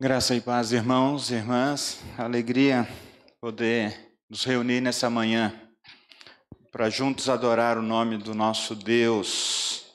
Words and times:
Graça 0.00 0.32
e 0.36 0.40
paz, 0.40 0.70
irmãos 0.70 1.30
e 1.30 1.34
irmãs. 1.34 2.00
Alegria 2.16 2.88
poder 3.40 4.14
nos 4.30 4.44
reunir 4.44 4.80
nessa 4.80 5.10
manhã 5.10 5.60
para 6.70 6.88
juntos 6.88 7.28
adorar 7.28 7.76
o 7.76 7.82
nome 7.82 8.16
do 8.16 8.32
nosso 8.32 8.76
Deus. 8.76 9.86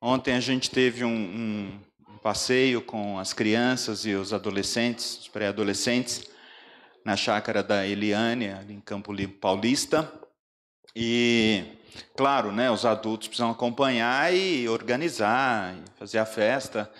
Ontem 0.00 0.34
a 0.34 0.40
gente 0.40 0.68
teve 0.68 1.04
um, 1.04 1.80
um, 2.08 2.18
passeio 2.18 2.82
com 2.82 3.20
as 3.20 3.32
crianças 3.32 4.04
e 4.04 4.14
os 4.14 4.32
adolescentes, 4.32 5.18
os 5.20 5.28
pré-adolescentes, 5.28 6.28
na 7.04 7.16
chácara 7.16 7.62
da 7.62 7.86
Eliane, 7.86 8.48
ali 8.48 8.74
em 8.74 8.80
Campo 8.80 9.12
Limpo 9.12 9.38
Paulista. 9.38 10.12
E, 10.94 11.62
claro, 12.16 12.50
né, 12.50 12.68
os 12.68 12.84
adultos 12.84 13.28
precisam 13.28 13.50
acompanhar 13.50 14.34
e 14.34 14.68
organizar, 14.68 15.72
e 15.76 15.98
fazer 15.98 16.18
a 16.18 16.26
festa. 16.26 16.90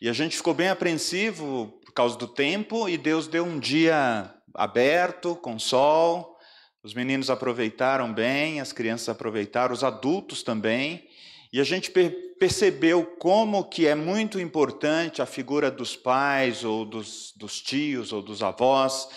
E 0.00 0.08
a 0.08 0.12
gente 0.12 0.36
ficou 0.36 0.54
bem 0.54 0.68
apreensivo 0.68 1.80
por 1.84 1.92
causa 1.92 2.16
do 2.16 2.28
tempo, 2.28 2.88
e 2.88 2.96
Deus 2.96 3.26
deu 3.26 3.44
um 3.44 3.58
dia 3.58 4.32
aberto, 4.54 5.34
com 5.34 5.58
sol. 5.58 6.36
Os 6.84 6.94
meninos 6.94 7.30
aproveitaram 7.30 8.12
bem, 8.12 8.60
as 8.60 8.72
crianças 8.72 9.08
aproveitaram, 9.08 9.74
os 9.74 9.82
adultos 9.82 10.42
também. 10.44 11.04
E 11.52 11.60
a 11.60 11.64
gente 11.64 11.90
per 11.90 12.28
percebeu 12.38 13.04
como 13.18 13.64
que 13.64 13.84
é 13.84 13.96
muito 13.96 14.38
importante 14.38 15.20
a 15.20 15.26
figura 15.26 15.72
dos 15.72 15.96
pais, 15.96 16.62
ou 16.62 16.84
dos, 16.84 17.32
dos 17.36 17.60
tios, 17.60 18.12
ou 18.12 18.22
dos 18.22 18.44
avós, 18.44 19.08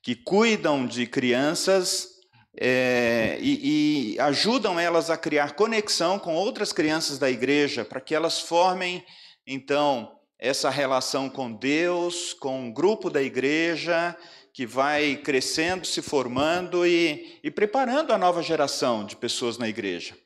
que 0.00 0.14
cuidam 0.14 0.86
de 0.86 1.04
crianças 1.04 2.10
é, 2.56 3.38
e, 3.40 4.12
e 4.14 4.20
ajudam 4.20 4.78
elas 4.78 5.10
a 5.10 5.16
criar 5.16 5.56
conexão 5.56 6.16
com 6.16 6.36
outras 6.36 6.72
crianças 6.72 7.18
da 7.18 7.28
igreja, 7.28 7.84
para 7.84 8.00
que 8.00 8.14
elas 8.14 8.38
formem, 8.38 9.04
então, 9.44 10.19
essa 10.40 10.70
relação 10.70 11.28
com 11.28 11.52
Deus, 11.52 12.32
com 12.32 12.70
o 12.70 12.72
grupo 12.72 13.10
da 13.10 13.22
igreja, 13.22 14.16
que 14.54 14.66
vai 14.66 15.16
crescendo, 15.16 15.86
se 15.86 16.00
formando 16.00 16.86
e, 16.86 17.38
e 17.44 17.50
preparando 17.50 18.12
a 18.12 18.18
nova 18.18 18.42
geração 18.42 19.04
de 19.04 19.14
pessoas 19.16 19.58
na 19.58 19.68
igreja. 19.68 20.16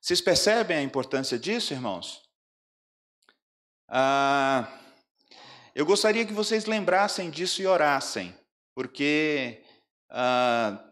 Vocês 0.00 0.20
percebem 0.20 0.76
a 0.76 0.82
importância 0.82 1.36
disso, 1.36 1.74
irmãos? 1.74 2.22
Ah, 3.88 4.68
eu 5.74 5.84
gostaria 5.84 6.24
que 6.24 6.32
vocês 6.32 6.66
lembrassem 6.66 7.28
disso 7.28 7.60
e 7.60 7.66
orassem, 7.66 8.32
porque 8.76 9.60
ah, 10.08 10.84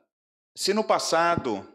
se 0.56 0.74
no 0.74 0.82
passado 0.82 1.71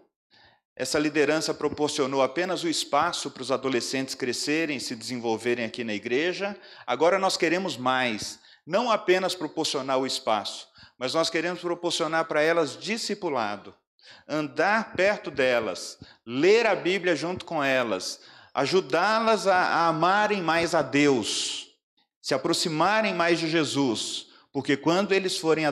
essa 0.80 1.00
liderança 1.00 1.56
proporcionou 1.56 2.22
apenas 2.22 2.64
o 2.64 2.70
espaço 2.70 3.32
para 3.32 3.42
os 3.42 3.52
adolescentes 3.52 4.14
crescerem 4.14 4.80
se 4.80 4.96
desenvolverem 4.96 5.66
aqui 5.66 5.84
na 5.84 5.96
igreja. 5.96 6.56
Agora 6.86 7.18
nós 7.18 7.36
queremos 7.36 7.76
mais, 7.76 8.38
não 8.64 8.92
apenas 8.92 9.34
proporcionar 9.34 9.98
o 9.98 10.06
espaço, 10.06 10.68
mas 10.96 11.16
nós 11.16 11.32
queremos 11.32 11.62
proporcionar 11.62 12.26
para 12.26 12.44
elas 12.44 12.78
discipulado, 12.78 13.74
andar 14.28 14.94
perto 14.94 15.32
delas, 15.32 15.98
ler 16.24 16.68
a 16.68 16.76
Bíblia 16.76 17.16
junto 17.16 17.44
com 17.44 17.64
elas, 17.64 18.20
ajudá-las 18.54 19.48
a, 19.48 19.56
a 19.56 19.88
amarem 19.88 20.44
mais 20.44 20.76
a 20.76 20.84
Deus, 20.84 21.70
se 22.22 22.36
aproximarem 22.36 23.16
mais 23.16 23.40
de 23.40 23.50
Jesus, 23.50 24.28
porque 24.54 24.78
quando 24.78 25.12
eles 25.12 25.38
forem 25.38 25.66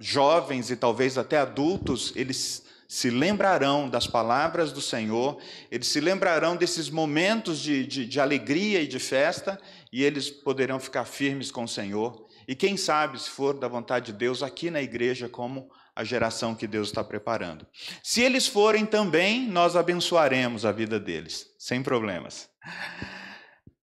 jovens 0.00 0.68
e 0.68 0.74
talvez 0.74 1.16
até 1.16 1.38
adultos, 1.38 2.12
eles 2.16 2.61
se 2.92 3.08
lembrarão 3.08 3.88
das 3.88 4.06
palavras 4.06 4.70
do 4.70 4.82
Senhor, 4.82 5.40
eles 5.70 5.88
se 5.88 5.98
lembrarão 5.98 6.54
desses 6.54 6.90
momentos 6.90 7.58
de, 7.58 7.86
de, 7.86 8.04
de, 8.04 8.20
alegria 8.20 8.82
e 8.82 8.86
de 8.86 8.98
festa, 8.98 9.58
e 9.90 10.04
eles 10.04 10.28
poderão 10.28 10.78
ficar 10.78 11.06
firmes 11.06 11.50
com 11.50 11.64
o 11.64 11.68
Senhor. 11.68 12.26
E 12.46 12.54
quem 12.54 12.76
sabe, 12.76 13.18
se 13.18 13.30
for 13.30 13.58
da 13.58 13.66
vontade 13.66 14.12
de 14.12 14.12
Deus, 14.12 14.42
aqui 14.42 14.70
na 14.70 14.82
igreja, 14.82 15.26
como 15.26 15.70
a 15.96 16.04
geração 16.04 16.54
que 16.54 16.66
Deus 16.66 16.88
está 16.88 17.02
preparando. 17.02 17.66
Se 18.02 18.20
eles 18.20 18.46
forem 18.46 18.84
também, 18.84 19.48
nós 19.48 19.74
abençoaremos 19.74 20.66
a 20.66 20.70
vida 20.70 21.00
deles, 21.00 21.46
sem 21.58 21.82
problemas. 21.82 22.50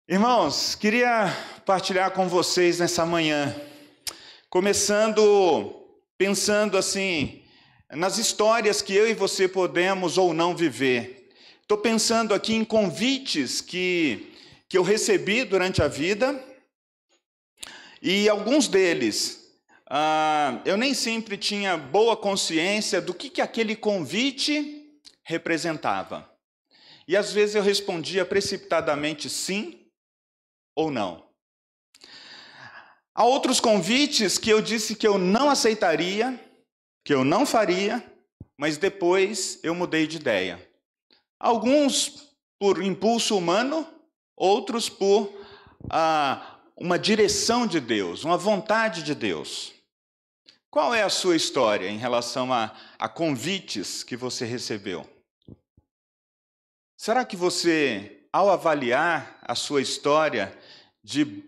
Irmãos, 0.07 0.75
queria 0.75 1.35
partilhar 1.65 2.11
com 2.11 2.29
vocês 2.29 2.81
nessa 2.81 3.07
manhã, 3.07 3.57
começando 4.51 5.75
pensando 6.21 6.77
assim, 6.77 7.40
nas 7.93 8.19
histórias 8.19 8.81
que 8.81 8.95
eu 8.95 9.09
e 9.09 9.15
você 9.15 9.49
podemos 9.49 10.17
ou 10.17 10.33
não 10.33 10.57
viver. 10.57 11.29
Estou 11.63 11.79
pensando 11.79 12.33
aqui 12.33 12.55
em 12.55 12.65
convites 12.65 13.61
que, 13.61 14.33
que 14.69 14.79
eu 14.79 14.83
recebi 14.83 15.45
durante 15.45 15.83
a 15.83 15.89
vida, 15.89 16.45
e 18.03 18.29
alguns 18.29 18.67
deles 18.67 19.41
ah, 19.89 20.63
eu 20.65 20.77
nem 20.77 20.95
sempre 20.95 21.37
tinha 21.37 21.77
boa 21.77 22.17
consciência 22.17 23.01
do 23.01 23.13
que, 23.13 23.29
que 23.29 23.43
aquele 23.43 23.75
convite 23.75 25.01
representava. 25.25 26.31
E 27.09 27.17
às 27.17 27.33
vezes 27.33 27.57
eu 27.57 27.63
respondia 27.63 28.25
precipitadamente 28.25 29.29
sim 29.29 29.85
ou 30.77 30.93
não. 30.93 31.29
Há 33.13 33.25
outros 33.25 33.59
convites 33.59 34.39
que 34.39 34.49
eu 34.49 34.63
disse 34.63 34.95
que 34.95 35.07
eu 35.07 35.19
não 35.19 35.51
aceitaria 35.51 36.39
que 37.05 37.15
eu 37.15 37.25
não 37.25 37.47
faria, 37.47 38.05
mas 38.57 38.77
depois 38.77 39.59
eu 39.63 39.75
mudei 39.75 40.07
de 40.07 40.17
ideia. 40.17 40.69
Alguns 41.39 42.35
por 42.59 42.83
impulso 42.83 43.37
humano, 43.37 43.87
outros 44.37 44.89
por 44.89 45.33
ah, 45.89 46.59
uma 46.77 46.99
direção 46.99 47.67
de 47.67 47.81
Deus, 47.81 48.25
uma 48.25 48.37
vontade 48.37 49.03
de 49.03 49.15
Deus. 49.15 49.73
Qual 50.71 50.95
é 50.95 51.03
a 51.03 51.09
sua 51.09 51.35
história 51.35 51.89
em 51.89 51.99
relação 51.99 52.53
a, 52.53 52.77
a 52.99 53.09
convites 53.09 54.05
que 54.05 54.17
você 54.17 54.45
recebeu? 54.45 55.09
Será 56.97 57.25
que 57.25 57.35
você, 57.35 58.25
ao 58.31 58.51
avaliar 58.51 59.39
a 59.43 59.55
sua 59.55 59.81
história 59.81 60.57
de 61.03 61.43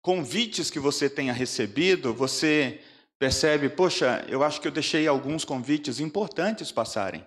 convites 0.00 0.70
que 0.70 0.78
você 0.78 1.10
tenha 1.10 1.32
recebido, 1.32 2.14
você 2.14 2.80
percebe, 3.22 3.68
poxa, 3.68 4.26
eu 4.26 4.42
acho 4.42 4.60
que 4.60 4.66
eu 4.66 4.72
deixei 4.72 5.06
alguns 5.06 5.44
convites 5.44 6.00
importantes 6.00 6.72
passarem. 6.72 7.24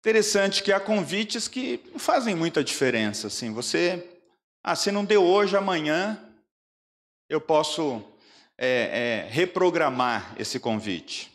Interessante 0.00 0.60
que 0.60 0.72
há 0.72 0.80
convites 0.80 1.46
que 1.46 1.78
fazem 1.98 2.34
muita 2.34 2.64
diferença. 2.64 3.28
Assim, 3.28 3.52
você, 3.52 4.04
ah, 4.60 4.74
se 4.74 4.90
não 4.90 5.04
deu 5.04 5.22
hoje, 5.22 5.56
amanhã 5.56 6.20
eu 7.28 7.40
posso 7.40 8.02
é, 8.58 9.26
é, 9.28 9.28
reprogramar 9.30 10.34
esse 10.36 10.58
convite. 10.58 11.30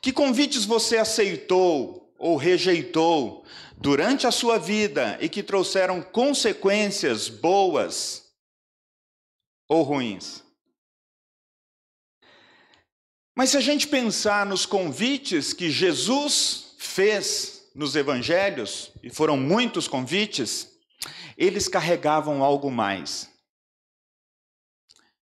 Que 0.00 0.12
convites 0.12 0.64
você 0.64 0.96
aceitou 0.96 2.14
ou 2.20 2.36
rejeitou 2.36 3.44
durante 3.76 4.28
a 4.28 4.30
sua 4.30 4.60
vida 4.60 5.18
e 5.20 5.28
que 5.28 5.42
trouxeram 5.42 6.00
consequências 6.00 7.28
boas 7.28 8.30
ou 9.68 9.82
ruins? 9.82 10.48
Mas 13.34 13.50
se 13.50 13.56
a 13.56 13.60
gente 13.60 13.86
pensar 13.86 14.44
nos 14.44 14.66
convites 14.66 15.52
que 15.52 15.70
Jesus 15.70 16.74
fez 16.78 17.70
nos 17.74 17.94
evangelhos, 17.94 18.92
e 19.02 19.10
foram 19.10 19.36
muitos 19.36 19.86
convites, 19.86 20.68
eles 21.36 21.68
carregavam 21.68 22.42
algo 22.42 22.70
mais. 22.70 23.30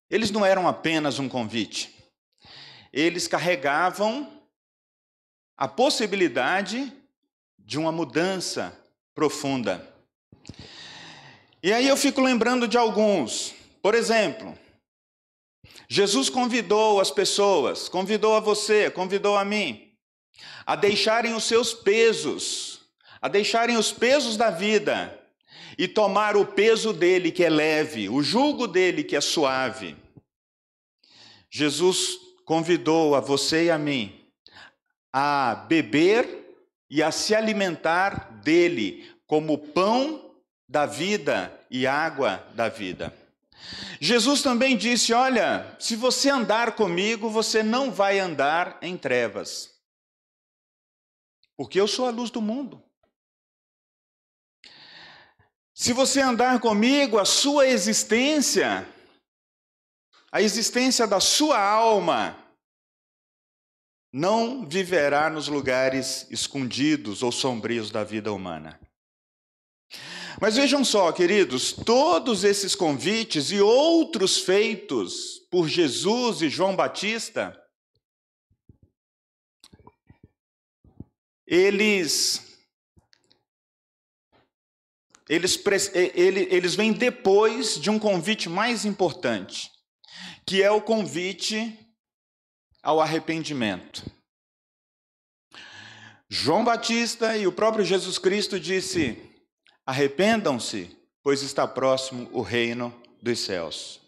Eles 0.09 0.31
não 0.31 0.45
eram 0.45 0.67
apenas 0.67 1.19
um 1.19 1.29
convite. 1.29 1.95
Eles 2.91 3.27
carregavam 3.27 4.41
a 5.55 5.67
possibilidade 5.67 6.91
de 7.57 7.77
uma 7.77 7.91
mudança 7.91 8.77
profunda. 9.13 9.87
E 11.61 11.71
aí 11.71 11.87
eu 11.87 11.95
fico 11.95 12.21
lembrando 12.21 12.67
de 12.67 12.77
alguns. 12.77 13.53
Por 13.81 13.93
exemplo, 13.93 14.57
Jesus 15.87 16.29
convidou 16.29 16.99
as 16.99 17.11
pessoas, 17.11 17.89
convidou 17.89 18.35
a 18.35 18.39
você, 18.39 18.89
convidou 18.89 19.37
a 19.37 19.43
mim, 19.43 19.91
a 20.65 20.75
deixarem 20.75 21.33
os 21.33 21.43
seus 21.43 21.73
pesos, 21.73 22.81
a 23.21 23.27
deixarem 23.27 23.77
os 23.77 23.91
pesos 23.91 24.37
da 24.37 24.49
vida 24.49 25.19
e 25.77 25.87
tomar 25.87 26.37
o 26.37 26.45
peso 26.45 26.93
dele 26.93 27.31
que 27.31 27.43
é 27.43 27.49
leve, 27.49 28.09
o 28.09 28.21
jugo 28.21 28.67
dele 28.67 29.03
que 29.03 29.15
é 29.15 29.21
suave. 29.21 29.95
Jesus 31.49 32.17
convidou 32.45 33.15
a 33.15 33.19
você 33.19 33.65
e 33.65 33.71
a 33.71 33.77
mim 33.77 34.19
a 35.11 35.65
beber 35.67 36.27
e 36.89 37.01
a 37.01 37.11
se 37.11 37.35
alimentar 37.35 38.31
dele 38.43 39.11
como 39.25 39.57
pão 39.57 40.33
da 40.67 40.85
vida 40.85 41.51
e 41.69 41.87
água 41.87 42.45
da 42.53 42.69
vida. 42.69 43.13
Jesus 43.99 44.41
também 44.41 44.77
disse: 44.77 45.13
Olha, 45.13 45.75
se 45.79 45.95
você 45.95 46.29
andar 46.29 46.75
comigo, 46.75 47.29
você 47.29 47.61
não 47.61 47.91
vai 47.91 48.19
andar 48.19 48.77
em 48.81 48.97
trevas, 48.97 49.69
porque 51.57 51.79
eu 51.79 51.87
sou 51.87 52.07
a 52.07 52.11
luz 52.11 52.29
do 52.29 52.41
mundo. 52.41 52.81
Se 55.73 55.93
você 55.93 56.19
andar 56.19 56.59
comigo, 56.59 57.17
a 57.17 57.23
sua 57.23 57.67
existência, 57.67 58.87
a 60.31 60.41
existência 60.41 61.07
da 61.07 61.21
sua 61.21 61.57
alma, 61.57 62.37
não 64.11 64.67
viverá 64.67 65.29
nos 65.29 65.47
lugares 65.47 66.27
escondidos 66.29 67.23
ou 67.23 67.31
sombrios 67.31 67.91
da 67.91 68.03
vida 68.03 68.33
humana. 68.33 68.79
Mas 70.39 70.55
vejam 70.55 70.83
só, 70.83 71.11
queridos, 71.11 71.71
todos 71.71 72.43
esses 72.43 72.75
convites 72.75 73.51
e 73.51 73.59
outros 73.59 74.37
feitos 74.39 75.39
por 75.49 75.67
Jesus 75.67 76.41
e 76.41 76.49
João 76.49 76.75
Batista, 76.75 77.57
eles 81.47 82.47
eles, 85.27 85.63
eles 86.15 86.75
vêm 86.75 86.91
depois 86.91 87.79
de 87.79 87.89
um 87.89 87.99
convite 87.99 88.49
mais 88.49 88.83
importante, 88.83 89.69
que 90.45 90.63
é 90.63 90.71
o 90.71 90.81
convite 90.81 91.77
ao 92.81 92.99
arrependimento. 92.99 94.03
João 96.27 96.63
Batista 96.63 97.37
e 97.37 97.45
o 97.45 97.51
próprio 97.51 97.85
Jesus 97.85 98.17
Cristo 98.17 98.59
disse: 98.59 99.28
Arrependam-se, 99.89 100.95
pois 101.23 101.41
está 101.41 101.67
próximo 101.67 102.29
o 102.31 102.43
reino 102.43 102.93
dos 103.19 103.39
céus. 103.39 103.99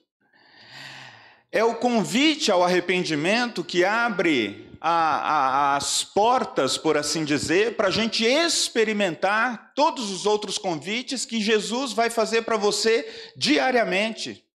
É 1.52 1.64
o 1.64 1.74
convite 1.74 2.52
ao 2.52 2.64
arrependimento 2.64 3.64
que 3.64 3.84
abre 3.84 4.70
a, 4.80 4.92
a, 4.92 5.76
as 5.78 6.04
portas, 6.04 6.78
por 6.78 7.00
assim 7.00 7.26
dizer, 7.26 7.78
para 7.78 7.88
a 7.88 7.92
gente 7.92 8.24
experimentar 8.24 9.74
todos 9.74 10.12
os 10.12 10.28
outros 10.28 10.60
convites 10.60 11.26
que 11.26 11.42
Jesus 11.42 11.94
vai 11.94 12.12
fazer 12.12 12.44
para 12.44 12.58
você 12.58 13.32
diariamente. 13.36 14.46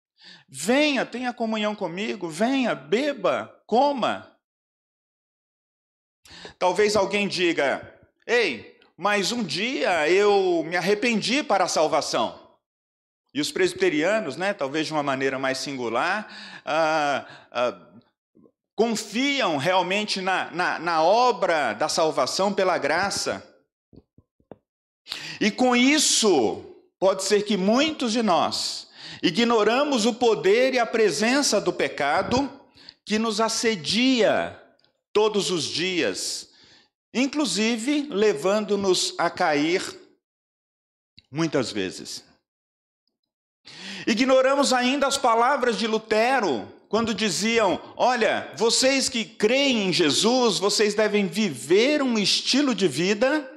Venha, 0.49 1.05
tenha 1.05 1.33
comunhão 1.33 1.75
comigo, 1.75 2.29
venha, 2.29 2.73
beba, 2.73 3.53
coma. 3.67 4.33
Talvez 6.57 6.95
alguém 6.95 7.27
diga: 7.27 7.99
Ei, 8.25 8.76
mas 8.97 9.31
um 9.31 9.43
dia 9.43 10.09
eu 10.09 10.65
me 10.67 10.77
arrependi 10.77 11.43
para 11.43 11.65
a 11.65 11.69
salvação. 11.69 12.41
E 13.35 13.41
os 13.41 13.53
presbiterianos, 13.53 14.37
né, 14.37 14.55
talvez 14.55 14.87
de 14.87 14.95
uma 14.95 15.03
maneira 15.03 15.39
mais 15.39 15.59
singular, 15.59 16.27
ah, 16.65 17.27
ah, 17.53 17.79
confiam 18.75 19.59
realmente 19.59 20.23
na, 20.23 20.51
na, 20.51 20.79
na 20.79 21.03
obra 21.03 21.75
da 21.75 21.89
salvação 21.89 22.55
pela 22.55 22.79
graça. 22.79 23.47
E 25.39 25.51
com 25.51 25.77
isso, 25.77 26.65
pode 26.99 27.25
ser 27.25 27.43
que 27.43 27.59
muitos 27.59 28.13
de 28.13 28.23
nós 28.23 28.89
ignoramos 29.23 30.07
o 30.07 30.15
poder 30.15 30.73
e 30.73 30.79
a 30.79 30.87
presença 30.87 31.61
do 31.61 31.73
pecado 31.73 32.51
que 33.05 33.19
nos 33.19 33.41
assedia 33.41 34.59
todos 35.13 35.51
os 35.51 35.65
dias 35.65 36.49
inclusive 37.17 38.07
levando-nos 38.11 39.15
a 39.17 39.31
cair 39.31 39.83
muitas 41.31 41.73
vezes. 41.73 42.23
Ignoramos 44.07 44.73
ainda 44.73 45.07
as 45.07 45.17
palavras 45.17 45.79
de 45.79 45.87
Lutero, 45.87 46.71
quando 46.89 47.15
diziam: 47.15 47.81
Olha, 47.97 48.53
vocês 48.57 49.09
que 49.09 49.25
creem 49.25 49.89
em 49.89 49.93
Jesus, 49.93 50.59
vocês 50.59 50.95
devem 50.95 51.27
viver 51.27 52.03
um 52.03 52.19
estilo 52.19 52.75
de 52.75 52.87
vida 52.87 53.51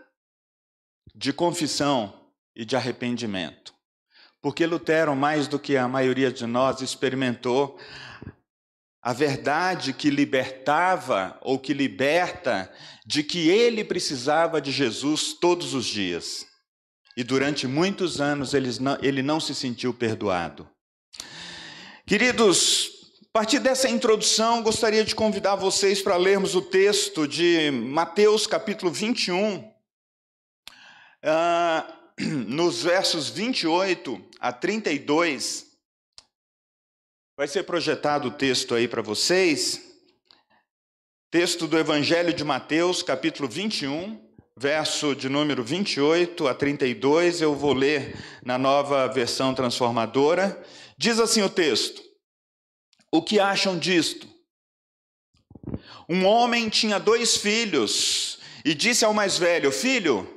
de 1.13 1.33
confissão 1.33 2.13
e 2.55 2.63
de 2.63 2.77
arrependimento. 2.77 3.73
Porque 4.41 4.65
Lutero, 4.65 5.13
mais 5.15 5.49
do 5.49 5.59
que 5.59 5.75
a 5.75 5.87
maioria 5.87 6.31
de 6.31 6.47
nós, 6.47 6.81
experimentou 6.81 7.77
a 9.01 9.13
verdade 9.13 9.93
que 9.93 10.09
libertava 10.09 11.37
ou 11.41 11.57
que 11.57 11.73
liberta 11.73 12.71
de 13.05 13.23
que 13.23 13.49
ele 13.49 13.83
precisava 13.83 14.61
de 14.61 14.71
Jesus 14.71 15.33
todos 15.33 15.73
os 15.73 15.85
dias. 15.85 16.45
E 17.15 17.23
durante 17.23 17.65
muitos 17.65 18.19
anos 18.19 18.53
ele 18.53 18.69
não, 18.79 18.97
ele 19.01 19.21
não 19.21 19.39
se 19.39 19.55
sentiu 19.55 19.93
perdoado. 19.93 20.69
Queridos, 22.05 22.89
a 23.23 23.39
partir 23.39 23.59
dessa 23.59 23.87
introdução, 23.89 24.61
gostaria 24.61 25.03
de 25.05 25.15
convidar 25.15 25.55
vocês 25.55 26.01
para 26.01 26.17
lermos 26.17 26.55
o 26.55 26.61
texto 26.61 27.27
de 27.27 27.71
Mateus 27.71 28.47
capítulo 28.47 28.91
21, 28.91 29.57
uh, 29.57 29.73
ah, 31.23 31.95
nos 32.19 32.83
versos 32.83 33.29
28 33.29 34.21
a 34.39 34.51
32. 34.51 35.68
Vai 37.39 37.47
ser 37.47 37.63
projetado 37.63 38.27
o 38.27 38.31
texto 38.31 38.75
aí 38.75 38.85
para 38.85 39.01
vocês. 39.01 39.81
Texto 41.31 41.69
do 41.69 41.79
Evangelho 41.79 42.33
de 42.33 42.43
Mateus, 42.43 43.01
capítulo 43.01 43.47
21, 43.47 44.19
verso 44.57 45.15
de 45.15 45.29
número 45.29 45.63
28 45.63 46.49
a 46.49 46.53
32. 46.53 47.39
Eu 47.39 47.55
vou 47.55 47.71
ler 47.71 48.13
na 48.43 48.57
nova 48.57 49.07
versão 49.07 49.55
transformadora. 49.55 50.61
Diz 50.97 51.17
assim 51.17 51.41
o 51.41 51.49
texto: 51.49 52.01
O 53.09 53.21
que 53.21 53.39
acham 53.39 53.79
disto? 53.79 54.27
Um 56.09 56.25
homem 56.25 56.67
tinha 56.67 56.99
dois 56.99 57.37
filhos 57.37 58.39
e 58.65 58.73
disse 58.73 59.05
ao 59.05 59.13
mais 59.13 59.37
velho: 59.37 59.71
Filho, 59.71 60.27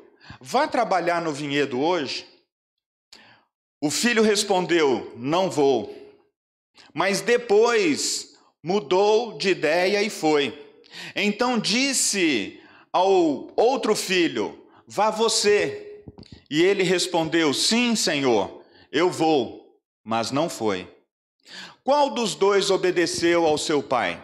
vá 0.40 0.68
trabalhar 0.68 1.20
no 1.20 1.32
vinhedo 1.32 1.80
hoje. 1.80 2.24
O 3.80 3.90
filho 3.90 4.22
respondeu: 4.22 5.12
Não 5.16 5.50
vou. 5.50 6.01
Mas 6.92 7.20
depois 7.20 8.36
mudou 8.62 9.38
de 9.38 9.50
ideia 9.50 10.02
e 10.02 10.10
foi. 10.10 10.58
Então 11.14 11.58
disse 11.58 12.60
ao 12.92 13.50
outro 13.56 13.96
filho: 13.96 14.66
Vá 14.86 15.10
você. 15.10 16.04
E 16.50 16.62
ele 16.62 16.82
respondeu: 16.82 17.54
Sim, 17.54 17.96
senhor, 17.96 18.62
eu 18.90 19.10
vou. 19.10 19.78
Mas 20.04 20.30
não 20.30 20.48
foi. 20.48 20.88
Qual 21.84 22.10
dos 22.10 22.34
dois 22.34 22.70
obedeceu 22.70 23.46
ao 23.46 23.56
seu 23.56 23.82
pai? 23.82 24.22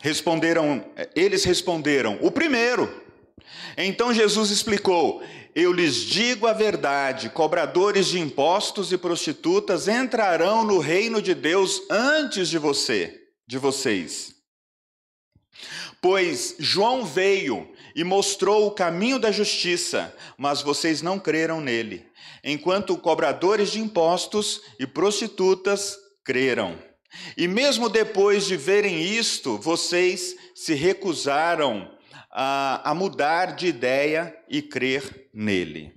Responderam, 0.00 0.84
eles 1.14 1.44
responderam: 1.44 2.18
O 2.22 2.30
primeiro. 2.30 3.04
Então 3.76 4.12
Jesus 4.12 4.50
explicou: 4.50 5.22
eu 5.54 5.72
lhes 5.72 5.96
digo 5.96 6.46
a 6.46 6.52
verdade: 6.52 7.30
cobradores 7.30 8.06
de 8.06 8.18
impostos 8.18 8.92
e 8.92 8.98
prostitutas 8.98 9.88
entrarão 9.88 10.64
no 10.64 10.78
reino 10.78 11.20
de 11.20 11.34
Deus 11.34 11.82
antes 11.90 12.48
de 12.48 12.58
você, 12.58 13.18
de 13.46 13.58
vocês. 13.58 14.34
Pois 16.00 16.54
João 16.58 17.04
veio 17.04 17.68
e 17.94 18.04
mostrou 18.04 18.66
o 18.66 18.70
caminho 18.70 19.18
da 19.18 19.32
justiça, 19.32 20.14
mas 20.36 20.62
vocês 20.62 21.02
não 21.02 21.18
creram 21.18 21.60
nele, 21.60 22.06
enquanto 22.44 22.96
cobradores 22.96 23.72
de 23.72 23.80
impostos 23.80 24.60
e 24.78 24.86
prostitutas 24.86 25.96
creram. 26.24 26.78
E 27.36 27.48
mesmo 27.48 27.88
depois 27.88 28.46
de 28.46 28.56
verem 28.56 29.02
isto, 29.02 29.58
vocês 29.58 30.36
se 30.54 30.74
recusaram 30.74 31.90
a, 32.30 32.90
a 32.90 32.94
mudar 32.94 33.56
de 33.56 33.66
ideia 33.66 34.36
e 34.48 34.62
crer 34.62 35.27
nele. 35.38 35.94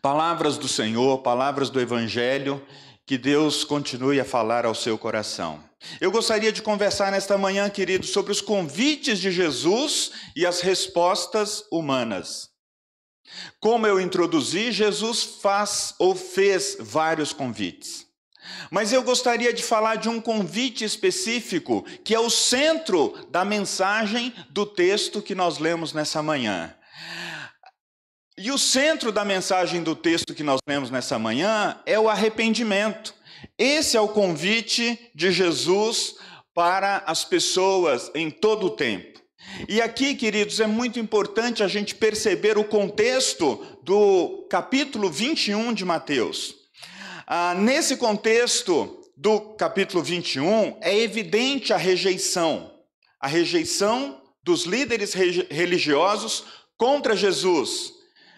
Palavras 0.00 0.56
do 0.56 0.68
Senhor, 0.68 1.18
palavras 1.18 1.68
do 1.68 1.80
Evangelho, 1.80 2.64
que 3.04 3.18
Deus 3.18 3.64
continue 3.64 4.20
a 4.20 4.24
falar 4.24 4.64
ao 4.64 4.74
seu 4.74 4.96
coração. 4.96 5.62
Eu 6.00 6.10
gostaria 6.10 6.52
de 6.52 6.62
conversar 6.62 7.10
nesta 7.10 7.36
manhã, 7.36 7.68
querido, 7.68 8.06
sobre 8.06 8.30
os 8.30 8.40
convites 8.40 9.18
de 9.18 9.30
Jesus 9.30 10.12
e 10.36 10.46
as 10.46 10.60
respostas 10.60 11.64
humanas. 11.72 12.48
Como 13.58 13.86
eu 13.86 14.00
introduzi, 14.00 14.70
Jesus 14.70 15.22
faz 15.42 15.94
ou 15.98 16.14
fez 16.14 16.76
vários 16.78 17.32
convites. 17.32 18.06
Mas 18.70 18.92
eu 18.92 19.02
gostaria 19.02 19.52
de 19.52 19.62
falar 19.62 19.96
de 19.96 20.08
um 20.08 20.20
convite 20.20 20.84
específico, 20.84 21.84
que 22.04 22.14
é 22.14 22.20
o 22.20 22.30
centro 22.30 23.26
da 23.30 23.44
mensagem 23.44 24.32
do 24.50 24.64
texto 24.64 25.20
que 25.20 25.34
nós 25.34 25.58
lemos 25.58 25.92
nessa 25.92 26.22
manhã. 26.22 26.74
E 28.36 28.50
o 28.50 28.58
centro 28.58 29.12
da 29.12 29.24
mensagem 29.24 29.80
do 29.80 29.94
texto 29.94 30.34
que 30.34 30.42
nós 30.42 30.58
lemos 30.68 30.90
nessa 30.90 31.16
manhã 31.20 31.80
é 31.86 32.00
o 32.00 32.08
arrependimento. 32.08 33.14
Esse 33.56 33.96
é 33.96 34.00
o 34.00 34.08
convite 34.08 34.98
de 35.14 35.30
Jesus 35.30 36.16
para 36.52 37.04
as 37.06 37.24
pessoas 37.24 38.10
em 38.12 38.32
todo 38.32 38.66
o 38.66 38.70
tempo. 38.70 39.20
E 39.68 39.80
aqui, 39.80 40.16
queridos, 40.16 40.58
é 40.58 40.66
muito 40.66 40.98
importante 40.98 41.62
a 41.62 41.68
gente 41.68 41.94
perceber 41.94 42.58
o 42.58 42.64
contexto 42.64 43.64
do 43.84 44.48
capítulo 44.50 45.08
21 45.08 45.72
de 45.72 45.84
Mateus. 45.84 46.56
Ah, 47.28 47.54
nesse 47.54 47.96
contexto 47.96 49.00
do 49.16 49.54
capítulo 49.54 50.02
21, 50.02 50.76
é 50.80 50.98
evidente 50.98 51.72
a 51.72 51.76
rejeição, 51.76 52.72
a 53.20 53.28
rejeição 53.28 54.20
dos 54.42 54.64
líderes 54.64 55.14
religiosos 55.14 56.44
contra 56.76 57.14
Jesus. 57.14 57.94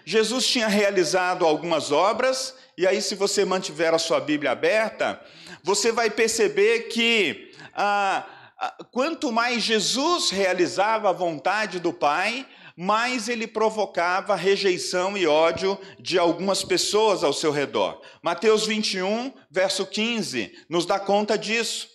Jesus 0.08 0.46
tinha 0.46 0.68
realizado 0.68 1.44
algumas 1.44 1.90
obras, 1.90 2.54
e 2.78 2.86
aí, 2.86 3.02
se 3.02 3.16
você 3.16 3.44
mantiver 3.44 3.92
a 3.92 3.98
sua 3.98 4.20
Bíblia 4.20 4.52
aberta, 4.52 5.20
você 5.64 5.90
vai 5.90 6.08
perceber 6.08 6.82
que 6.82 7.50
ah, 7.74 8.24
ah, 8.56 8.76
quanto 8.92 9.32
mais 9.32 9.64
Jesus 9.64 10.30
realizava 10.30 11.10
a 11.10 11.12
vontade 11.12 11.80
do 11.80 11.92
Pai, 11.92 12.46
mais 12.76 13.28
ele 13.28 13.48
provocava 13.48 14.36
rejeição 14.36 15.16
e 15.16 15.26
ódio 15.26 15.76
de 15.98 16.20
algumas 16.20 16.62
pessoas 16.62 17.24
ao 17.24 17.32
seu 17.32 17.50
redor. 17.50 18.00
Mateus 18.22 18.64
21, 18.64 19.32
verso 19.50 19.84
15, 19.84 20.52
nos 20.68 20.86
dá 20.86 21.00
conta 21.00 21.36
disso. 21.36 21.88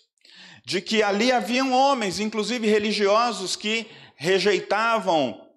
De 0.65 0.81
que 0.81 1.01
ali 1.01 1.31
haviam 1.31 1.71
homens, 1.71 2.19
inclusive 2.19 2.67
religiosos, 2.67 3.55
que 3.55 3.87
rejeitavam 4.17 5.50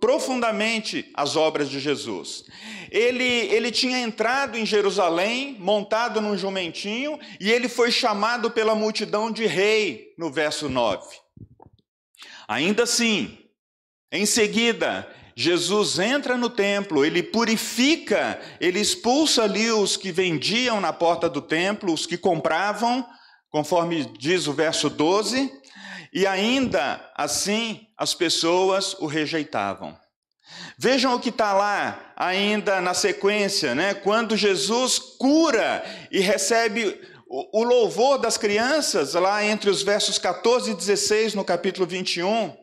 profundamente 0.00 1.10
as 1.14 1.34
obras 1.34 1.70
de 1.70 1.80
Jesus. 1.80 2.44
Ele, 2.90 3.24
ele 3.24 3.70
tinha 3.70 3.98
entrado 3.98 4.58
em 4.58 4.66
Jerusalém, 4.66 5.56
montado 5.58 6.20
num 6.20 6.36
jumentinho, 6.36 7.18
e 7.40 7.50
ele 7.50 7.68
foi 7.68 7.90
chamado 7.90 8.50
pela 8.50 8.74
multidão 8.74 9.30
de 9.30 9.46
rei, 9.46 10.12
no 10.18 10.30
verso 10.30 10.68
9. 10.68 11.06
Ainda 12.46 12.82
assim, 12.82 13.38
em 14.10 14.26
seguida, 14.26 15.08
Jesus 15.34 15.98
entra 15.98 16.36
no 16.36 16.50
templo, 16.50 17.04
ele 17.04 17.22
purifica, 17.22 18.38
ele 18.60 18.78
expulsa 18.78 19.44
ali 19.44 19.70
os 19.70 19.96
que 19.96 20.12
vendiam 20.12 20.80
na 20.80 20.92
porta 20.92 21.30
do 21.30 21.40
templo, 21.40 21.94
os 21.94 22.04
que 22.04 22.18
compravam, 22.18 23.06
conforme 23.48 24.04
diz 24.18 24.46
o 24.46 24.52
verso 24.52 24.90
12, 24.90 25.61
e 26.12 26.26
ainda 26.26 27.00
assim 27.16 27.86
as 27.96 28.14
pessoas 28.14 28.94
o 28.94 29.06
rejeitavam. 29.06 29.96
Vejam 30.76 31.14
o 31.14 31.20
que 31.20 31.30
está 31.30 31.52
lá 31.52 32.12
ainda 32.16 32.80
na 32.80 32.92
sequência, 32.92 33.74
né? 33.74 33.94
Quando 33.94 34.36
Jesus 34.36 34.98
cura 34.98 35.84
e 36.10 36.20
recebe 36.20 37.00
o 37.28 37.62
louvor 37.62 38.18
das 38.18 38.36
crianças, 38.36 39.14
lá 39.14 39.42
entre 39.42 39.70
os 39.70 39.82
versos 39.82 40.18
14 40.18 40.72
e 40.72 40.74
16, 40.74 41.34
no 41.34 41.44
capítulo 41.44 41.86
21. 41.86 42.54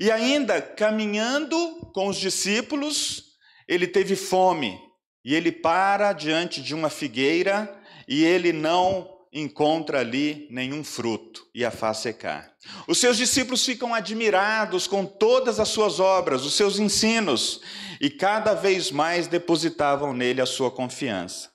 E 0.00 0.10
ainda 0.10 0.62
caminhando 0.62 1.90
com 1.92 2.06
os 2.06 2.16
discípulos, 2.16 3.24
ele 3.68 3.86
teve 3.86 4.16
fome 4.16 4.80
e 5.24 5.34
ele 5.34 5.52
para 5.52 6.12
diante 6.12 6.62
de 6.62 6.74
uma 6.74 6.88
figueira 6.88 7.70
e 8.08 8.24
ele 8.24 8.52
não 8.52 9.15
encontra 9.40 10.00
ali 10.00 10.46
nenhum 10.50 10.82
fruto 10.82 11.46
e 11.54 11.64
a 11.64 11.70
faz 11.70 11.98
secar. 11.98 12.50
Os 12.88 12.98
seus 12.98 13.18
discípulos 13.18 13.64
ficam 13.64 13.94
admirados 13.94 14.86
com 14.86 15.04
todas 15.04 15.60
as 15.60 15.68
suas 15.68 16.00
obras, 16.00 16.44
os 16.44 16.54
seus 16.54 16.78
ensinos, 16.78 17.60
e 18.00 18.08
cada 18.08 18.54
vez 18.54 18.90
mais 18.90 19.26
depositavam 19.26 20.14
nele 20.14 20.40
a 20.40 20.46
sua 20.46 20.70
confiança. 20.70 21.50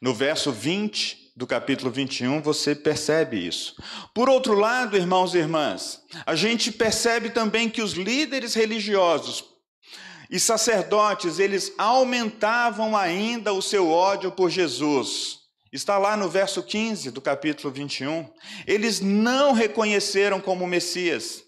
No 0.00 0.14
verso 0.14 0.50
20, 0.50 1.32
do 1.36 1.46
capítulo 1.46 1.90
21, 1.90 2.40
você 2.40 2.74
percebe 2.74 3.36
isso. 3.46 3.74
Por 4.14 4.28
outro 4.28 4.54
lado, 4.54 4.96
irmãos 4.96 5.34
e 5.34 5.38
irmãs, 5.38 6.00
a 6.24 6.34
gente 6.34 6.72
percebe 6.72 7.30
também 7.30 7.68
que 7.68 7.82
os 7.82 7.92
líderes 7.92 8.54
religiosos 8.54 9.44
e 10.30 10.40
sacerdotes, 10.40 11.38
eles 11.38 11.72
aumentavam 11.76 12.96
ainda 12.96 13.52
o 13.52 13.60
seu 13.60 13.90
ódio 13.90 14.32
por 14.32 14.48
Jesus. 14.50 15.43
Está 15.74 15.98
lá 15.98 16.16
no 16.16 16.28
verso 16.28 16.62
15 16.62 17.10
do 17.10 17.20
capítulo 17.20 17.74
21. 17.74 18.32
Eles 18.64 19.00
não 19.00 19.52
reconheceram 19.52 20.40
como 20.40 20.68
Messias. 20.68 21.42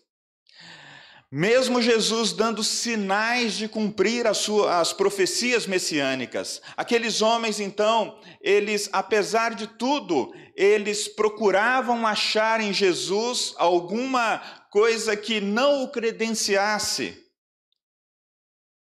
Mesmo 1.30 1.80
Jesus 1.80 2.33
dando 2.33 2.64
sinais 2.64 3.54
de 3.54 3.68
cumprir 3.68 4.26
as, 4.26 4.38
suas, 4.38 4.68
as 4.68 4.92
profecias 4.92 5.64
messiânicas, 5.64 6.61
aqueles 6.76 7.23
homens, 7.23 7.61
então, 7.61 8.21
eles, 8.40 8.88
apesar 8.92 9.54
de 9.54 9.68
tudo, 9.68 10.35
eles 10.56 11.06
procuravam 11.06 12.04
achar 12.04 12.61
em 12.61 12.73
Jesus 12.73 13.54
alguma 13.59 14.38
coisa 14.73 15.16
que 15.16 15.40
não 15.40 15.85
o 15.85 15.88
credenciasse. 15.92 17.16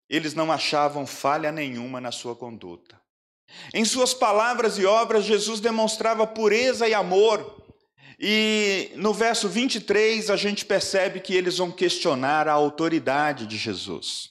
Eles 0.08 0.32
não 0.32 0.52
achavam 0.52 1.04
falha 1.04 1.50
nenhuma 1.50 2.00
na 2.00 2.12
sua 2.12 2.36
conduta. 2.36 3.03
Em 3.72 3.84
suas 3.84 4.14
palavras 4.14 4.78
e 4.78 4.84
obras, 4.84 5.24
Jesus 5.24 5.60
demonstrava 5.60 6.26
pureza 6.26 6.88
e 6.88 6.94
amor 6.94 7.64
e 8.18 8.92
no 8.96 9.12
verso 9.12 9.48
23 9.48 10.30
a 10.30 10.36
gente 10.36 10.64
percebe 10.64 11.20
que 11.20 11.34
eles 11.34 11.58
vão 11.58 11.70
questionar 11.70 12.48
a 12.48 12.52
autoridade 12.52 13.46
de 13.46 13.56
Jesus. 13.56 14.30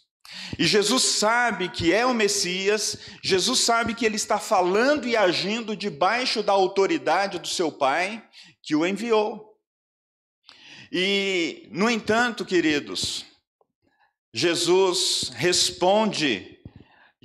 E 0.57 0.65
Jesus 0.65 1.03
sabe 1.03 1.69
que 1.69 1.93
é 1.93 2.05
o 2.05 2.13
Messias, 2.13 2.97
Jesus 3.23 3.59
sabe 3.59 3.93
que 3.93 4.05
ele 4.05 4.15
está 4.15 4.39
falando 4.39 5.07
e 5.07 5.15
agindo 5.15 5.75
debaixo 5.75 6.41
da 6.41 6.53
autoridade 6.53 7.39
do 7.39 7.47
seu 7.47 7.71
Pai, 7.71 8.23
que 8.61 8.75
o 8.75 8.85
enviou. 8.85 9.53
E, 10.91 11.67
no 11.71 11.89
entanto, 11.89 12.45
queridos, 12.45 13.25
Jesus 14.33 15.31
responde 15.35 16.52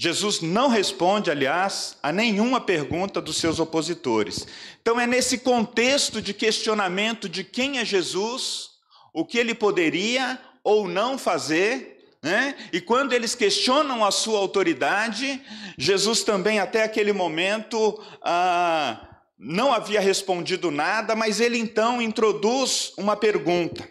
Jesus 0.01 0.41
não 0.41 0.69
responde, 0.69 1.29
aliás, 1.29 1.97
a 2.01 2.13
nenhuma 2.13 2.61
pergunta 2.61 3.21
dos 3.21 3.37
seus 3.37 3.59
opositores. 3.59 4.47
Então, 4.81 5.01
é 5.01 5.09
nesse 5.09 5.39
contexto 5.39 6.23
de 6.23 6.33
questionamento 6.33 7.29
de 7.29 7.43
quem 7.43 7.81
é 7.81 7.85
Jesus, 7.85 8.71
o 9.13 9.27
que 9.27 9.37
ele 9.37 9.57
poderia 9.57 10.39
ou 10.63 10.87
não 10.87 11.19
fazer, 11.19 12.15
né? 12.23 12.55
e 12.73 12.81
quando 12.81 13.13
eles 13.13 13.35
questionam 13.35 14.05
a 14.05 14.13
sua 14.13 14.39
autoridade, 14.39 15.43
Jesus 15.77 16.23
também, 16.23 16.61
até 16.61 16.85
aquele 16.85 17.13
momento, 17.13 18.01
ah, 18.23 19.05
não 19.37 19.73
havia 19.73 20.01
respondido 20.01 20.71
nada, 20.71 21.17
mas 21.17 21.41
ele 21.41 21.59
então 21.59 22.01
introduz 22.01 22.93
uma 22.97 23.17
pergunta. 23.17 23.89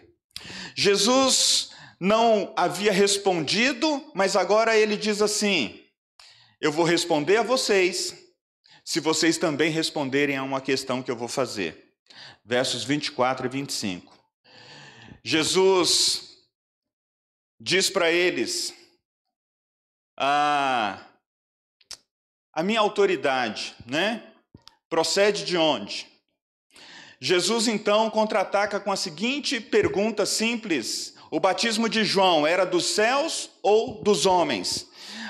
Jesus 0.74 1.68
não 2.00 2.50
havia 2.56 2.92
respondido, 2.92 4.02
mas 4.14 4.36
agora 4.36 4.74
ele 4.74 4.96
diz 4.96 5.20
assim: 5.20 5.78
eu 6.60 6.72
vou 6.72 6.84
responder 6.84 7.36
a 7.36 7.42
vocês, 7.42 8.14
se 8.84 9.00
vocês 9.00 9.38
também 9.38 9.70
responderem 9.70 10.36
a 10.36 10.42
uma 10.42 10.60
questão 10.60 11.02
que 11.02 11.10
eu 11.10 11.16
vou 11.16 11.28
fazer. 11.28 11.94
Versos 12.44 12.84
24 12.84 13.46
e 13.46 13.48
25. 13.48 14.18
Jesus 15.22 16.38
diz 17.60 17.90
para 17.90 18.10
eles: 18.10 18.74
a, 20.16 21.00
a 22.52 22.62
minha 22.62 22.80
autoridade, 22.80 23.74
né? 23.86 24.24
Procede 24.88 25.44
de 25.44 25.56
onde? 25.56 26.06
Jesus 27.20 27.68
então 27.68 28.10
contra-ataca 28.10 28.80
com 28.80 28.90
a 28.90 28.96
seguinte 28.96 29.60
pergunta 29.60 30.24
simples: 30.24 31.14
O 31.30 31.38
batismo 31.38 31.88
de 31.88 32.04
João 32.04 32.46
era 32.46 32.64
dos 32.64 32.86
céus 32.86 33.50
ou 33.62 34.02
dos 34.02 34.26
homens? 34.26 34.88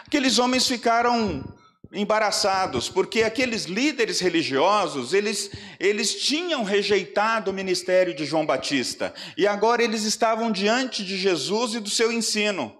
Aqueles 0.08 0.38
homens 0.38 0.66
ficaram 0.66 1.44
embaraçados, 1.92 2.88
porque 2.88 3.22
aqueles 3.22 3.64
líderes 3.64 4.20
religiosos, 4.20 5.12
eles, 5.12 5.50
eles 5.78 6.14
tinham 6.14 6.64
rejeitado 6.64 7.50
o 7.50 7.54
ministério 7.54 8.14
de 8.14 8.24
João 8.24 8.46
Batista, 8.46 9.12
e 9.36 9.46
agora 9.46 9.84
eles 9.84 10.04
estavam 10.04 10.50
diante 10.50 11.04
de 11.04 11.14
Jesus 11.14 11.74
e 11.74 11.80
do 11.80 11.90
seu 11.90 12.10
ensino. 12.10 12.74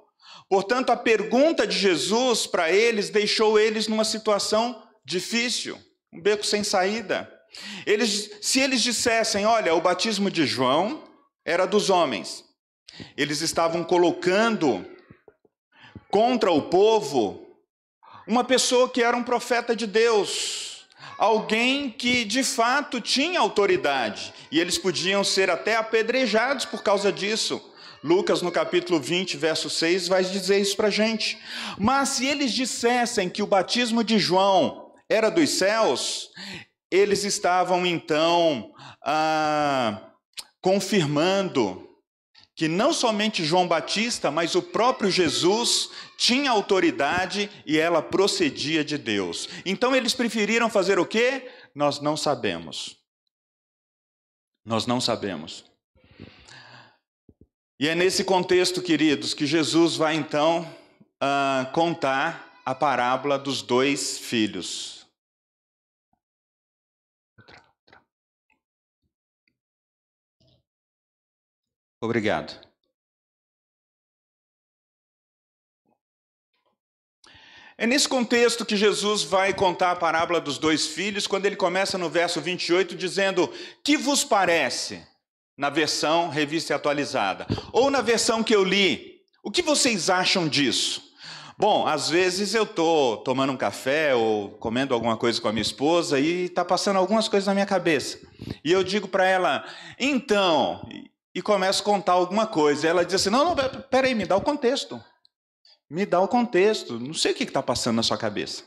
Portanto, 0.49 0.89
a 0.89 0.97
pergunta 0.97 1.67
de 1.67 1.77
Jesus 1.77 2.47
para 2.47 2.73
eles 2.73 3.11
deixou 3.11 3.61
eles 3.61 3.89
numa 3.89 4.07
situação 4.07 4.83
difícil, 5.05 5.79
um 6.11 6.23
beco 6.23 6.47
sem 6.47 6.65
saída. 6.65 7.31
Eles, 7.85 8.39
se 8.41 8.59
eles 8.59 8.81
dissessem, 8.81 9.45
olha, 9.45 9.75
o 9.75 9.83
batismo 9.83 10.31
de 10.31 10.47
João 10.47 11.05
era 11.45 11.67
dos 11.67 11.91
homens, 11.91 12.43
eles 13.19 13.43
estavam 13.43 13.85
colocando 13.85 14.83
contra 16.11 16.51
o 16.51 16.63
povo 16.63 17.47
uma 18.27 18.45
pessoa 18.45 18.91
que 18.91 19.03
era 19.03 19.17
um 19.17 19.23
profeta 19.23 19.75
de 19.75 19.87
Deus, 19.87 20.87
alguém 21.17 21.89
que 21.91 22.27
de 22.27 22.45
fato 22.45 23.01
tinha 23.01 23.41
autoridade, 23.41 24.35
e 24.53 24.61
eles 24.61 24.77
podiam 24.77 25.25
ser 25.25 25.51
até 25.51 25.77
apedrejados 25.77 26.67
por 26.67 26.83
causa 26.83 27.11
disso. 27.11 27.73
Lucas, 28.05 28.43
no 28.43 28.53
capítulo 28.53 29.01
20, 29.01 29.37
verso 29.39 29.69
6, 29.69 30.07
vai 30.09 30.23
dizer 30.23 30.61
isso 30.61 30.77
para 30.77 30.91
gente. 30.91 31.39
Mas 31.79 32.11
se 32.11 32.27
eles 32.27 32.53
dissessem 32.53 33.29
que 33.29 33.43
o 33.43 33.47
batismo 33.47 34.05
de 34.05 34.19
João 34.19 34.93
era 35.09 35.31
dos 35.31 35.51
céus, 35.51 36.29
eles 36.91 37.25
estavam 37.25 37.85
então 37.85 38.73
ah, 39.03 40.13
confirmando 40.61 41.88
que 42.59 42.67
não 42.67 42.93
somente 42.93 43.45
João 43.45 43.69
Batista, 43.69 44.33
mas 44.33 44.57
o 44.57 44.61
próprio 44.61 45.09
Jesus 45.09 45.91
tinha 46.17 46.51
autoridade 46.51 47.49
e 47.65 47.79
ela 47.79 48.03
procedia 48.03 48.85
de 48.85 48.99
Deus. 48.99 49.49
Então 49.65 49.95
eles 49.95 50.13
preferiram 50.13 50.69
fazer 50.69 50.99
o 50.99 51.07
quê? 51.07 51.49
Nós 51.73 52.01
não 52.01 52.17
sabemos. 52.17 52.97
Nós 54.65 54.89
não 54.89 55.01
sabemos. 55.01 55.67
E 57.79 57.87
é 57.87 57.95
nesse 57.95 58.25
contexto, 58.25 58.83
queridos, 58.83 59.35
que 59.35 59.47
Jesus 59.47 59.95
vai 59.95 60.17
então 60.17 60.69
uh, 61.23 61.71
contar 61.71 62.61
a 62.67 62.75
parábola 62.75 63.39
dos 63.39 63.63
dois 63.63 64.19
filhos. 64.19 64.98
Obrigado. 72.01 72.69
É 77.81 77.87
nesse 77.87 78.09
contexto 78.09 78.67
que 78.67 78.77
Jesus 78.77 79.23
vai 79.23 79.55
contar 79.55 79.93
a 79.93 79.97
parábola 79.97 80.41
dos 80.41 80.59
dois 80.59 80.87
filhos, 80.87 81.29
quando 81.29 81.47
ele 81.47 81.55
começa 81.55 81.97
no 81.97 82.11
verso 82.11 82.41
28 82.41 82.97
dizendo: 82.97 83.53
Que 83.85 83.97
vos 83.97 84.25
parece? 84.25 85.07
Na 85.57 85.71
versão 85.71 86.29
revista 86.29 86.73
e 86.73 86.75
atualizada. 86.75 87.47
Ou 87.73 87.89
na 87.89 88.01
versão 88.01 88.43
que 88.43 88.55
eu 88.55 88.65
li, 88.65 89.21
o 89.45 89.51
que 89.51 89.63
vocês 89.63 90.11
acham 90.11 90.49
disso? 90.49 91.09
Bom, 91.57 91.87
às 91.87 92.09
vezes 92.09 92.55
eu 92.55 92.63
estou 92.65 93.17
tomando 93.19 93.53
um 93.53 93.57
café 93.57 94.15
ou 94.15 94.51
comendo 94.51 94.95
alguma 94.95 95.17
coisa 95.17 95.41
com 95.41 95.49
a 95.49 95.53
minha 95.53 95.63
esposa 95.63 96.21
e 96.21 96.45
está 96.45 96.65
passando 96.65 96.97
algumas 96.97 97.29
coisas 97.29 97.49
na 97.49 97.55
minha 97.55 97.67
cabeça. 97.67 98.21
E 98.65 98.71
eu 98.71 98.85
digo 98.85 99.09
para 99.09 99.25
ela, 99.25 99.65
então, 99.99 100.89
e 101.39 101.43
começo 101.43 101.83
a 101.83 101.85
contar 101.85 102.13
alguma 102.15 102.49
coisa. 102.49 102.89
Ela 102.89 103.05
diz 103.05 103.15
assim: 103.15 103.31
não, 103.31 103.55
não, 103.55 103.55
peraí, 103.83 104.13
me 104.13 104.27
dá 104.27 104.37
o 104.37 104.41
contexto. 104.41 105.03
Me 105.89 106.05
dá 106.05 106.21
o 106.21 106.27
contexto. 106.27 106.99
Não 106.99 107.15
sei 107.15 107.31
o 107.31 107.35
que 107.35 107.45
está 107.45 107.63
passando 107.63 107.97
na 107.97 108.03
sua 108.03 108.19
cabeça. 108.19 108.65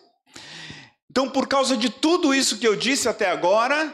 Então, 1.09 1.29
por 1.29 1.47
causa 1.49 1.75
de 1.75 1.89
tudo 1.89 2.33
isso 2.33 2.57
que 2.57 2.67
eu 2.67 2.73
disse 2.73 3.09
até 3.09 3.29
agora, 3.29 3.93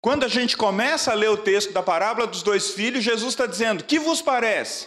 quando 0.00 0.22
a 0.24 0.28
gente 0.28 0.56
começa 0.56 1.10
a 1.10 1.14
ler 1.14 1.30
o 1.30 1.38
texto 1.38 1.72
da 1.72 1.82
parábola 1.82 2.28
dos 2.28 2.44
dois 2.44 2.70
filhos, 2.70 3.02
Jesus 3.02 3.32
está 3.32 3.44
dizendo: 3.44 3.82
que 3.82 3.98
vos 3.98 4.22
parece? 4.22 4.86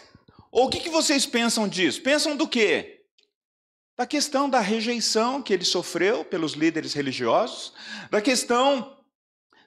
Ou 0.49 0.67
o 0.67 0.69
que, 0.69 0.79
que 0.79 0.89
vocês 0.89 1.25
pensam 1.25 1.67
disso? 1.67 2.01
Pensam 2.01 2.37
do 2.37 2.47
quê? 2.47 3.01
Da 3.97 4.07
questão 4.07 4.49
da 4.49 4.61
rejeição 4.61 5.41
que 5.41 5.53
ele 5.53 5.65
sofreu 5.65 6.23
pelos 6.23 6.53
líderes 6.53 6.93
religiosos, 6.93 7.73
da 8.09 8.21
questão 8.21 8.92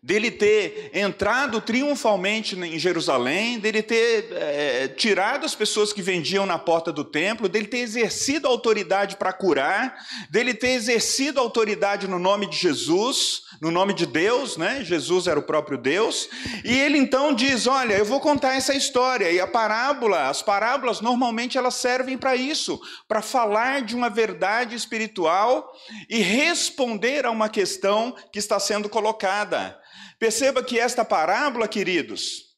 dele 0.03 0.31
ter 0.31 0.91
entrado 0.95 1.61
triunfalmente 1.61 2.57
em 2.59 2.79
Jerusalém, 2.79 3.59
dele 3.59 3.83
ter 3.83 4.29
é, 4.33 4.89
tirado 4.89 5.45
as 5.45 5.55
pessoas 5.55 5.93
que 5.93 6.01
vendiam 6.01 6.47
na 6.47 6.59
porta 6.59 6.93
do 6.93 7.05
templo, 7.05 7.49
dele 7.49 7.67
ter 7.67 7.79
exercido 7.79 8.47
autoridade 8.47 9.17
para 9.17 9.33
curar, 9.33 9.97
dele 10.31 10.55
ter 10.55 10.71
exercido 10.71 11.41
autoridade 11.41 12.07
no 12.07 12.19
nome 12.19 12.49
de 12.49 12.57
Jesus, 12.57 13.43
no 13.61 13.71
nome 13.71 13.95
de 13.95 14.07
Deus, 14.07 14.57
né? 14.57 14.85
Jesus 14.85 15.27
era 15.27 15.39
o 15.39 15.43
próprio 15.43 15.79
Deus, 15.79 16.29
e 16.65 16.79
ele 16.79 16.99
então 16.99 17.35
diz: 17.35 17.67
Olha, 17.67 17.95
eu 17.95 18.05
vou 18.05 18.21
contar 18.21 18.55
essa 18.55 18.75
história, 18.75 19.31
e 19.31 19.41
a 19.41 19.47
parábola, 19.47 20.29
as 20.29 20.43
parábolas 20.43 21.01
normalmente 21.01 21.59
elas 21.59 21.75
servem 21.75 22.17
para 22.17 22.37
isso, 22.37 22.81
para 23.09 23.23
falar 23.23 23.83
de 23.83 23.95
uma 23.95 24.09
verdade 24.09 24.75
espiritual 24.75 25.73
e 26.09 26.19
responder 26.21 27.25
a 27.25 27.31
uma 27.31 27.49
questão 27.49 28.15
que 28.33 28.39
está 28.39 28.61
sendo 28.61 28.89
colocada. 28.89 29.79
Perceba 30.19 30.63
que 30.63 30.79
esta 30.79 31.05
parábola, 31.05 31.69
queridos, 31.69 32.57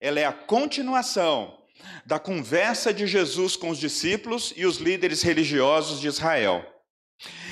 ela 0.00 0.20
é 0.20 0.24
a 0.24 0.32
continuação 0.32 1.58
da 2.06 2.18
conversa 2.18 2.92
de 2.92 3.06
Jesus 3.06 3.56
com 3.56 3.70
os 3.70 3.78
discípulos 3.78 4.52
e 4.56 4.64
os 4.64 4.76
líderes 4.76 5.22
religiosos 5.22 6.00
de 6.00 6.08
Israel. 6.08 6.64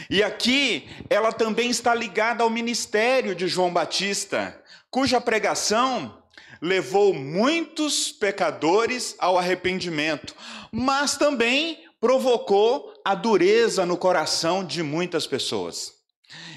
E 0.09 0.23
aqui 0.23 0.89
ela 1.11 1.33
também 1.33 1.71
está 1.71 1.95
ligada 1.95 2.43
ao 2.43 2.51
ministério 2.51 3.35
de 3.35 3.49
João 3.49 3.73
Batista, 3.73 4.63
cuja 4.91 5.21
pregação 5.21 6.23
levou 6.61 7.13
muitos 7.13 8.11
pecadores 8.11 9.15
ao 9.19 9.39
arrependimento, 9.39 10.35
mas 10.73 11.17
também 11.17 11.85
provocou 12.01 12.95
a 13.05 13.15
dureza 13.15 13.85
no 13.85 13.97
coração 13.97 14.65
de 14.65 14.83
muitas 14.83 15.27
pessoas. 15.27 15.98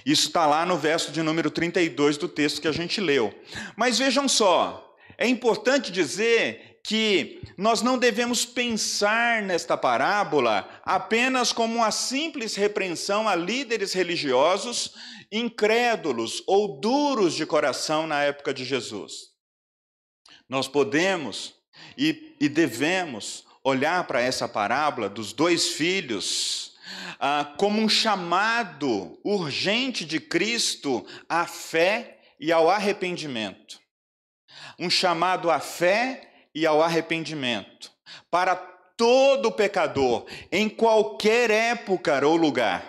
Isso 0.05 0.27
está 0.27 0.45
lá 0.45 0.65
no 0.65 0.77
verso 0.77 1.11
de 1.11 1.21
número 1.21 1.49
32 1.49 2.17
do 2.17 2.27
texto 2.27 2.61
que 2.61 2.67
a 2.67 2.71
gente 2.71 2.99
leu. 2.99 3.33
Mas 3.75 3.97
vejam 3.97 4.27
só, 4.27 4.96
é 5.17 5.27
importante 5.27 5.91
dizer 5.91 6.79
que 6.83 7.41
nós 7.57 7.81
não 7.81 7.98
devemos 7.98 8.43
pensar 8.43 9.41
nesta 9.43 9.77
parábola 9.77 10.67
apenas 10.83 11.53
como 11.53 11.75
uma 11.75 11.91
simples 11.91 12.55
repreensão 12.55 13.29
a 13.29 13.35
líderes 13.35 13.93
religiosos 13.93 14.93
incrédulos 15.31 16.43
ou 16.46 16.79
duros 16.79 17.33
de 17.33 17.46
coração 17.46 18.05
na 18.05 18.22
época 18.24 18.53
de 18.53 18.65
Jesus. 18.65 19.31
Nós 20.50 20.67
podemos 20.67 21.55
e, 21.98 22.35
e 22.39 22.50
devemos 22.50 23.46
olhar 23.63 24.05
para 24.05 24.22
essa 24.22 24.48
parábola 24.48 25.07
dos 25.07 25.31
dois 25.31 25.69
filhos 25.69 26.71
ah, 27.19 27.53
como 27.57 27.81
um 27.81 27.89
chamado 27.89 29.19
urgente 29.23 30.05
de 30.05 30.19
Cristo 30.19 31.05
à 31.29 31.45
fé 31.45 32.19
e 32.39 32.51
ao 32.51 32.69
arrependimento. 32.69 33.79
Um 34.79 34.89
chamado 34.89 35.49
à 35.49 35.59
fé 35.59 36.47
e 36.53 36.65
ao 36.65 36.81
arrependimento 36.81 37.91
para 38.29 38.55
todo 38.55 39.51
pecador, 39.51 40.25
em 40.51 40.69
qualquer 40.69 41.49
época 41.49 42.25
ou 42.25 42.35
lugar. 42.35 42.83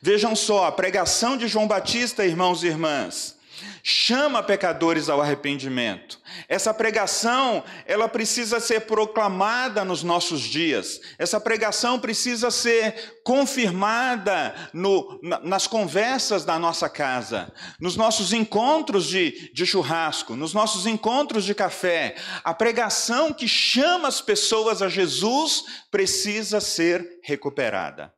Vejam 0.00 0.36
só, 0.36 0.66
a 0.66 0.72
pregação 0.72 1.36
de 1.36 1.48
João 1.48 1.66
Batista, 1.66 2.24
irmãos 2.24 2.62
e 2.62 2.66
irmãs, 2.66 3.38
chama 3.82 4.42
pecadores 4.42 5.08
ao 5.08 5.20
arrependimento. 5.20 6.20
Essa 6.48 6.72
pregação, 6.72 7.64
ela 7.86 8.08
precisa 8.08 8.60
ser 8.60 8.82
proclamada 8.82 9.84
nos 9.84 10.02
nossos 10.02 10.40
dias. 10.40 11.00
Essa 11.18 11.40
pregação 11.40 11.98
precisa 11.98 12.50
ser 12.50 13.20
confirmada 13.24 14.54
no, 14.72 15.20
nas 15.42 15.66
conversas 15.66 16.44
da 16.44 16.58
nossa 16.58 16.88
casa, 16.88 17.52
nos 17.80 17.96
nossos 17.96 18.32
encontros 18.32 19.06
de, 19.06 19.52
de 19.52 19.66
churrasco, 19.66 20.36
nos 20.36 20.54
nossos 20.54 20.86
encontros 20.86 21.44
de 21.44 21.54
café. 21.54 22.14
A 22.44 22.54
pregação 22.54 23.32
que 23.32 23.48
chama 23.48 24.08
as 24.08 24.20
pessoas 24.20 24.82
a 24.82 24.88
Jesus 24.88 25.64
precisa 25.90 26.60
ser 26.60 27.20
recuperada. 27.22 28.12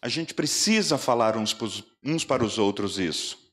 A 0.00 0.08
gente 0.08 0.34
precisa 0.34 0.98
falar 0.98 1.36
uns 1.36 2.24
para 2.24 2.44
os 2.44 2.58
outros 2.58 2.98
isso. 2.98 3.45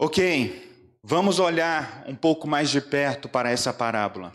Ok, 0.00 0.96
vamos 1.02 1.40
olhar 1.40 2.04
um 2.06 2.14
pouco 2.14 2.46
mais 2.46 2.70
de 2.70 2.80
perto 2.80 3.28
para 3.28 3.50
essa 3.50 3.72
parábola. 3.72 4.32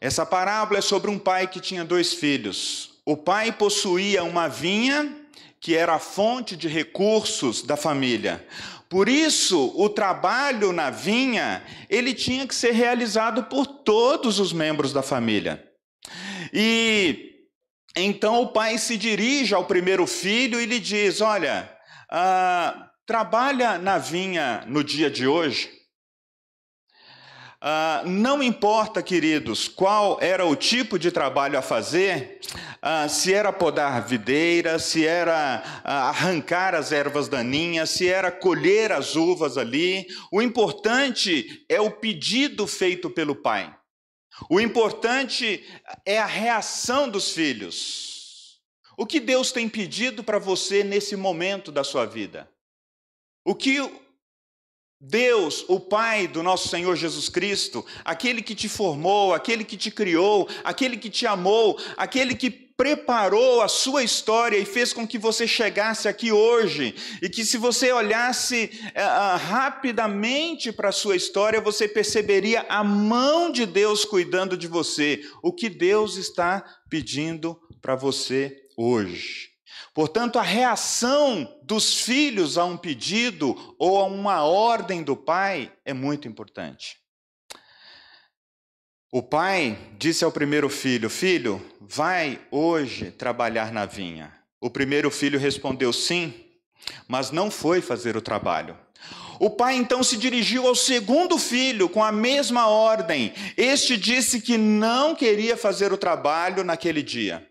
Essa 0.00 0.24
parábola 0.24 0.78
é 0.78 0.80
sobre 0.80 1.10
um 1.10 1.18
pai 1.18 1.46
que 1.46 1.60
tinha 1.60 1.84
dois 1.84 2.14
filhos. 2.14 2.94
O 3.04 3.14
pai 3.14 3.52
possuía 3.52 4.24
uma 4.24 4.48
vinha 4.48 5.14
que 5.60 5.76
era 5.76 5.96
a 5.96 5.98
fonte 5.98 6.56
de 6.56 6.66
recursos 6.66 7.62
da 7.62 7.76
família. 7.76 8.42
Por 8.88 9.06
isso, 9.06 9.70
o 9.76 9.90
trabalho 9.90 10.72
na 10.72 10.88
vinha, 10.88 11.62
ele 11.90 12.14
tinha 12.14 12.46
que 12.46 12.54
ser 12.54 12.72
realizado 12.72 13.44
por 13.44 13.66
todos 13.66 14.40
os 14.40 14.50
membros 14.50 14.94
da 14.94 15.02
família. 15.02 15.62
E 16.54 17.34
então 17.94 18.40
o 18.40 18.48
pai 18.48 18.78
se 18.78 18.96
dirige 18.96 19.54
ao 19.54 19.66
primeiro 19.66 20.06
filho 20.06 20.58
e 20.58 20.64
lhe 20.64 20.80
diz: 20.80 21.20
Olha, 21.20 21.70
ah, 22.10 22.88
trabalha 23.06 23.78
na 23.78 23.98
vinha 23.98 24.64
no 24.66 24.84
dia 24.84 25.10
de 25.10 25.26
hoje, 25.26 25.70
uh, 27.60 28.08
não 28.08 28.42
importa, 28.42 29.02
queridos, 29.02 29.68
qual 29.68 30.18
era 30.20 30.46
o 30.46 30.54
tipo 30.54 30.98
de 30.98 31.10
trabalho 31.10 31.58
a 31.58 31.62
fazer, 31.62 32.40
uh, 32.82 33.08
se 33.08 33.34
era 33.34 33.52
podar 33.52 34.06
videira, 34.06 34.78
se 34.78 35.04
era 35.04 35.62
uh, 35.84 35.88
arrancar 35.88 36.74
as 36.74 36.92
ervas 36.92 37.28
daninhas, 37.28 37.90
se 37.90 38.08
era 38.08 38.30
colher 38.30 38.92
as 38.92 39.16
uvas 39.16 39.58
ali, 39.58 40.06
o 40.30 40.40
importante 40.40 41.64
é 41.68 41.80
o 41.80 41.90
pedido 41.90 42.66
feito 42.66 43.10
pelo 43.10 43.34
pai. 43.34 43.74
O 44.48 44.60
importante 44.60 45.64
é 46.06 46.18
a 46.18 46.26
reação 46.26 47.08
dos 47.08 47.32
filhos. 47.32 48.60
O 48.96 49.06
que 49.06 49.20
Deus 49.20 49.52
tem 49.52 49.68
pedido 49.68 50.22
para 50.22 50.38
você 50.38 50.82
nesse 50.84 51.16
momento 51.16 51.70
da 51.70 51.84
sua 51.84 52.06
vida? 52.06 52.51
O 53.44 53.54
que 53.54 53.78
Deus, 55.04 55.64
o 55.66 55.80
Pai 55.80 56.28
do 56.28 56.44
nosso 56.44 56.68
Senhor 56.68 56.94
Jesus 56.94 57.28
Cristo, 57.28 57.84
aquele 58.04 58.40
que 58.40 58.54
te 58.54 58.68
formou, 58.68 59.34
aquele 59.34 59.64
que 59.64 59.76
te 59.76 59.90
criou, 59.90 60.48
aquele 60.62 60.96
que 60.96 61.10
te 61.10 61.26
amou, 61.26 61.76
aquele 61.96 62.36
que 62.36 62.48
preparou 62.48 63.62
a 63.62 63.68
sua 63.68 64.04
história 64.04 64.56
e 64.56 64.64
fez 64.64 64.92
com 64.92 65.06
que 65.06 65.18
você 65.18 65.46
chegasse 65.46 66.08
aqui 66.08 66.30
hoje, 66.30 66.94
e 67.20 67.28
que 67.28 67.44
se 67.44 67.56
você 67.56 67.92
olhasse 67.92 68.70
uh, 68.88 69.36
rapidamente 69.38 70.72
para 70.72 70.90
a 70.90 70.92
sua 70.92 71.16
história, 71.16 71.60
você 71.60 71.88
perceberia 71.88 72.64
a 72.68 72.84
mão 72.84 73.50
de 73.50 73.66
Deus 73.66 74.04
cuidando 74.04 74.56
de 74.56 74.68
você, 74.68 75.20
o 75.42 75.52
que 75.52 75.68
Deus 75.68 76.16
está 76.16 76.64
pedindo 76.88 77.60
para 77.80 77.96
você 77.96 78.56
hoje. 78.76 79.51
Portanto, 79.94 80.38
a 80.38 80.42
reação 80.42 81.46
dos 81.62 82.00
filhos 82.00 82.56
a 82.56 82.64
um 82.64 82.76
pedido 82.76 83.76
ou 83.78 83.98
a 83.98 84.04
uma 84.04 84.42
ordem 84.42 85.02
do 85.02 85.14
pai 85.14 85.70
é 85.84 85.92
muito 85.92 86.26
importante. 86.26 86.96
O 89.10 89.22
pai 89.22 89.78
disse 89.98 90.24
ao 90.24 90.32
primeiro 90.32 90.70
filho: 90.70 91.10
Filho, 91.10 91.60
vai 91.78 92.40
hoje 92.50 93.10
trabalhar 93.10 93.70
na 93.70 93.84
vinha. 93.84 94.32
O 94.58 94.70
primeiro 94.70 95.10
filho 95.10 95.38
respondeu: 95.38 95.92
Sim, 95.92 96.32
mas 97.06 97.30
não 97.30 97.50
foi 97.50 97.82
fazer 97.82 98.16
o 98.16 98.22
trabalho. 98.22 98.78
O 99.38 99.50
pai 99.50 99.74
então 99.74 100.02
se 100.02 100.16
dirigiu 100.16 100.66
ao 100.66 100.74
segundo 100.74 101.36
filho 101.36 101.88
com 101.90 102.02
a 102.02 102.12
mesma 102.12 102.68
ordem. 102.68 103.34
Este 103.56 103.98
disse 103.98 104.40
que 104.40 104.56
não 104.56 105.14
queria 105.14 105.56
fazer 105.56 105.92
o 105.92 105.98
trabalho 105.98 106.64
naquele 106.64 107.02
dia. 107.02 107.46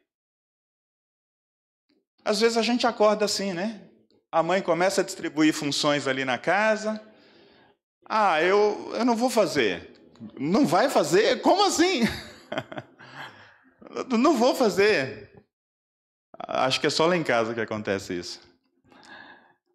Às 2.23 2.39
vezes 2.39 2.57
a 2.57 2.61
gente 2.61 2.85
acorda 2.85 3.25
assim, 3.25 3.53
né? 3.53 3.81
A 4.31 4.41
mãe 4.41 4.61
começa 4.61 5.01
a 5.01 5.03
distribuir 5.03 5.53
funções 5.53 6.07
ali 6.07 6.23
na 6.23 6.37
casa. 6.37 7.01
Ah, 8.07 8.41
eu, 8.41 8.91
eu 8.95 9.05
não 9.05 9.15
vou 9.15 9.29
fazer. 9.29 9.91
Não 10.39 10.65
vai 10.65 10.89
fazer? 10.89 11.41
Como 11.41 11.65
assim? 11.65 12.01
Não 14.17 14.37
vou 14.37 14.55
fazer. 14.55 15.33
Acho 16.47 16.79
que 16.79 16.87
é 16.87 16.89
só 16.89 17.05
lá 17.07 17.17
em 17.17 17.23
casa 17.23 17.53
que 17.53 17.59
acontece 17.59 18.17
isso. 18.17 18.39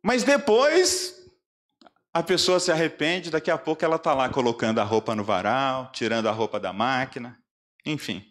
Mas 0.03 0.25
depois 0.25 1.17
a 2.15 2.23
pessoa 2.23 2.59
se 2.59 2.73
arrepende, 2.73 3.31
daqui 3.31 3.51
a 3.51 3.59
pouco 3.59 3.85
ela 3.85 3.97
está 3.97 4.15
lá 4.15 4.29
colocando 4.31 4.81
a 4.81 4.85
roupa 4.85 5.15
no 5.15 5.23
varal, 5.23 5.93
tirando 5.93 6.29
a 6.29 6.33
roupa 6.33 6.59
da 6.59 6.73
máquina, 6.73 7.39
enfim. 7.85 8.25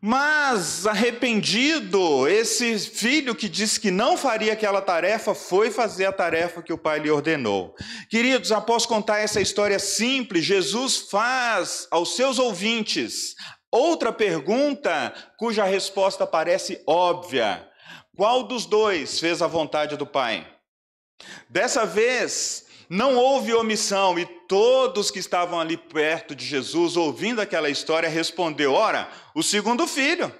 Mas 0.00 0.86
arrependido, 0.86 2.28
esse 2.28 2.78
filho 2.78 3.34
que 3.34 3.48
disse 3.48 3.80
que 3.80 3.90
não 3.90 4.16
faria 4.16 4.52
aquela 4.52 4.80
tarefa, 4.80 5.34
foi 5.34 5.72
fazer 5.72 6.06
a 6.06 6.12
tarefa 6.12 6.62
que 6.62 6.72
o 6.72 6.78
pai 6.78 7.00
lhe 7.00 7.10
ordenou. 7.10 7.74
Queridos, 8.08 8.52
após 8.52 8.86
contar 8.86 9.18
essa 9.18 9.40
história 9.40 9.78
simples, 9.78 10.44
Jesus 10.44 11.08
faz 11.10 11.88
aos 11.90 12.14
seus 12.14 12.38
ouvintes 12.38 13.34
outra 13.70 14.12
pergunta 14.12 15.12
cuja 15.36 15.64
resposta 15.64 16.26
parece 16.26 16.80
óbvia: 16.86 17.68
qual 18.16 18.44
dos 18.44 18.66
dois 18.66 19.18
fez 19.18 19.42
a 19.42 19.48
vontade 19.48 19.96
do 19.96 20.06
pai? 20.06 20.46
Dessa 21.48 21.84
vez, 21.84 22.67
não 22.88 23.16
houve 23.16 23.52
omissão 23.52 24.18
e 24.18 24.24
todos 24.24 25.10
que 25.10 25.18
estavam 25.18 25.60
ali 25.60 25.76
perto 25.76 26.34
de 26.34 26.44
Jesus, 26.44 26.96
ouvindo 26.96 27.40
aquela 27.40 27.68
história, 27.68 28.08
respondeu: 28.08 28.72
Ora, 28.72 29.10
o 29.34 29.42
segundo 29.42 29.86
filho. 29.86 30.32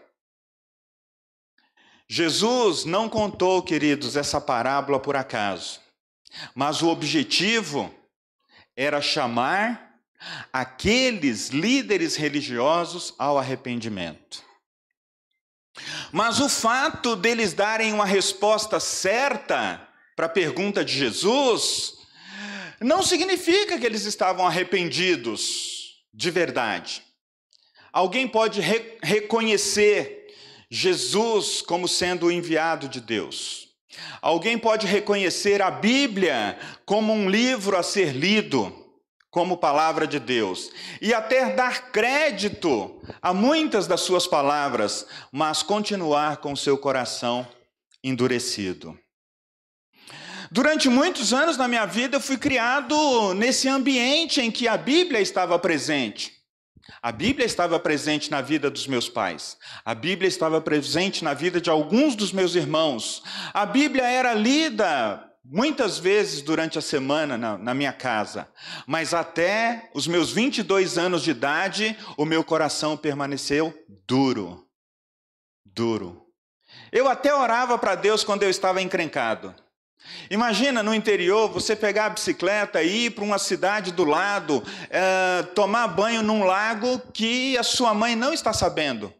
Jesus 2.08 2.86
não 2.86 3.06
contou, 3.06 3.62
queridos, 3.62 4.16
essa 4.16 4.40
parábola 4.40 4.98
por 4.98 5.14
acaso, 5.14 5.78
mas 6.54 6.80
o 6.80 6.88
objetivo 6.88 7.94
era 8.74 9.02
chamar 9.02 10.00
aqueles 10.50 11.48
líderes 11.48 12.16
religiosos 12.16 13.14
ao 13.18 13.36
arrependimento. 13.36 14.42
Mas 16.10 16.40
o 16.40 16.48
fato 16.48 17.14
deles 17.14 17.52
darem 17.52 17.92
uma 17.92 18.06
resposta 18.06 18.80
certa 18.80 19.86
para 20.16 20.26
a 20.26 20.30
pergunta 20.30 20.82
de 20.82 20.94
Jesus 20.94 21.97
não 22.80 23.02
significa 23.02 23.78
que 23.78 23.86
eles 23.86 24.04
estavam 24.04 24.46
arrependidos 24.46 26.04
de 26.12 26.30
verdade. 26.30 27.02
Alguém 27.92 28.28
pode 28.28 28.60
re 28.60 28.98
reconhecer 29.02 30.26
Jesus 30.70 31.62
como 31.62 31.88
sendo 31.88 32.26
o 32.26 32.32
enviado 32.32 32.88
de 32.88 33.00
Deus. 33.00 33.68
Alguém 34.20 34.58
pode 34.58 34.86
reconhecer 34.86 35.62
a 35.62 35.70
Bíblia 35.70 36.58
como 36.84 37.12
um 37.12 37.28
livro 37.28 37.76
a 37.76 37.82
ser 37.82 38.12
lido, 38.12 38.72
como 39.30 39.56
palavra 39.56 40.06
de 40.06 40.20
Deus, 40.20 40.70
e 41.00 41.12
até 41.12 41.52
dar 41.54 41.90
crédito 41.90 43.00
a 43.20 43.32
muitas 43.32 43.86
das 43.86 44.02
suas 44.02 44.26
palavras, 44.26 45.06
mas 45.32 45.62
continuar 45.62 46.38
com 46.38 46.54
seu 46.54 46.76
coração 46.76 47.46
endurecido. 48.02 48.98
Durante 50.50 50.88
muitos 50.88 51.32
anos 51.34 51.56
na 51.56 51.68
minha 51.68 51.84
vida, 51.84 52.16
eu 52.16 52.20
fui 52.20 52.38
criado 52.38 53.34
nesse 53.34 53.68
ambiente 53.68 54.40
em 54.40 54.50
que 54.50 54.66
a 54.66 54.76
Bíblia 54.78 55.20
estava 55.20 55.58
presente. 55.58 56.38
A 57.02 57.12
Bíblia 57.12 57.44
estava 57.44 57.78
presente 57.78 58.30
na 58.30 58.40
vida 58.40 58.70
dos 58.70 58.86
meus 58.86 59.08
pais. 59.08 59.58
A 59.84 59.94
Bíblia 59.94 60.26
estava 60.26 60.60
presente 60.60 61.22
na 61.22 61.34
vida 61.34 61.60
de 61.60 61.68
alguns 61.68 62.16
dos 62.16 62.32
meus 62.32 62.54
irmãos. 62.54 63.22
A 63.52 63.66
Bíblia 63.66 64.04
era 64.04 64.32
lida 64.32 65.22
muitas 65.44 65.98
vezes 65.98 66.40
durante 66.40 66.78
a 66.78 66.82
semana 66.82 67.36
na, 67.36 67.58
na, 67.58 67.74
minha 67.74 67.92
casa, 67.92 68.48
mas 68.86 69.14
até 69.14 69.90
os 69.94 70.06
meus 70.06 70.30
22 70.30 70.98
anos 70.98 71.22
de 71.22 71.30
idade, 71.30 71.96
o 72.16 72.24
meu 72.24 72.42
coração 72.42 72.96
permaneceu 72.96 73.74
duro. 74.06 74.66
Duro. 75.64 76.26
Eu 76.90 77.08
até 77.08 77.34
orava 77.34 77.78
para 77.78 77.94
Deus 77.94 78.24
quando 78.24 78.42
eu 78.42 78.50
estava 78.50 78.82
encrencado. 78.82 79.54
Imagina 80.30 80.82
no 80.82 80.94
interior 80.94 81.48
você 81.48 81.74
pegar 81.74 82.06
a 82.06 82.10
bicicleta 82.10 82.82
e 82.82 83.06
ir 83.06 83.10
para 83.10 83.24
uma 83.24 83.38
cidade 83.38 83.92
do 83.92 84.04
lado, 84.04 84.62
é, 84.90 85.42
tomar 85.54 85.88
banho 85.88 86.22
num 86.22 86.44
lago 86.44 87.00
que 87.12 87.56
a 87.58 87.62
sua 87.62 87.92
mãe 87.94 88.14
não 88.14 88.32
está 88.32 88.52
sabendo. 88.52 89.12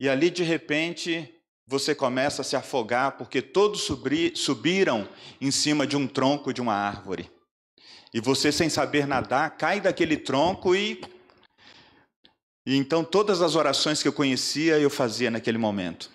E 0.00 0.08
ali 0.08 0.30
de 0.30 0.42
repente 0.42 1.32
você 1.66 1.94
começa 1.94 2.42
a 2.42 2.44
se 2.44 2.56
afogar 2.56 3.12
porque 3.12 3.40
todos 3.40 3.88
subiram 4.34 5.08
em 5.40 5.50
cima 5.50 5.86
de 5.86 5.96
um 5.96 6.06
tronco 6.06 6.52
de 6.52 6.60
uma 6.60 6.74
árvore. 6.74 7.30
E 8.12 8.20
você, 8.20 8.52
sem 8.52 8.68
saber 8.68 9.06
nadar, 9.06 9.56
cai 9.56 9.80
daquele 9.80 10.18
tronco 10.18 10.74
e. 10.74 11.00
E 12.66 12.76
então 12.76 13.02
todas 13.02 13.40
as 13.40 13.56
orações 13.56 14.02
que 14.02 14.08
eu 14.08 14.12
conhecia 14.12 14.78
eu 14.78 14.90
fazia 14.90 15.30
naquele 15.30 15.58
momento. 15.58 16.10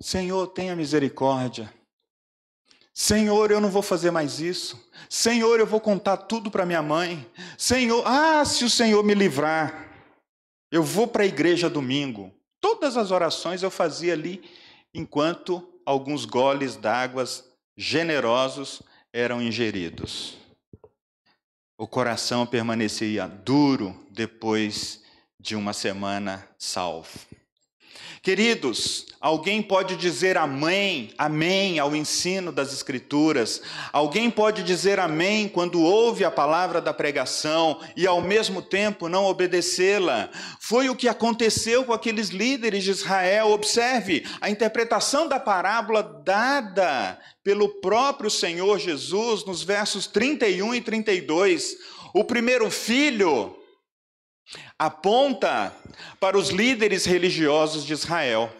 Senhor, 0.00 0.46
tenha 0.48 0.74
misericórdia. 0.74 1.72
Senhor, 2.92 3.50
eu 3.50 3.60
não 3.60 3.70
vou 3.70 3.82
fazer 3.82 4.10
mais 4.10 4.40
isso. 4.40 4.78
Senhor, 5.08 5.60
eu 5.60 5.66
vou 5.66 5.80
contar 5.80 6.16
tudo 6.16 6.50
para 6.50 6.66
minha 6.66 6.82
mãe. 6.82 7.26
Senhor, 7.56 8.02
ah, 8.06 8.44
se 8.44 8.64
o 8.64 8.70
Senhor 8.70 9.02
me 9.04 9.14
livrar, 9.14 9.88
eu 10.70 10.82
vou 10.82 11.06
para 11.06 11.22
a 11.22 11.26
igreja 11.26 11.68
domingo. 11.68 12.32
Todas 12.60 12.96
as 12.96 13.10
orações 13.10 13.62
eu 13.62 13.70
fazia 13.70 14.12
ali, 14.12 14.42
enquanto 14.92 15.66
alguns 15.84 16.24
goles 16.24 16.76
d'águas 16.76 17.44
generosos 17.76 18.82
eram 19.12 19.40
ingeridos. 19.40 20.36
O 21.78 21.86
coração 21.86 22.46
permanecia 22.46 23.26
duro 23.26 23.98
depois 24.10 25.02
de 25.40 25.56
uma 25.56 25.72
semana 25.72 26.46
salvo. 26.58 27.29
Queridos, 28.22 29.06
alguém 29.18 29.62
pode 29.62 29.96
dizer 29.96 30.36
amém, 30.36 31.10
amém 31.16 31.78
ao 31.78 31.96
ensino 31.96 32.52
das 32.52 32.70
Escrituras, 32.70 33.62
alguém 33.94 34.30
pode 34.30 34.62
dizer 34.62 35.00
amém 35.00 35.48
quando 35.48 35.80
ouve 35.80 36.22
a 36.22 36.30
palavra 36.30 36.82
da 36.82 36.92
pregação 36.92 37.80
e 37.96 38.06
ao 38.06 38.20
mesmo 38.20 38.60
tempo 38.60 39.08
não 39.08 39.24
obedecê-la. 39.24 40.28
Foi 40.60 40.90
o 40.90 40.94
que 40.94 41.08
aconteceu 41.08 41.82
com 41.82 41.94
aqueles 41.94 42.28
líderes 42.28 42.84
de 42.84 42.90
Israel. 42.90 43.52
Observe 43.52 44.26
a 44.38 44.50
interpretação 44.50 45.26
da 45.26 45.40
parábola 45.40 46.02
dada 46.22 47.18
pelo 47.42 47.80
próprio 47.80 48.28
Senhor 48.28 48.78
Jesus 48.78 49.46
nos 49.46 49.62
versos 49.62 50.06
31 50.06 50.74
e 50.74 50.82
32. 50.82 51.74
O 52.12 52.22
primeiro 52.22 52.70
filho 52.70 53.56
aponta 54.78 55.74
para 56.18 56.38
os 56.38 56.48
líderes 56.48 57.04
religiosos 57.04 57.84
de 57.84 57.92
Israel. 57.92 58.50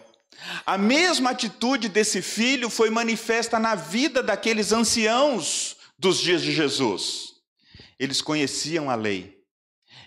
A 0.65 0.77
mesma 0.77 1.31
atitude 1.31 1.89
desse 1.89 2.21
filho 2.21 2.69
foi 2.69 2.89
manifesta 2.89 3.59
na 3.59 3.75
vida 3.75 4.23
daqueles 4.23 4.71
anciãos 4.71 5.77
dos 5.97 6.19
dias 6.19 6.41
de 6.41 6.51
Jesus. 6.51 7.33
Eles 7.99 8.21
conheciam 8.21 8.89
a 8.89 8.95
lei, 8.95 9.39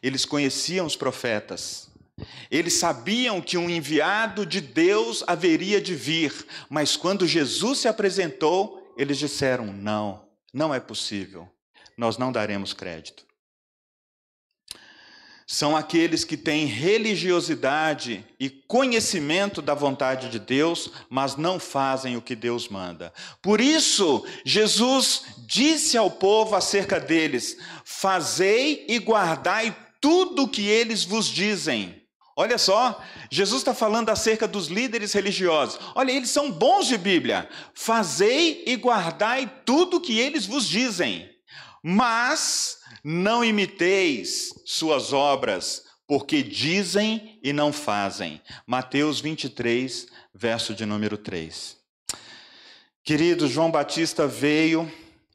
eles 0.02 0.24
conheciam 0.24 0.86
os 0.86 0.96
profetas, 0.96 1.88
eles 2.50 2.74
sabiam 2.74 3.40
que 3.40 3.56
um 3.56 3.70
enviado 3.70 4.44
de 4.44 4.60
Deus 4.60 5.22
haveria 5.26 5.80
de 5.80 5.94
vir, 5.94 6.32
mas 6.68 6.96
quando 6.96 7.26
Jesus 7.26 7.78
se 7.78 7.88
apresentou, 7.88 8.92
eles 8.96 9.18
disseram: 9.18 9.66
não, 9.66 10.28
não 10.52 10.74
é 10.74 10.80
possível, 10.80 11.48
nós 11.96 12.18
não 12.18 12.32
daremos 12.32 12.72
crédito 12.72 13.24
são 15.54 15.76
aqueles 15.76 16.24
que 16.24 16.36
têm 16.36 16.66
religiosidade 16.66 18.26
e 18.40 18.50
conhecimento 18.50 19.62
da 19.62 19.72
vontade 19.72 20.28
de 20.28 20.40
Deus, 20.40 20.90
mas 21.08 21.36
não 21.36 21.60
fazem 21.60 22.16
o 22.16 22.22
que 22.22 22.34
Deus 22.34 22.68
manda. 22.68 23.12
Por 23.40 23.60
isso, 23.60 24.26
Jesus 24.44 25.22
disse 25.46 25.96
ao 25.96 26.10
povo 26.10 26.56
acerca 26.56 26.98
deles: 26.98 27.56
Fazei 27.84 28.84
e 28.88 28.98
guardai 28.98 29.76
tudo 30.00 30.42
o 30.42 30.48
que 30.48 30.66
eles 30.66 31.04
vos 31.04 31.26
dizem. 31.26 32.02
Olha 32.36 32.58
só, 32.58 33.00
Jesus 33.30 33.60
está 33.60 33.72
falando 33.72 34.10
acerca 34.10 34.48
dos 34.48 34.66
líderes 34.66 35.12
religiosos. 35.12 35.78
Olha, 35.94 36.10
eles 36.10 36.30
são 36.30 36.50
bons 36.50 36.88
de 36.88 36.98
Bíblia. 36.98 37.48
Fazei 37.72 38.64
e 38.66 38.74
guardai 38.74 39.48
tudo 39.64 39.98
o 39.98 40.00
que 40.00 40.18
eles 40.18 40.46
vos 40.46 40.68
dizem. 40.68 41.30
Mas 41.80 42.78
Não 43.04 43.44
imiteis 43.44 44.54
suas 44.64 45.12
obras, 45.12 45.84
porque 46.06 46.42
dizem 46.42 47.38
e 47.42 47.52
não 47.52 47.70
fazem. 47.70 48.40
Mateus 48.66 49.20
23, 49.20 50.06
verso 50.34 50.74
de 50.74 50.86
número 50.86 51.18
3. 51.18 51.76
Querido, 53.02 53.46
João 53.46 53.70
Batista 53.70 54.26
veio 54.26 54.90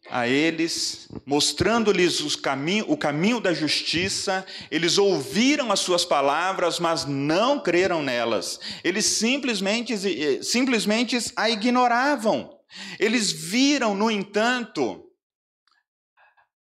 a 0.09 0.27
eles, 0.27 1.07
mostrando-lhes 1.25 2.35
caminho, 2.35 2.85
o 2.87 2.97
caminho 2.97 3.39
da 3.39 3.53
justiça. 3.53 4.43
Eles 4.71 4.97
ouviram 4.97 5.71
as 5.71 5.79
suas 5.79 6.03
palavras, 6.03 6.79
mas 6.79 7.05
não 7.05 7.59
creram 7.59 8.01
nelas. 8.01 8.59
Eles 8.83 9.05
simplesmente, 9.05 9.93
eh, 9.93 10.41
simplesmente 10.41 11.17
a 11.35 11.49
ignoravam. 11.49 12.57
Eles 12.99 13.31
viram, 13.31 13.93
no 13.93 14.09
entanto, 14.09 15.08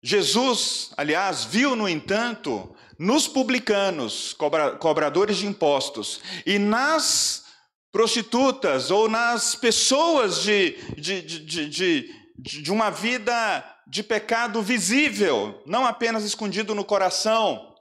Jesus, 0.06 0.92
aliás, 0.96 1.42
viu, 1.42 1.74
no 1.74 1.88
entanto, 1.88 2.72
nos 2.96 3.26
publicanos, 3.26 4.32
cobra, 4.34 4.76
cobradores 4.76 5.36
de 5.38 5.48
impostos, 5.48 6.20
e 6.46 6.60
nas 6.60 7.42
prostitutas 7.90 8.92
ou 8.92 9.08
nas 9.08 9.56
pessoas 9.56 10.42
de, 10.42 10.76
de, 10.96 11.22
de, 11.22 11.68
de, 11.68 12.08
de 12.38 12.70
uma 12.70 12.88
vida 12.88 13.64
de 13.84 14.04
pecado 14.04 14.62
visível, 14.62 15.60
não 15.66 15.84
apenas 15.84 16.22
escondido 16.22 16.72
no 16.72 16.84
coração. 16.84 17.74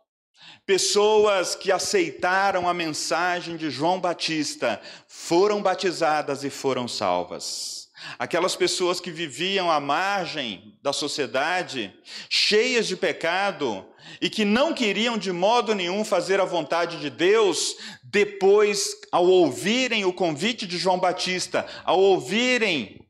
Pessoas 0.65 1.53
que 1.53 1.71
aceitaram 1.71 2.67
a 2.67 2.73
mensagem 2.73 3.55
de 3.55 3.69
João 3.69 4.01
Batista 4.01 4.81
foram 5.07 5.61
batizadas 5.61 6.43
e 6.43 6.49
foram 6.49 6.87
salvas. 6.87 7.84
Aquelas 8.17 8.55
pessoas 8.55 8.99
que 8.99 9.11
viviam 9.11 9.69
à 9.69 9.79
margem 9.79 10.77
da 10.81 10.93
sociedade, 10.93 11.93
cheias 12.29 12.87
de 12.87 12.95
pecado 12.95 13.85
e 14.21 14.29
que 14.29 14.45
não 14.45 14.73
queriam 14.73 15.17
de 15.17 15.31
modo 15.31 15.73
nenhum 15.73 16.05
fazer 16.05 16.39
a 16.39 16.45
vontade 16.45 16.99
de 16.99 17.09
Deus, 17.09 17.75
depois, 18.03 18.95
ao 19.11 19.25
ouvirem 19.25 20.05
o 20.05 20.13
convite 20.13 20.65
de 20.65 20.77
João 20.77 20.99
Batista, 20.99 21.65
ao 21.83 21.99
ouvirem 21.99 23.05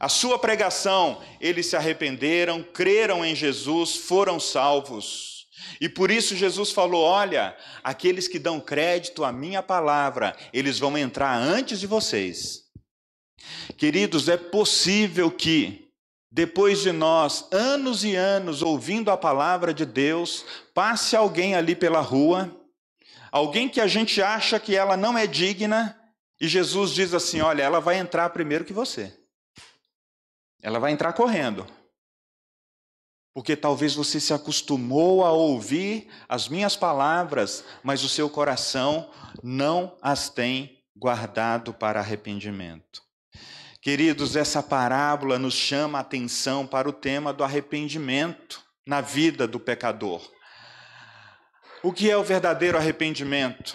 a 0.00 0.08
sua 0.08 0.38
pregação, 0.38 1.20
eles 1.38 1.66
se 1.66 1.76
arrependeram, 1.76 2.62
creram 2.62 3.22
em 3.22 3.34
Jesus, 3.34 3.96
foram 3.96 4.40
salvos. 4.40 5.46
E 5.78 5.90
por 5.90 6.10
isso 6.10 6.34
Jesus 6.34 6.70
falou: 6.70 7.04
Olha, 7.04 7.54
aqueles 7.84 8.26
que 8.26 8.38
dão 8.38 8.58
crédito 8.58 9.24
à 9.24 9.30
minha 9.30 9.62
palavra, 9.62 10.34
eles 10.54 10.78
vão 10.78 10.96
entrar 10.96 11.36
antes 11.36 11.78
de 11.78 11.86
vocês. 11.86 12.59
Queridos, 13.76 14.28
é 14.28 14.36
possível 14.36 15.30
que, 15.30 15.90
depois 16.30 16.80
de 16.80 16.92
nós, 16.92 17.46
anos 17.50 18.04
e 18.04 18.14
anos 18.14 18.62
ouvindo 18.62 19.10
a 19.10 19.16
palavra 19.16 19.72
de 19.72 19.84
Deus, 19.84 20.44
passe 20.74 21.16
alguém 21.16 21.54
ali 21.54 21.74
pela 21.74 22.00
rua, 22.00 22.54
alguém 23.32 23.68
que 23.68 23.80
a 23.80 23.86
gente 23.86 24.22
acha 24.22 24.60
que 24.60 24.76
ela 24.76 24.96
não 24.96 25.16
é 25.16 25.26
digna, 25.26 25.96
e 26.40 26.48
Jesus 26.48 26.92
diz 26.92 27.12
assim: 27.12 27.40
Olha, 27.40 27.62
ela 27.62 27.80
vai 27.80 27.96
entrar 27.98 28.30
primeiro 28.30 28.64
que 28.64 28.72
você. 28.72 29.14
Ela 30.62 30.78
vai 30.78 30.92
entrar 30.92 31.12
correndo. 31.12 31.66
Porque 33.34 33.54
talvez 33.54 33.94
você 33.94 34.18
se 34.18 34.34
acostumou 34.34 35.24
a 35.24 35.30
ouvir 35.30 36.08
as 36.28 36.48
minhas 36.48 36.76
palavras, 36.76 37.64
mas 37.82 38.02
o 38.02 38.08
seu 38.08 38.28
coração 38.28 39.10
não 39.42 39.96
as 40.02 40.28
tem 40.28 40.82
guardado 40.96 41.72
para 41.72 42.00
arrependimento. 42.00 43.02
Queridos, 43.82 44.36
essa 44.36 44.62
parábola 44.62 45.38
nos 45.38 45.54
chama 45.54 45.96
a 45.96 46.00
atenção 46.02 46.66
para 46.66 46.86
o 46.86 46.92
tema 46.92 47.32
do 47.32 47.42
arrependimento 47.42 48.60
na 48.86 49.00
vida 49.00 49.48
do 49.48 49.58
pecador. 49.58 50.20
O 51.82 51.90
que 51.90 52.10
é 52.10 52.16
o 52.16 52.22
verdadeiro 52.22 52.76
arrependimento? 52.76 53.74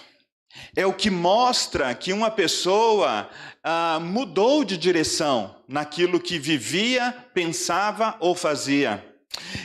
É 0.75 0.85
o 0.85 0.93
que 0.93 1.09
mostra 1.09 1.95
que 1.95 2.13
uma 2.13 2.29
pessoa 2.29 3.27
ah, 3.63 3.99
mudou 3.99 4.63
de 4.63 4.77
direção 4.77 5.63
naquilo 5.67 6.19
que 6.19 6.37
vivia, 6.37 7.11
pensava 7.33 8.15
ou 8.19 8.35
fazia. 8.35 9.03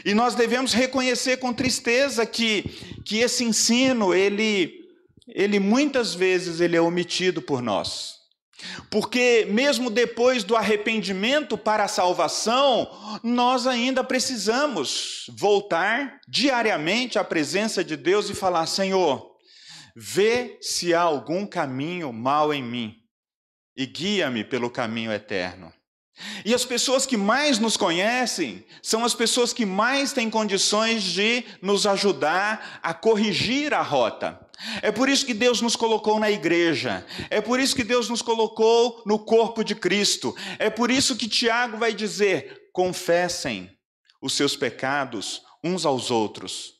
E 0.06 0.14
nós 0.14 0.34
devemos 0.34 0.72
reconhecer 0.72 1.36
com 1.36 1.52
tristeza 1.52 2.24
que, 2.24 2.62
que 3.04 3.18
esse 3.18 3.44
ensino, 3.44 4.14
ele, 4.14 4.88
ele 5.28 5.60
muitas 5.60 6.14
vezes 6.14 6.60
ele 6.60 6.78
é 6.78 6.80
omitido 6.80 7.42
por 7.42 7.60
nós. 7.60 8.19
Porque, 8.90 9.46
mesmo 9.48 9.90
depois 9.90 10.44
do 10.44 10.56
arrependimento 10.56 11.56
para 11.56 11.84
a 11.84 11.88
salvação, 11.88 12.90
nós 13.22 13.66
ainda 13.66 14.02
precisamos 14.02 15.26
voltar 15.36 16.20
diariamente 16.28 17.18
à 17.18 17.24
presença 17.24 17.84
de 17.84 17.96
Deus 17.96 18.28
e 18.28 18.34
falar: 18.34 18.66
Senhor, 18.66 19.30
vê 19.96 20.58
se 20.60 20.94
há 20.94 21.00
algum 21.00 21.46
caminho 21.46 22.12
mal 22.12 22.52
em 22.52 22.62
mim 22.62 22.96
e 23.76 23.86
guia-me 23.86 24.44
pelo 24.44 24.70
caminho 24.70 25.12
eterno. 25.12 25.72
E 26.44 26.54
as 26.54 26.64
pessoas 26.64 27.06
que 27.06 27.16
mais 27.16 27.58
nos 27.58 27.76
conhecem 27.76 28.64
são 28.82 29.04
as 29.04 29.14
pessoas 29.14 29.52
que 29.52 29.64
mais 29.64 30.12
têm 30.12 30.28
condições 30.28 31.02
de 31.02 31.44
nos 31.62 31.86
ajudar 31.86 32.80
a 32.82 32.92
corrigir 32.92 33.72
a 33.72 33.82
rota. 33.82 34.38
É 34.82 34.92
por 34.92 35.08
isso 35.08 35.24
que 35.24 35.34
Deus 35.34 35.60
nos 35.60 35.76
colocou 35.76 36.18
na 36.18 36.30
igreja. 36.30 37.06
É 37.30 37.40
por 37.40 37.58
isso 37.58 37.74
que 37.74 37.84
Deus 37.84 38.08
nos 38.08 38.22
colocou 38.22 39.02
no 39.06 39.18
corpo 39.18 39.64
de 39.64 39.74
Cristo. 39.74 40.36
É 40.58 40.68
por 40.68 40.90
isso 40.90 41.16
que 41.16 41.28
Tiago 41.28 41.78
vai 41.78 41.94
dizer: 41.94 42.68
confessem 42.72 43.70
os 44.20 44.34
seus 44.34 44.56
pecados 44.56 45.42
uns 45.64 45.84
aos 45.86 46.10
outros, 46.10 46.74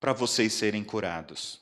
para 0.00 0.12
vocês 0.12 0.52
serem 0.52 0.84
curados. 0.84 1.60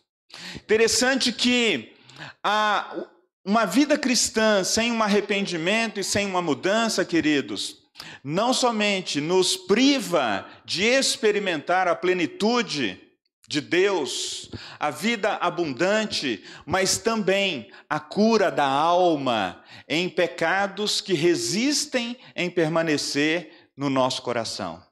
Interessante 0.56 1.32
que 1.32 1.94
a, 2.42 3.06
uma 3.44 3.64
vida 3.64 3.96
cristã 3.96 4.62
sem 4.64 4.92
um 4.92 5.02
arrependimento 5.02 6.00
e 6.00 6.04
sem 6.04 6.26
uma 6.26 6.42
mudança, 6.42 7.04
queridos, 7.04 7.86
não 8.22 8.52
somente 8.52 9.20
nos 9.20 9.56
priva 9.56 10.46
de 10.64 10.82
experimentar 10.82 11.88
a 11.88 11.94
plenitude 11.94 13.05
de 13.48 13.60
Deus, 13.60 14.50
a 14.78 14.90
vida 14.90 15.34
abundante, 15.34 16.42
mas 16.64 16.98
também 16.98 17.70
a 17.88 18.00
cura 18.00 18.50
da 18.50 18.66
alma 18.66 19.62
em 19.88 20.08
pecados 20.08 21.00
que 21.00 21.14
resistem 21.14 22.18
em 22.34 22.50
permanecer 22.50 23.70
no 23.76 23.88
nosso 23.88 24.22
coração. 24.22 24.84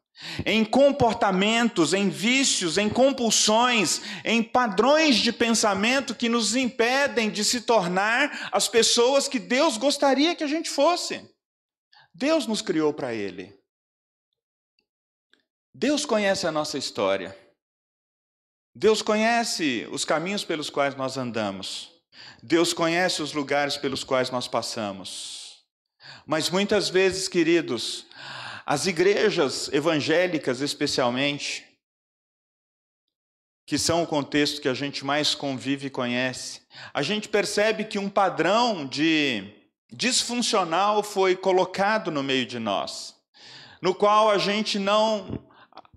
Em 0.46 0.64
comportamentos, 0.64 1.92
em 1.92 2.08
vícios, 2.08 2.78
em 2.78 2.88
compulsões, 2.88 4.00
em 4.24 4.42
padrões 4.42 5.16
de 5.16 5.32
pensamento 5.32 6.14
que 6.14 6.28
nos 6.28 6.54
impedem 6.54 7.30
de 7.30 7.44
se 7.44 7.62
tornar 7.62 8.48
as 8.52 8.68
pessoas 8.68 9.26
que 9.26 9.40
Deus 9.40 9.76
gostaria 9.76 10.36
que 10.36 10.44
a 10.44 10.48
gente 10.48 10.70
fosse. 10.70 11.28
Deus 12.14 12.46
nos 12.46 12.62
criou 12.62 12.92
para 12.92 13.12
Ele. 13.12 13.52
Deus 15.74 16.06
conhece 16.06 16.46
a 16.46 16.52
nossa 16.52 16.78
história. 16.78 17.43
Deus 18.74 19.02
conhece 19.02 19.87
os 19.92 20.04
caminhos 20.04 20.44
pelos 20.44 20.68
quais 20.68 20.96
nós 20.96 21.16
andamos. 21.16 21.92
Deus 22.42 22.72
conhece 22.72 23.22
os 23.22 23.32
lugares 23.32 23.76
pelos 23.76 24.02
quais 24.02 24.30
nós 24.30 24.48
passamos. 24.48 25.64
Mas 26.26 26.50
muitas 26.50 26.88
vezes, 26.88 27.28
queridos, 27.28 28.06
as 28.66 28.87
igrejas 28.87 29.68
evangélicas, 29.72 30.60
especialmente, 30.60 31.64
que 33.66 33.78
são 33.78 34.02
o 34.02 34.06
contexto 34.06 34.60
que 34.60 34.68
a 34.68 34.74
gente 34.74 35.04
mais 35.04 35.34
convive 35.34 35.87
e 35.87 35.90
conhece, 35.90 36.62
a 36.92 37.00
gente 37.00 37.28
percebe 37.28 37.84
que 37.84 37.98
um 37.98 38.10
padrão 38.10 38.84
de 38.84 39.54
disfuncional 39.92 41.02
foi 41.02 41.37
colocado 41.37 42.10
no 42.10 42.22
meio 42.22 42.44
de 42.44 42.58
nós, 42.58 43.14
no 43.80 43.94
qual 43.94 44.30
a 44.30 44.38
gente 44.38 44.78
não 44.78 45.44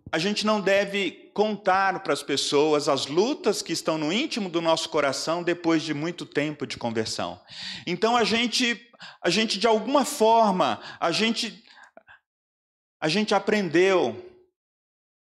a 0.10 0.18
gente 0.18 0.46
não 0.46 0.62
deve 0.62 1.27
contar 1.38 2.00
para 2.00 2.14
as 2.14 2.24
pessoas 2.24 2.90
as 2.90 3.06
lutas 3.06 3.62
que 3.62 3.72
estão 3.72 3.96
no 3.96 4.12
íntimo 4.12 4.50
do 4.50 4.60
nosso 4.60 4.90
coração 4.90 5.44
depois 5.44 5.84
de 5.84 5.94
muito 5.94 6.26
tempo 6.26 6.66
de 6.66 6.78
conversão. 6.78 7.40
Então 7.86 8.18
a 8.18 8.24
gente, 8.24 8.90
a 9.22 9.30
gente 9.30 9.60
de 9.60 9.68
alguma 9.68 10.04
forma, 10.04 10.82
a 11.00 11.12
gente, 11.12 11.64
a 13.00 13.08
gente 13.08 13.36
aprendeu 13.36 14.20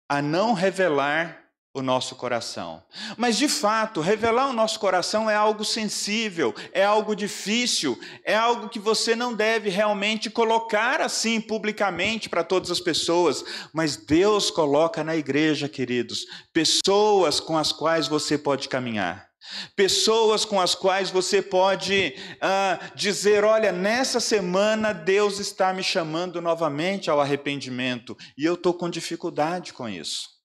a 0.10 0.21
não 0.21 0.52
revelar 0.52 1.40
o 1.73 1.81
nosso 1.81 2.15
coração. 2.15 2.84
Mas, 3.17 3.38
de 3.38 3.47
fato, 3.47 4.01
revelar 4.01 4.47
o 4.49 4.53
nosso 4.53 4.79
coração 4.79 5.29
é 5.29 5.36
algo 5.36 5.63
sensível, 5.63 6.53
é 6.73 6.84
algo 6.84 7.15
difícil, 7.15 7.97
é 8.25 8.36
algo 8.36 8.67
que 8.67 8.79
você 8.79 9.15
não 9.15 9.34
deve 9.34 9.69
realmente 9.69 10.29
colocar 10.29 10.99
assim 10.99 11.39
publicamente 11.39 12.27
para 12.27 12.43
todas 12.43 12.69
as 12.69 12.81
pessoas. 12.81 13.43
Mas 13.73 13.95
Deus 13.95 14.51
coloca 14.51 15.03
na 15.03 15.15
igreja, 15.15 15.69
queridos, 15.69 16.25
pessoas 16.51 17.39
com 17.39 17.57
as 17.57 17.71
quais 17.71 18.07
você 18.07 18.38
pode 18.38 18.67
caminhar. 18.67 19.29
Pessoas 19.75 20.45
com 20.45 20.62
as 20.62 20.75
quais 20.75 21.10
você 21.10 21.41
pode 21.41 22.15
ah, 22.41 22.79
dizer: 22.95 23.43
olha, 23.43 23.71
nessa 23.71 24.19
semana 24.19 24.93
Deus 24.93 25.39
está 25.39 25.73
me 25.73 25.84
chamando 25.84 26.41
novamente 26.41 27.10
ao 27.10 27.19
arrependimento 27.19 28.15
e 28.38 28.45
eu 28.45 28.53
estou 28.53 28.73
com 28.73 28.89
dificuldade 28.89 29.73
com 29.73 29.89
isso. 29.89 30.40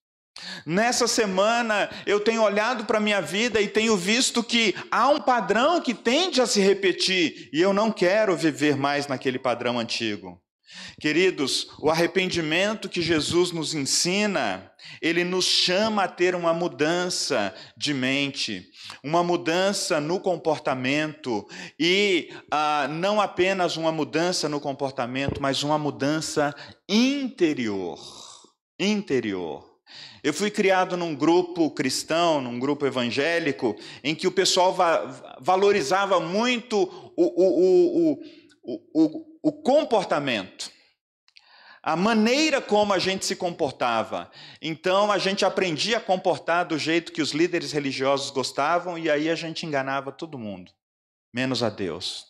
Nessa 0.65 1.07
semana 1.07 1.89
eu 2.05 2.19
tenho 2.19 2.43
olhado 2.43 2.85
para 2.85 2.97
a 2.97 3.01
minha 3.01 3.21
vida 3.21 3.61
e 3.61 3.67
tenho 3.67 3.95
visto 3.95 4.43
que 4.43 4.75
há 4.91 5.09
um 5.09 5.19
padrão 5.19 5.81
que 5.81 5.93
tende 5.93 6.41
a 6.41 6.45
se 6.45 6.59
repetir 6.59 7.49
e 7.53 7.61
eu 7.61 7.73
não 7.73 7.91
quero 7.91 8.35
viver 8.35 8.75
mais 8.75 9.07
naquele 9.07 9.39
padrão 9.39 9.79
antigo. 9.79 10.41
Queridos, 10.99 11.67
o 11.79 11.89
arrependimento 11.89 12.89
que 12.89 13.01
Jesus 13.01 13.51
nos 13.51 13.73
ensina, 13.73 14.71
ele 15.01 15.23
nos 15.23 15.45
chama 15.45 16.03
a 16.03 16.07
ter 16.07 16.35
uma 16.35 16.53
mudança 16.53 17.53
de 17.77 17.93
mente, 17.93 18.67
uma 19.03 19.23
mudança 19.23 20.01
no 20.01 20.19
comportamento, 20.19 21.47
e 21.79 22.29
ah, 22.51 22.87
não 22.89 23.21
apenas 23.21 23.77
uma 23.77 23.91
mudança 23.91 24.49
no 24.49 24.59
comportamento, 24.59 25.41
mas 25.41 25.63
uma 25.63 25.77
mudança 25.77 26.53
interior. 26.89 27.99
Interior. 28.79 29.76
Eu 30.23 30.33
fui 30.33 30.51
criado 30.51 30.97
num 30.97 31.15
grupo 31.15 31.71
cristão, 31.71 32.41
num 32.41 32.59
grupo 32.59 32.85
evangélico, 32.85 33.75
em 34.03 34.13
que 34.13 34.27
o 34.27 34.31
pessoal 34.31 34.73
va 34.73 35.37
valorizava 35.39 36.19
muito 36.19 36.77
o, 37.15 38.13
o, 38.13 38.19
o, 38.93 39.25
o, 39.41 39.51
comportamento 39.51 40.71
a 41.81 41.95
maneira 41.95 42.59
como 42.59 42.93
a 42.93 42.99
gente 42.99 43.25
se 43.25 43.33
comportava. 43.33 44.29
Então 44.61 45.09
a 45.09 45.17
gente 45.17 45.45
aprendia 45.45 45.99
a 45.99 46.01
comportar 46.01 46.65
do 46.65 46.77
jeito 46.77 47.13
que 47.13 47.21
os 47.21 47.31
líderes 47.31 47.71
religiosos 47.71 48.29
gostavam 48.29 48.97
e 48.97 49.09
aí 49.09 49.29
a 49.29 49.35
gente 49.35 49.65
enganava 49.65 50.11
todo 50.11 50.37
mundo, 50.37 50.69
menos 51.33 51.63
a 51.63 51.69
Deus. 51.69 52.26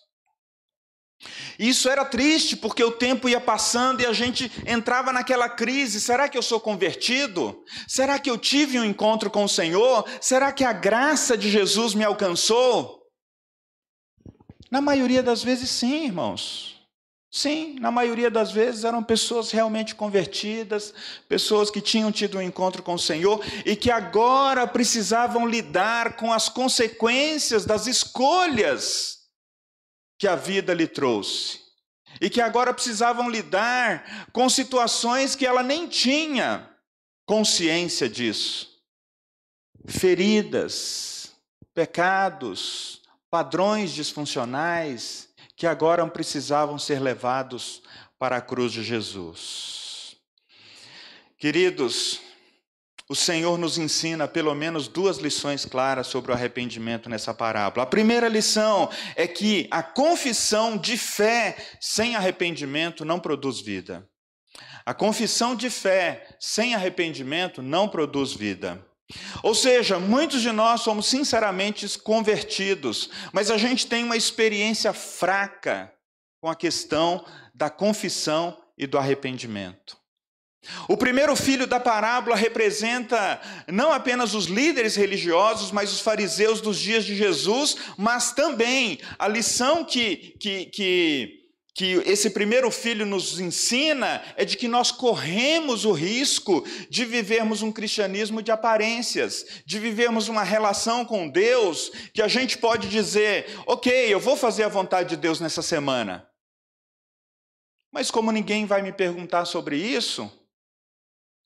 Isso 1.58 1.90
era 1.90 2.06
triste 2.06 2.56
porque 2.56 2.84
o 2.84 2.92
tempo 2.92 3.28
ia 3.28 3.42
passando 3.42 4.02
e 4.02 4.06
a 4.06 4.14
gente 4.14 4.52
entrava 4.66 5.12
naquela 5.12 5.50
crise: 5.50 6.00
será 6.00 6.30
que 6.30 6.38
eu 6.38 6.44
sou 6.44 6.60
convertido? 6.60 7.64
Será 7.88 8.20
que 8.20 8.30
eu 8.30 8.38
tive 8.38 8.80
um 8.80 8.86
encontro 8.86 9.30
com 9.30 9.44
o 9.44 9.50
Senhor? 9.50 10.06
Será 10.22 10.52
que 10.52 10.64
a 10.64 10.74
graça 10.74 11.36
de 11.36 11.50
Jesus 11.50 11.94
me 11.96 12.04
alcançou? 12.04 13.02
Na 14.70 14.82
maioria 14.82 15.24
das 15.24 15.42
vezes, 15.42 15.70
sim, 15.70 16.06
irmãos. 16.06 16.76
Sim, 17.30 17.78
na 17.80 17.92
maioria 17.92 18.32
das 18.32 18.52
vezes 18.52 18.84
eram 18.84 19.04
pessoas 19.04 19.52
realmente 19.52 19.94
convertidas, 19.94 20.94
pessoas 21.28 21.70
que 21.70 21.82
tinham 21.82 22.12
tido 22.12 22.38
um 22.38 22.42
encontro 22.42 22.82
com 22.82 22.94
o 22.94 23.00
Senhor 23.00 23.44
e 23.66 23.76
que 23.76 23.92
agora 23.92 24.66
precisavam 24.66 25.46
lidar 25.46 26.16
com 26.16 26.32
as 26.32 26.48
consequências 26.48 27.66
das 27.66 27.86
escolhas 27.86 29.17
que 30.18 30.28
a 30.28 30.36
vida 30.36 30.74
lhe 30.74 30.88
trouxe. 30.88 31.60
E 32.20 32.30
que 32.30 32.42
agora 32.42 32.74
precisavam 32.74 33.30
lidar 33.30 34.28
com 34.32 34.50
situações 34.50 35.36
que 35.36 35.46
ela 35.46 35.62
nem 35.62 35.88
tinha 35.88 36.70
consciência 37.26 38.10
disso. 38.10 38.82
Feridas, 39.86 41.32
pecados, 41.74 43.02
padrões 43.30 43.92
disfuncionais, 43.92 45.30
que 45.56 45.68
agora 45.68 46.06
precisavam 46.08 46.80
ser 46.80 47.00
levados 47.00 47.84
para 48.18 48.38
a 48.38 48.42
cruz 48.42 48.72
de 48.72 48.84
Jesus. 48.84 50.18
Queridos, 51.38 52.20
o 53.10 53.16
Senhor 53.16 53.58
nos 53.58 53.78
ensina 53.78 54.28
pelo 54.28 54.54
menos 54.54 54.88
duas 54.88 55.18
lições 55.18 55.64
claras 55.66 56.08
sobre 56.08 56.32
o 56.32 56.36
arrependimento 56.36 57.10
nessa 57.10 57.34
parábola. 57.34 57.84
A 57.84 57.88
primeira 57.88 58.28
lição 58.28 58.90
é 59.16 59.26
que 59.26 59.68
a 59.72 59.82
confissão 59.82 60.78
de 60.78 60.98
fé 60.98 61.56
sem 61.80 62.16
arrependimento 62.16 63.06
não 63.06 63.20
produz 63.20 63.62
vida. 63.62 64.08
A 64.86 64.94
confissão 64.94 65.56
de 65.56 65.70
fé 65.70 66.28
sem 66.40 66.76
arrependimento 66.76 67.62
não 67.62 67.88
produz 67.88 68.34
vida. 68.34 68.86
Ou 69.42 69.56
seja, 69.56 70.00
muitos 70.00 70.42
de 70.42 70.52
nós 70.52 70.82
somos 70.82 71.06
sinceramente 71.06 71.88
convertidos, 72.00 73.10
mas 73.32 73.50
a 73.50 73.58
gente 73.58 73.88
tem 73.88 74.04
uma 74.04 74.18
experiência 74.18 74.92
fraca 74.92 75.94
com 76.42 76.50
a 76.50 76.56
questão 76.56 77.26
da 77.56 77.70
confissão 77.70 78.62
e 78.78 78.86
do 78.86 78.98
arrependimento. 78.98 79.98
O 80.88 80.98
primeiro 80.98 81.36
filho 81.36 81.68
da 81.68 81.80
parábola 81.80 82.36
representa 82.36 83.40
não 83.68 83.92
apenas 83.92 84.34
os 84.34 84.46
líderes 84.46 84.96
religiosos, 84.96 85.72
mas 85.72 85.92
os 85.92 86.00
fariseus 86.00 86.62
dos 86.62 86.80
dias 86.80 87.06
de 87.06 87.16
Jesus, 87.16 87.78
mas 87.98 88.32
também 88.32 89.00
a 89.18 89.28
lição 89.28 89.84
que, 89.84 90.36
que, 90.40 90.66
que 90.66 91.38
que 91.78 92.02
esse 92.08 92.32
primeiro 92.32 92.72
filho 92.72 93.06
nos 93.06 93.40
ensina 93.40 94.24
é 94.36 94.44
de 94.44 94.58
que 94.58 94.68
nós 94.68 94.90
corremos 94.90 95.86
o 95.86 95.92
risco 95.92 96.66
de 96.90 97.06
vivermos 97.06 97.62
um 97.62 97.72
cristianismo 97.72 98.42
de 98.42 98.50
aparências, 98.50 99.62
de 99.64 99.78
vivermos 99.78 100.28
uma 100.28 100.42
relação 100.42 101.06
com 101.06 101.30
Deus 101.30 101.92
que 102.12 102.24
a 102.24 102.28
gente 102.28 102.58
pode 102.58 102.90
dizer, 102.90 103.46
ok, 103.68 104.12
eu 104.12 104.20
vou 104.20 104.36
fazer 104.36 104.64
a 104.64 104.68
vontade 104.68 105.10
de 105.10 105.18
Deus 105.18 105.40
nessa 105.40 105.62
semana. 105.62 106.28
Mas 107.92 108.10
como 108.10 108.32
ninguém 108.32 108.66
vai 108.66 108.82
me 108.82 108.92
perguntar 108.92 109.46
sobre 109.46 109.78
isso, 109.78 110.32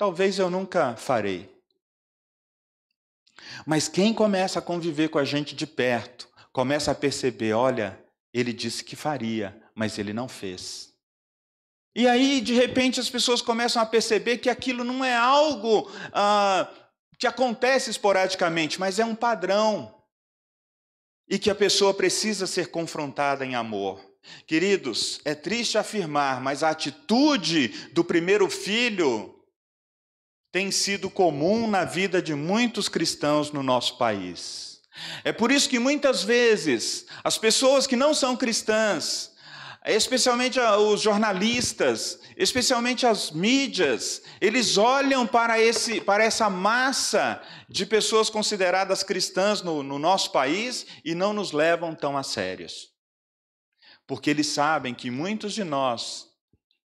talvez 0.01 0.39
eu 0.39 0.49
nunca 0.49 0.95
farei. 0.95 1.47
Mas 3.67 3.87
quem 3.87 4.15
começa 4.15 4.57
a 4.57 4.61
conviver 4.61 5.09
com 5.09 5.19
a 5.19 5.23
gente 5.23 5.55
de 5.55 5.67
perto, 5.67 6.27
começa 6.51 6.89
a 6.89 6.95
perceber, 6.95 7.53
olha, 7.53 8.03
ele 8.33 8.51
disse 8.51 8.83
que 8.83 8.95
faria, 8.95 9.55
mas 9.75 9.99
ele 9.99 10.11
não 10.11 10.27
fez. 10.27 10.91
E 11.95 12.07
aí, 12.07 12.41
de 12.41 12.55
repente, 12.55 12.99
as 12.99 13.11
pessoas 13.11 13.43
começam 13.43 13.79
a 13.79 13.85
perceber 13.85 14.39
que 14.39 14.49
aquilo 14.49 14.83
não 14.83 15.05
é 15.05 15.15
algo 15.15 15.87
ah, 16.11 16.67
que 17.19 17.27
acontece 17.27 17.91
esporadicamente, 17.91 18.79
mas 18.79 18.97
é 18.97 19.05
um 19.05 19.13
padrão. 19.13 20.03
E 21.29 21.37
que 21.37 21.51
a 21.51 21.55
pessoa 21.55 21.93
precisa 21.93 22.47
ser 22.47 22.71
confrontada 22.71 23.45
em 23.45 23.53
amor. 23.53 24.03
Queridos, 24.47 25.21
é 25.23 25.35
triste 25.35 25.77
afirmar, 25.77 26.41
mas 26.41 26.63
a 26.63 26.71
atitude 26.71 27.67
do 27.93 28.03
primeiro 28.03 28.49
filho 28.49 29.30
tem 30.51 30.69
sido 30.69 31.09
comum 31.09 31.67
na 31.67 31.85
vida 31.85 32.21
de 32.21 32.35
muitos 32.35 32.89
cristãos 32.89 33.51
no 33.51 33.63
nosso 33.63 33.97
país. 33.97 34.81
É 35.23 35.31
por 35.31 35.51
isso 35.51 35.69
que 35.69 35.79
muitas 35.79 36.23
vezes 36.23 37.05
as 37.23 37.37
pessoas 37.37 37.87
que 37.87 37.95
não 37.95 38.13
são 38.13 38.35
cristãs, 38.35 39.31
especialmente 39.85 40.59
os 40.59 41.01
jornalistas, 41.01 42.19
especialmente 42.35 43.05
as 43.07 43.31
mídias, 43.31 44.21
eles 44.41 44.77
olham 44.77 45.25
para, 45.25 45.59
esse, 45.59 46.01
para 46.01 46.23
essa 46.23 46.49
massa 46.49 47.41
de 47.69 47.85
pessoas 47.85 48.29
consideradas 48.29 49.03
cristãs 49.03 49.61
no, 49.61 49.81
no 49.81 49.97
nosso 49.97 50.31
país 50.31 50.85
e 51.05 51.15
não 51.15 51.31
nos 51.31 51.53
levam 51.53 51.95
tão 51.95 52.17
a 52.17 52.23
sérios. 52.23 52.89
Porque 54.05 54.29
eles 54.29 54.47
sabem 54.47 54.93
que 54.93 55.09
muitos 55.09 55.53
de 55.53 55.63
nós 55.63 56.30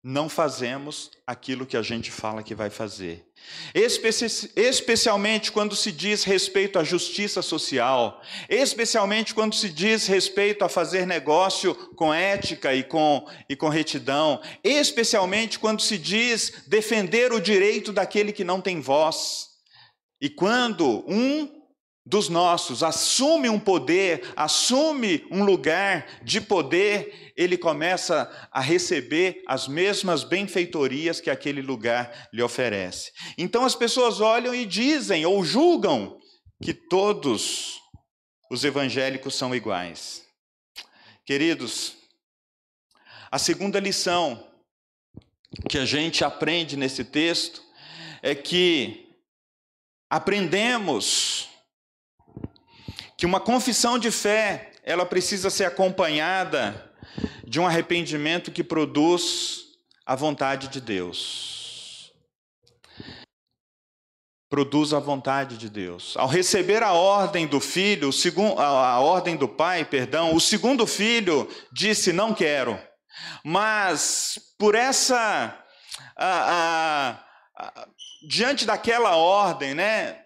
não 0.05 0.29
fazemos 0.29 1.11
aquilo 1.27 1.65
que 1.65 1.79
a 1.79 1.81
gente 1.81 2.11
fala 2.11 2.43
que 2.43 2.55
vai 2.55 2.69
fazer. 2.69 3.27
Especi 3.75 4.53
especialmente 4.55 5.51
quando 5.51 5.75
se 5.75 5.91
diz 5.91 6.25
respeito 6.25 6.79
à 6.79 6.85
justiça 6.85 7.41
social, 7.41 8.21
especialmente 8.47 9.33
quando 9.33 9.55
se 9.55 9.71
diz 9.71 10.07
respeito 10.07 10.63
a 10.63 10.69
fazer 10.69 11.07
negócio 11.07 11.75
com 11.97 12.13
ética 12.13 12.75
e 12.75 12.85
com, 12.85 13.27
e 13.49 13.57
com 13.57 13.71
retidão, 13.71 14.43
especialmente 14.63 15.59
quando 15.59 15.81
se 15.81 15.97
diz 15.97 16.65
defender 16.67 17.33
o 17.33 17.41
direito 17.41 17.91
daquele 17.91 18.31
que 18.31 18.45
não 18.45 18.61
tem 18.61 18.83
voz. 18.83 19.49
E 20.21 20.29
quando 20.29 21.03
um 21.09 21.64
dos 22.07 22.29
nossos 22.29 22.83
assume 22.83 23.49
um 23.49 23.59
poder, 23.59 24.33
assume 24.37 25.27
um 25.31 25.43
lugar 25.43 26.07
de 26.23 26.41
poder, 26.41 27.33
ele 27.35 27.57
começa 27.57 28.31
a 28.53 28.61
receber 28.61 29.43
as 29.47 29.67
mesmas 29.67 30.23
benfeitorias 30.23 31.21
que 31.21 31.31
aquele 31.31 31.63
lugar 31.63 32.29
lhe 32.33 32.43
oferece. 32.43 33.11
Então 33.39 33.65
as 33.65 33.75
pessoas 33.75 34.21
olham 34.21 34.55
e 34.55 34.67
dizem 34.67 35.25
ou 35.25 35.43
julgam 35.43 36.19
que 36.63 36.75
todos 36.75 37.81
os 38.51 38.65
evangélicos 38.65 39.35
são 39.35 39.55
iguais. 39.55 40.25
Queridos, 41.25 41.97
a 43.31 43.39
segunda 43.39 43.81
lição 43.81 44.47
que 45.71 45.79
a 45.79 45.87
gente 45.87 46.23
aprende 46.23 46.77
nesse 46.77 47.03
texto 47.03 47.63
é 48.23 48.35
que 48.35 49.09
aprendemos 50.11 51.49
que 53.25 53.27
uma 53.27 53.41
confissão 53.41 53.99
de 53.99 54.11
fé, 54.11 54.71
ela 54.83 55.07
precisa 55.07 55.49
ser 55.49 55.65
acompanhada 55.65 56.93
de 57.43 57.59
um 57.59 57.67
arrependimento 57.67 58.53
que 58.53 58.63
produz 58.63 59.63
a 60.05 60.15
vontade 60.15 60.69
de 60.69 60.79
Deus. 60.79 62.13
Produz 64.51 64.93
a 64.93 64.99
vontade 64.99 65.57
de 65.57 65.71
Deus. 65.71 66.15
Ao 66.19 66.29
receber 66.29 66.83
a 66.83 66.93
ordem 66.93 67.47
do 67.47 67.61
filho, 67.61 68.11
a 68.59 69.01
ordem 69.01 69.39
do 69.39 69.49
pai, 69.49 69.87
perdão, 69.87 70.35
o 70.35 70.41
segundo 70.41 70.87
filho 70.87 71.49
disse: 71.73 72.13
Não 72.13 72.35
quero. 72.35 72.79
Mas 73.43 74.39
por 74.59 74.75
essa 74.75 75.65
a, 76.15 77.19
a, 77.57 77.89
diante 78.29 78.67
daquela 78.67 79.17
ordem, 79.17 79.73
né? 79.73 80.21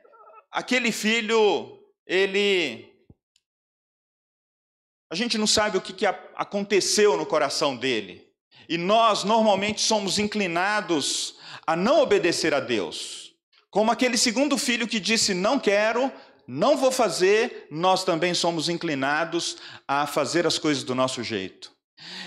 Aquele 0.51 0.91
filho, 0.91 1.79
ele 2.05 2.88
a 5.11 5.15
gente 5.15 5.39
não 5.39 5.47
sabe 5.47 5.79
o 5.79 5.81
que, 5.81 5.93
que 5.93 6.07
aconteceu 6.07 7.17
no 7.17 7.25
coração 7.25 7.77
dele. 7.77 8.27
E 8.69 8.77
nós 8.77 9.25
normalmente 9.25 9.81
somos 9.81 10.19
inclinados 10.19 11.37
a 11.67 11.75
não 11.75 12.01
obedecer 12.01 12.53
a 12.53 12.61
Deus. 12.61 13.33
Como 13.71 13.91
aquele 13.91 14.19
segundo 14.19 14.59
filho 14.59 14.87
que 14.87 15.01
disse: 15.01 15.33
Não 15.33 15.59
quero, 15.59 16.13
não 16.47 16.77
vou 16.77 16.93
fazer, 16.93 17.67
nós 17.71 18.05
também 18.05 18.35
somos 18.35 18.69
inclinados 18.69 19.57
a 19.87 20.07
fazer 20.07 20.47
as 20.47 20.59
coisas 20.59 20.85
do 20.85 20.95
nosso 20.95 21.23
jeito. 21.23 21.73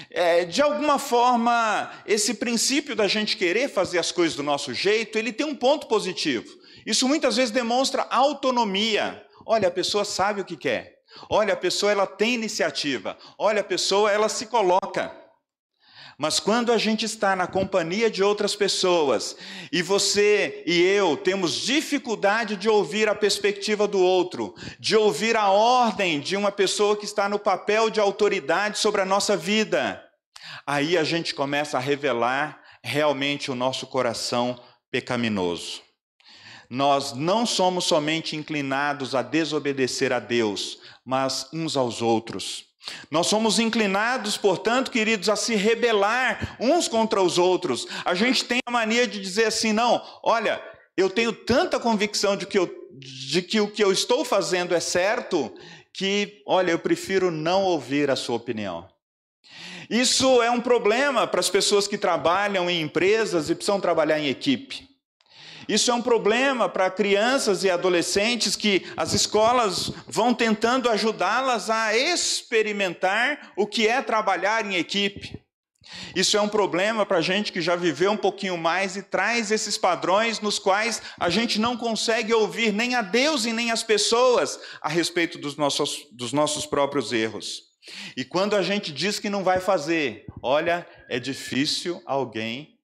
É, 0.10 0.44
de 0.44 0.62
alguma 0.62 1.00
forma, 1.00 1.92
esse 2.06 2.34
princípio 2.34 2.96
da 2.96 3.08
gente 3.08 3.38
querer 3.38 3.70
fazer 3.70 4.00
as 4.00 4.12
coisas 4.12 4.36
do 4.36 4.44
nosso 4.44 4.74
jeito, 4.74 5.18
ele 5.18 5.32
tem 5.32 5.46
um 5.46 5.56
ponto 5.56 5.88
positivo. 5.88 6.46
Isso 6.86 7.08
muitas 7.08 7.38
vezes 7.38 7.52
demonstra 7.52 8.08
autonomia. 8.10 9.24
Olha, 9.46 9.68
a 9.68 9.72
pessoa 9.72 10.04
sabe 10.04 10.42
o 10.42 10.46
que 10.46 10.58
quer. 10.58 11.01
Olha, 11.30 11.54
a 11.54 11.58
pessoa 11.58 11.92
ela 11.92 12.08
tem 12.08 12.34
iniciativa. 12.34 13.18
Olha, 13.38 13.62
a 13.62 13.64
pessoa 13.64 14.12
ela 14.12 14.30
se 14.30 14.46
coloca. 14.46 15.22
Mas 16.18 16.40
quando 16.40 16.72
a 16.72 16.78
gente 16.78 17.04
está 17.04 17.36
na 17.36 17.48
companhia 17.48 18.08
de 18.08 18.22
outras 18.22 18.56
pessoas 18.56 19.36
e 19.72 19.82
você 19.82 20.64
e 20.68 20.80
eu 20.80 21.18
temos 21.18 21.54
dificuldade 21.56 22.56
de 22.56 22.70
ouvir 22.70 23.10
a 23.10 23.16
perspectiva 23.16 23.88
do 23.88 24.00
outro, 24.00 24.54
de 24.80 24.96
ouvir 24.96 25.36
a 25.36 25.50
ordem 25.50 26.20
de 26.20 26.38
uma 26.38 26.52
pessoa 26.52 26.96
que 26.96 27.06
está 27.06 27.28
no 27.28 27.40
papel 27.40 27.90
de 27.90 28.00
autoridade 28.00 28.78
sobre 28.78 29.02
a 29.02 29.06
nossa 29.06 29.36
vida, 29.36 30.00
aí 30.68 30.96
a 30.96 31.04
gente 31.04 31.34
começa 31.34 31.78
a 31.78 31.82
revelar 31.82 32.62
realmente 32.84 33.50
o 33.50 33.56
nosso 33.56 33.88
coração 33.88 34.60
pecaminoso. 34.92 35.82
Nós 36.70 37.14
não 37.14 37.46
somos 37.46 37.86
somente 37.86 38.36
inclinados 38.36 39.14
a 39.14 39.22
desobedecer 39.22 40.14
a 40.14 40.20
Deus, 40.20 40.78
mas 41.12 41.50
uns 41.52 41.76
aos 41.76 42.02
outros. 42.02 42.68
Nós 43.12 43.28
somos 43.28 43.60
inclinados, 43.60 44.38
portanto, 44.38 44.90
queridos, 44.90 45.28
a 45.28 45.36
se 45.36 45.56
rebelar 45.56 46.56
uns 46.58 46.88
contra 46.88 47.22
os 47.22 47.38
outros. 47.38 47.86
A 48.06 48.16
gente 48.16 48.46
tem 48.46 48.60
a 48.66 48.72
mania 48.72 49.06
de 49.06 49.20
dizer 49.20 49.48
assim: 49.48 49.74
não, 49.74 50.02
olha, 50.24 50.64
eu 50.96 51.10
tenho 51.10 51.34
tanta 51.34 51.78
convicção 51.82 52.38
de 52.38 52.46
que, 52.46 52.58
eu, 52.58 52.74
de 52.94 53.42
que 53.42 53.60
o 53.60 53.70
que 53.70 53.84
eu 53.84 53.92
estou 53.92 54.24
fazendo 54.24 54.74
é 54.74 54.80
certo, 54.80 55.54
que, 55.94 56.42
olha, 56.48 56.72
eu 56.72 56.80
prefiro 56.80 57.30
não 57.30 57.64
ouvir 57.64 58.10
a 58.10 58.16
sua 58.16 58.38
opinião. 58.38 58.88
Isso 59.90 60.42
é 60.42 60.50
um 60.50 60.62
problema 60.62 61.28
para 61.28 61.42
as 61.42 61.50
pessoas 61.50 61.90
que 61.90 61.98
trabalham 61.98 62.70
em 62.70 62.82
empresas 62.82 63.50
e 63.50 63.56
precisam 63.56 63.82
trabalhar 63.82 64.18
em 64.18 64.30
equipe. 64.30 64.91
Isso 65.72 65.90
é 65.90 65.94
um 65.94 66.02
problema 66.02 66.68
para 66.68 66.92
crianças 66.92 67.64
e 67.64 67.70
adolescentes 67.70 68.58
que 68.58 68.86
as 68.98 69.14
escolas 69.14 69.90
vão 70.06 70.34
tentando 70.34 70.90
ajudá-las 70.90 71.70
a 71.70 71.96
experimentar 71.96 73.54
o 73.56 73.66
que 73.66 73.88
é 73.88 74.02
trabalhar 74.02 74.66
em 74.66 74.76
equipe. 74.76 75.42
Isso 76.14 76.36
é 76.36 76.42
um 76.42 76.50
problema 76.50 77.06
para 77.06 77.20
a 77.20 77.22
gente 77.22 77.54
que 77.54 77.62
já 77.62 77.78
viveu 77.78 78.12
um 78.12 78.18
pouquinho 78.18 78.58
mais 78.58 78.98
e 78.98 79.02
traz 79.02 79.50
esses 79.50 79.78
padrões 79.78 80.42
nos 80.42 80.60
quais 80.60 81.02
a 81.18 81.30
gente 81.30 81.58
não 81.58 81.78
consegue 81.78 82.34
ouvir 82.34 82.74
nem 82.74 82.96
a 82.96 83.02
Deus 83.02 83.46
e 83.46 83.54
nem 83.54 83.72
as 83.72 83.82
pessoas 83.82 84.60
a 84.82 84.90
respeito 84.90 85.38
dos 85.38 85.56
nossos, 85.56 86.06
dos 86.12 86.34
nossos 86.34 86.66
próprios 86.66 87.14
erros. 87.14 87.62
E 88.18 88.26
quando 88.26 88.58
a 88.58 88.62
gente 88.62 88.92
diz 88.92 89.20
que 89.20 89.30
não 89.30 89.42
vai 89.42 89.62
fazer, 89.62 90.26
olha, 90.44 90.86
é 91.08 91.18
difícil 91.18 92.02
alguém, 92.06 92.78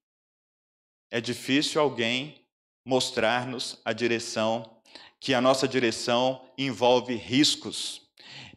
é 1.12 1.20
difícil 1.20 1.82
alguém 1.82 2.47
mostrar-nos 2.88 3.78
a 3.84 3.92
direção, 3.92 4.78
que 5.20 5.34
a 5.34 5.42
nossa 5.42 5.68
direção 5.68 6.42
envolve 6.58 7.16
riscos, 7.16 8.04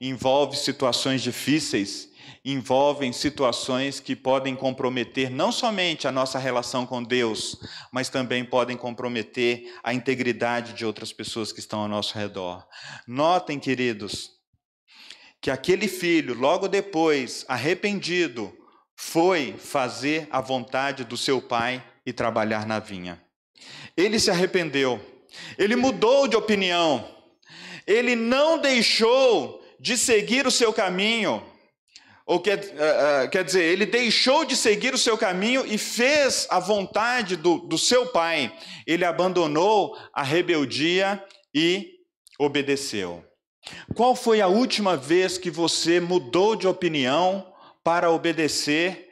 envolve 0.00 0.56
situações 0.56 1.20
difíceis, 1.20 2.08
envolvem 2.44 3.12
situações 3.12 3.98
que 3.98 4.14
podem 4.14 4.54
comprometer 4.54 5.30
não 5.30 5.50
somente 5.50 6.06
a 6.06 6.12
nossa 6.12 6.38
relação 6.38 6.86
com 6.86 7.02
Deus, 7.02 7.56
mas 7.92 8.08
também 8.08 8.44
podem 8.44 8.76
comprometer 8.76 9.74
a 9.82 9.92
integridade 9.92 10.74
de 10.74 10.86
outras 10.86 11.12
pessoas 11.12 11.52
que 11.52 11.58
estão 11.58 11.80
ao 11.80 11.88
nosso 11.88 12.16
redor. 12.16 12.64
Notem, 13.08 13.58
queridos, 13.58 14.30
que 15.40 15.50
aquele 15.50 15.88
filho, 15.88 16.34
logo 16.34 16.68
depois, 16.68 17.44
arrependido, 17.48 18.56
foi 18.94 19.54
fazer 19.58 20.28
a 20.30 20.40
vontade 20.40 21.02
do 21.02 21.16
seu 21.16 21.42
pai 21.42 21.84
e 22.06 22.12
trabalhar 22.12 22.64
na 22.64 22.78
vinha. 22.78 23.20
Ele 23.96 24.18
se 24.18 24.30
arrependeu, 24.30 25.00
ele 25.58 25.76
mudou 25.76 26.26
de 26.26 26.36
opinião, 26.36 27.08
ele 27.86 28.14
não 28.16 28.58
deixou 28.58 29.62
de 29.78 29.96
seguir 29.96 30.46
o 30.46 30.50
seu 30.50 30.72
caminho, 30.72 31.42
ou 32.26 32.38
quer, 32.38 32.58
uh, 32.58 33.24
uh, 33.24 33.30
quer 33.30 33.42
dizer, 33.42 33.64
ele 33.64 33.84
deixou 33.84 34.44
de 34.44 34.54
seguir 34.54 34.94
o 34.94 34.98
seu 34.98 35.18
caminho 35.18 35.66
e 35.66 35.76
fez 35.76 36.46
a 36.48 36.60
vontade 36.60 37.34
do, 37.34 37.58
do 37.58 37.76
seu 37.76 38.06
pai. 38.06 38.56
Ele 38.86 39.04
abandonou 39.04 39.98
a 40.14 40.22
rebeldia 40.22 41.20
e 41.52 41.90
obedeceu. 42.38 43.24
Qual 43.94 44.14
foi 44.14 44.40
a 44.40 44.46
última 44.46 44.96
vez 44.96 45.36
que 45.38 45.50
você 45.50 45.98
mudou 45.98 46.54
de 46.54 46.68
opinião 46.68 47.52
para 47.82 48.10
obedecer 48.12 49.10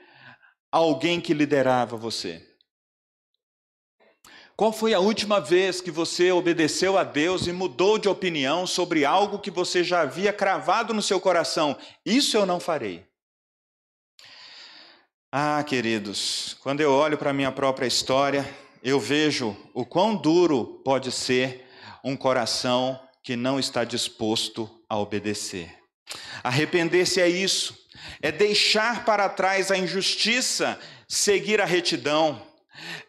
alguém 0.70 1.20
que 1.20 1.34
liderava 1.34 1.96
você? 1.96 2.47
Qual 4.58 4.72
foi 4.72 4.92
a 4.92 4.98
última 4.98 5.40
vez 5.40 5.80
que 5.80 5.88
você 5.88 6.32
obedeceu 6.32 6.98
a 6.98 7.04
Deus 7.04 7.46
e 7.46 7.52
mudou 7.52 7.96
de 7.96 8.08
opinião 8.08 8.66
sobre 8.66 9.04
algo 9.04 9.38
que 9.38 9.52
você 9.52 9.84
já 9.84 10.00
havia 10.00 10.32
cravado 10.32 10.92
no 10.92 11.00
seu 11.00 11.20
coração? 11.20 11.78
Isso 12.04 12.36
eu 12.36 12.44
não 12.44 12.58
farei. 12.58 13.06
Ah, 15.30 15.62
queridos, 15.62 16.56
quando 16.60 16.80
eu 16.80 16.90
olho 16.90 17.16
para 17.16 17.30
a 17.30 17.32
minha 17.32 17.52
própria 17.52 17.86
história, 17.86 18.44
eu 18.82 18.98
vejo 18.98 19.56
o 19.72 19.86
quão 19.86 20.16
duro 20.16 20.82
pode 20.84 21.12
ser 21.12 21.64
um 22.02 22.16
coração 22.16 22.98
que 23.22 23.36
não 23.36 23.60
está 23.60 23.84
disposto 23.84 24.68
a 24.88 24.98
obedecer. 24.98 25.72
Arrepender-se 26.42 27.20
é 27.20 27.28
isso, 27.28 27.78
é 28.20 28.32
deixar 28.32 29.04
para 29.04 29.28
trás 29.28 29.70
a 29.70 29.78
injustiça, 29.78 30.76
seguir 31.06 31.60
a 31.60 31.64
retidão 31.64 32.47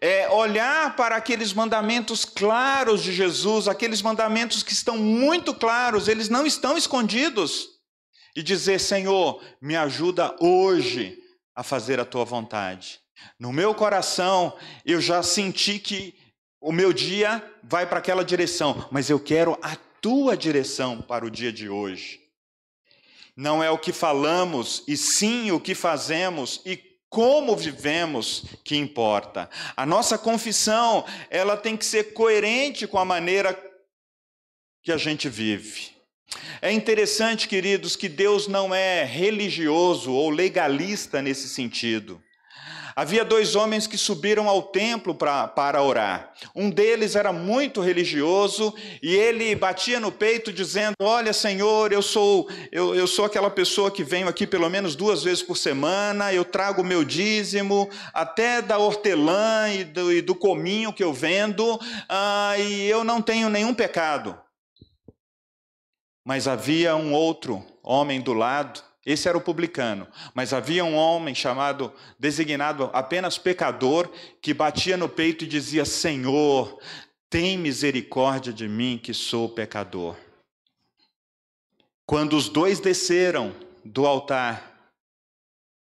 é 0.01 0.29
olhar 0.29 0.95
para 0.95 1.15
aqueles 1.15 1.53
mandamentos 1.53 2.25
claros 2.25 3.03
de 3.03 3.11
Jesus, 3.11 3.67
aqueles 3.67 4.01
mandamentos 4.01 4.63
que 4.63 4.73
estão 4.73 4.97
muito 4.97 5.53
claros, 5.53 6.07
eles 6.07 6.29
não 6.29 6.45
estão 6.45 6.77
escondidos, 6.77 7.79
e 8.35 8.43
dizer: 8.43 8.79
Senhor, 8.79 9.43
me 9.61 9.75
ajuda 9.75 10.35
hoje 10.39 11.17
a 11.55 11.63
fazer 11.63 11.99
a 11.99 12.05
tua 12.05 12.23
vontade. 12.23 12.99
No 13.37 13.51
meu 13.51 13.75
coração, 13.75 14.55
eu 14.85 15.01
já 15.01 15.21
senti 15.21 15.77
que 15.77 16.15
o 16.61 16.71
meu 16.71 16.93
dia 16.93 17.43
vai 17.63 17.85
para 17.85 17.99
aquela 17.99 18.23
direção, 18.23 18.87
mas 18.91 19.09
eu 19.09 19.19
quero 19.19 19.57
a 19.61 19.75
tua 20.01 20.35
direção 20.37 21.01
para 21.01 21.25
o 21.25 21.29
dia 21.29 21.51
de 21.51 21.69
hoje. 21.69 22.19
Não 23.35 23.63
é 23.63 23.69
o 23.69 23.77
que 23.77 23.93
falamos, 23.93 24.83
e 24.87 24.97
sim 24.97 25.51
o 25.51 25.59
que 25.59 25.73
fazemos 25.73 26.61
e 26.65 26.75
como 27.09 27.55
vivemos 27.55 28.45
que 28.63 28.75
importa. 28.75 29.49
A 29.75 29.85
nossa 29.85 30.17
confissão, 30.17 31.05
ela 31.29 31.57
tem 31.57 31.75
que 31.75 31.85
ser 31.85 32.13
coerente 32.13 32.85
com 32.85 32.99
a 32.99 33.05
maneira 33.05 33.57
que 34.83 34.91
a 34.91 34.97
gente 34.97 35.27
vive. 35.27 35.91
É 36.61 36.71
interessante, 36.71 37.47
queridos, 37.47 37.95
que 37.95 38.07
Deus 38.07 38.47
não 38.47 38.73
é 38.73 39.03
religioso 39.03 40.13
ou 40.13 40.29
legalista 40.29 41.21
nesse 41.21 41.49
sentido. 41.49 42.21
Havia 42.99 43.23
dois 43.23 43.55
homens 43.55 43.87
que 43.87 43.97
subiram 43.97 44.49
ao 44.49 44.61
templo 44.61 45.15
pra, 45.15 45.47
para 45.47 45.81
orar. 45.81 46.33
Um 46.53 46.69
deles 46.69 47.15
era 47.15 47.31
muito 47.31 47.79
religioso 47.79 48.75
e 49.01 49.15
ele 49.15 49.55
batia 49.55 50.01
no 50.01 50.11
peito 50.11 50.51
dizendo: 50.51 50.95
Olha, 50.99 51.31
Senhor, 51.31 51.93
eu 51.93 52.01
sou 52.01 52.49
eu, 52.73 52.93
eu 52.93 53.07
sou 53.07 53.23
aquela 53.23 53.49
pessoa 53.49 53.89
que 53.89 54.03
venho 54.03 54.27
aqui 54.27 54.45
pelo 54.45 54.69
menos 54.69 54.97
duas 54.97 55.23
vezes 55.23 55.41
por 55.41 55.55
semana, 55.55 56.33
eu 56.33 56.43
trago 56.43 56.83
meu 56.83 57.05
dízimo, 57.05 57.89
até 58.13 58.61
da 58.61 58.77
hortelã 58.77 59.69
e 59.73 59.85
do, 59.85 60.11
e 60.11 60.21
do 60.21 60.35
cominho 60.35 60.91
que 60.91 61.01
eu 61.01 61.13
vendo, 61.13 61.79
ah, 62.09 62.55
e 62.57 62.83
eu 62.89 63.05
não 63.05 63.21
tenho 63.21 63.47
nenhum 63.47 63.73
pecado. 63.73 64.37
Mas 66.27 66.49
havia 66.49 66.97
um 66.97 67.13
outro 67.13 67.65
homem 67.81 68.19
do 68.19 68.33
lado 68.33 68.88
esse 69.05 69.27
era 69.27 69.37
o 69.37 69.41
publicano. 69.41 70.07
Mas 70.33 70.53
havia 70.53 70.83
um 70.83 70.95
homem 70.95 71.33
chamado, 71.33 71.93
designado 72.17 72.89
apenas 72.93 73.37
pecador, 73.37 74.09
que 74.41 74.53
batia 74.53 74.97
no 74.97 75.09
peito 75.09 75.43
e 75.43 75.47
dizia: 75.47 75.85
Senhor, 75.85 76.79
tem 77.29 77.57
misericórdia 77.57 78.51
de 78.51 78.67
mim 78.67 78.99
que 79.01 79.13
sou 79.13 79.49
pecador. 79.49 80.15
Quando 82.05 82.35
os 82.35 82.49
dois 82.49 82.79
desceram 82.79 83.55
do 83.85 84.05
altar, 84.05 84.69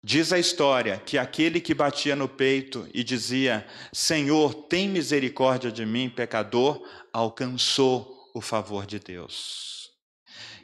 Diz 0.04 0.34
a 0.34 0.40
história 0.40 0.98
que 0.98 1.16
aquele 1.16 1.62
que 1.62 1.76
batia 1.76 2.16
no 2.16 2.28
peito 2.28 2.90
e 2.92 3.04
dizia: 3.04 3.68
Senhor, 3.94 4.52
tem 4.54 4.90
misericórdia 4.90 5.72
de 5.72 5.86
mim, 5.86 6.10
pecador, 6.10 6.82
alcançou 7.14 8.32
o 8.34 8.42
favor 8.42 8.88
de 8.88 8.98
Deus. 8.98 9.92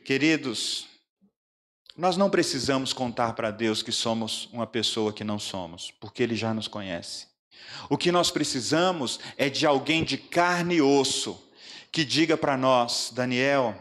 Queridos, 0.04 0.87
nós 1.98 2.16
não 2.16 2.30
precisamos 2.30 2.94
contar 2.94 3.34
para 3.34 3.50
Deus 3.50 3.82
que 3.82 3.92
somos 3.92 4.48
uma 4.54 4.68
pessoa 4.68 5.12
que 5.12 5.24
não 5.24 5.40
somos, 5.40 5.92
porque 6.00 6.22
Ele 6.22 6.36
já 6.36 6.54
nos 6.54 6.68
conhece. 6.68 7.26
O 7.90 7.98
que 7.98 8.12
nós 8.12 8.30
precisamos 8.30 9.20
é 9.36 9.50
de 9.50 9.66
alguém 9.66 10.04
de 10.04 10.18
carne 10.18 10.76
e 10.76 10.82
osso 10.82 11.42
que 11.92 12.06
diga 12.06 12.38
para 12.38 12.56
nós: 12.56 13.12
Daniel, 13.14 13.76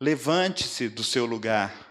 levante-se 0.00 0.88
do 0.88 1.04
seu 1.04 1.26
lugar 1.26 1.86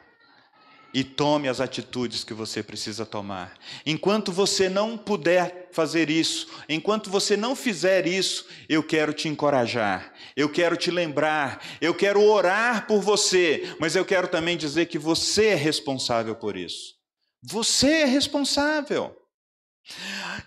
e 0.93 1.03
tome 1.03 1.47
as 1.47 1.61
atitudes 1.61 2.23
que 2.23 2.33
você 2.33 2.63
precisa 2.63 3.05
tomar. 3.05 3.53
Enquanto 3.85 4.31
você 4.31 4.67
não 4.67 4.97
puder 4.97 5.66
fazer 5.77 6.09
isso, 6.09 6.47
enquanto 6.67 7.07
você 7.07 7.37
não 7.37 7.55
fizer 7.55 8.07
isso, 8.07 8.47
eu 8.67 8.81
quero 8.81 9.13
te 9.13 9.27
encorajar, 9.27 10.11
eu 10.35 10.49
quero 10.49 10.75
te 10.75 10.89
lembrar, 10.89 11.63
eu 11.79 11.93
quero 11.93 12.19
orar 12.19 12.87
por 12.87 12.99
você, 12.99 13.75
mas 13.79 13.95
eu 13.95 14.03
quero 14.03 14.27
também 14.27 14.57
dizer 14.57 14.87
que 14.87 14.97
você 14.97 15.49
é 15.49 15.55
responsável 15.55 16.35
por 16.35 16.57
isso. 16.57 16.95
Você 17.43 17.91
é 17.91 18.05
responsável. 18.05 19.15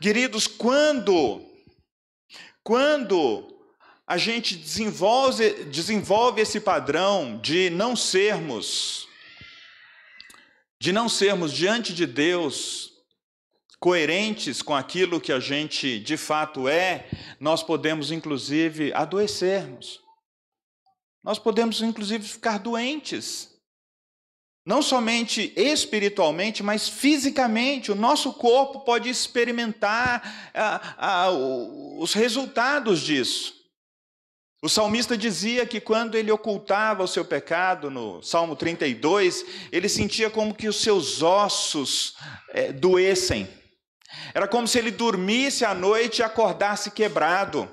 Queridos, 0.01 0.49
quando 0.49 1.47
quando 2.65 3.57
a 4.05 4.17
gente 4.17 4.57
desenvolve, 4.57 5.65
desenvolve 5.67 6.41
esse 6.43 6.59
padrão 6.59 7.39
de 7.41 7.71
não 7.71 7.95
sermos 7.95 9.09
de 10.81 10.91
não 10.93 11.09
sermos 11.09 11.53
diante 11.53 11.95
de 11.95 12.05
Deus 12.05 12.90
coerentes 13.81 14.61
com 14.61 14.77
aquilo 14.77 15.21
que 15.21 15.33
a 15.33 15.41
gente 15.41 15.99
de 15.99 16.19
fato 16.19 16.69
é, 16.69 17.09
nós 17.41 17.63
podemos 17.63 18.13
inclusive 18.13 18.93
adoecermos. 18.93 20.01
Nós 21.25 21.39
podemos 21.39 21.81
inclusive 21.81 22.27
ficar 22.29 22.59
doentes. 22.59 23.49
Não 24.67 24.83
somente 24.83 25.53
espiritualmente, 25.57 26.63
mas 26.63 26.89
fisicamente. 26.89 27.91
O 27.91 27.95
nosso 27.95 28.35
corpo 28.35 28.81
pode 28.81 29.09
experimentar 29.09 30.51
ah, 30.55 30.95
ah, 30.99 31.31
os 31.31 32.13
resultados 32.13 33.01
disso. 33.01 33.55
O 34.63 34.69
salmista 34.69 35.17
dizia 35.17 35.65
que 35.65 35.81
quando 35.81 36.17
ele 36.17 36.31
ocultava 36.31 37.03
o 37.03 37.09
seu 37.09 37.25
pecado, 37.25 37.91
no 37.91 38.23
Salmo 38.23 38.55
32, 38.55 39.47
ele 39.73 39.89
sentia 39.89 40.29
como 40.29 40.55
que 40.55 40.69
os 40.69 40.77
seus 40.77 41.23
ossos 41.23 42.15
é, 42.51 42.71
doessem. 42.71 43.49
Era 44.35 44.47
como 44.49 44.67
se 44.67 44.79
ele 44.79 44.91
dormisse 44.91 45.65
à 45.65 45.75
noite 45.75 46.19
e 46.19 46.23
acordasse 46.23 46.91
quebrado. 46.91 47.71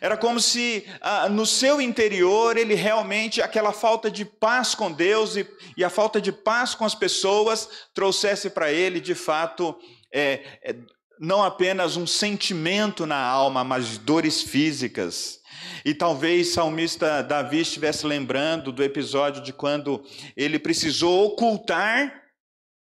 Era 0.00 0.16
como 0.16 0.40
se 0.40 0.86
ah, 1.00 1.28
no 1.28 1.46
seu 1.46 1.80
interior 1.80 2.56
ele 2.56 2.74
realmente, 2.74 3.42
aquela 3.42 3.72
falta 3.72 4.10
de 4.10 4.24
paz 4.24 4.74
com 4.74 4.90
Deus 4.90 5.36
e, 5.36 5.46
e 5.76 5.84
a 5.84 5.90
falta 5.90 6.20
de 6.20 6.32
paz 6.32 6.74
com 6.74 6.84
as 6.84 6.94
pessoas, 6.94 7.68
trouxesse 7.94 8.50
para 8.50 8.72
ele, 8.72 8.98
de 8.98 9.14
fato, 9.14 9.76
é, 10.12 10.42
é, 10.64 10.74
não 11.20 11.42
apenas 11.42 11.96
um 11.96 12.06
sentimento 12.06 13.06
na 13.06 13.18
alma, 13.18 13.62
mas 13.62 13.98
dores 13.98 14.42
físicas. 14.42 15.38
E 15.84 15.94
talvez 15.94 16.48
o 16.48 16.54
salmista 16.54 17.22
Davi 17.22 17.60
estivesse 17.60 18.06
lembrando 18.06 18.72
do 18.72 18.82
episódio 18.82 19.42
de 19.42 19.52
quando 19.52 20.02
ele 20.36 20.58
precisou 20.58 21.26
ocultar 21.26 22.22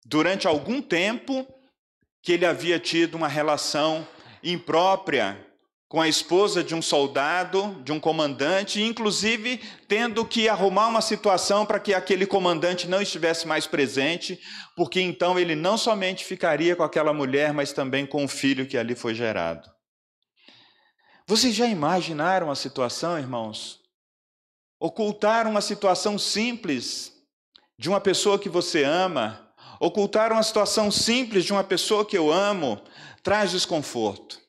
durante 0.05 0.47
algum 0.47 0.83
tempo 0.83 1.47
que 2.25 2.33
ele 2.33 2.47
havia 2.47 2.81
tido 2.81 3.17
uma 3.17 3.29
relação 3.29 4.09
imprópria 4.43 5.47
com 5.87 6.01
a 6.01 6.09
esposa 6.09 6.65
de 6.65 6.75
um 6.75 6.81
soldado, 6.81 7.83
de 7.85 7.93
um 7.93 8.01
comandante, 8.01 8.83
inclusive 8.83 9.59
tendo 9.87 10.25
que 10.25 10.49
arrumar 10.49 10.89
uma 10.89 11.03
situação 11.03 11.67
para 11.67 11.79
que 11.79 11.93
aquele 11.93 12.27
comandante 12.27 12.89
não 12.89 13.03
estivesse 13.03 13.47
mais 13.47 13.67
presente, 13.67 14.41
porque 14.75 15.03
então 15.03 15.39
ele 15.39 15.55
não 15.55 15.77
somente 15.77 16.25
ficaria 16.25 16.75
com 16.75 16.83
aquela 16.83 17.13
mulher, 17.13 17.53
mas 17.53 17.75
também 17.75 18.07
com 18.07 18.25
o 18.25 18.29
filho 18.29 18.67
que 18.67 18.79
ali 18.79 18.95
foi 18.95 19.15
gerado. 19.15 19.71
Vocês 21.29 21.55
já 21.55 21.67
imaginaram 21.67 22.51
a 22.51 22.57
situação, 22.57 23.19
irmãos? 23.19 23.81
Ocultar 24.81 25.47
uma 25.47 25.61
situação 25.61 26.19
simples 26.19 27.13
de 27.79 27.91
uma 27.91 28.01
pessoa 28.01 28.39
que 28.39 28.49
você 28.49 28.83
ama, 28.83 29.44
ocultar 29.81 30.33
uma 30.33 30.43
situação 30.43 30.91
simples 30.91 31.45
de 31.45 31.53
uma 31.53 31.65
pessoa 31.65 32.05
que 32.05 32.17
eu 32.17 32.33
amo, 32.33 32.81
traz 33.23 33.51
desconforto. 33.51 34.45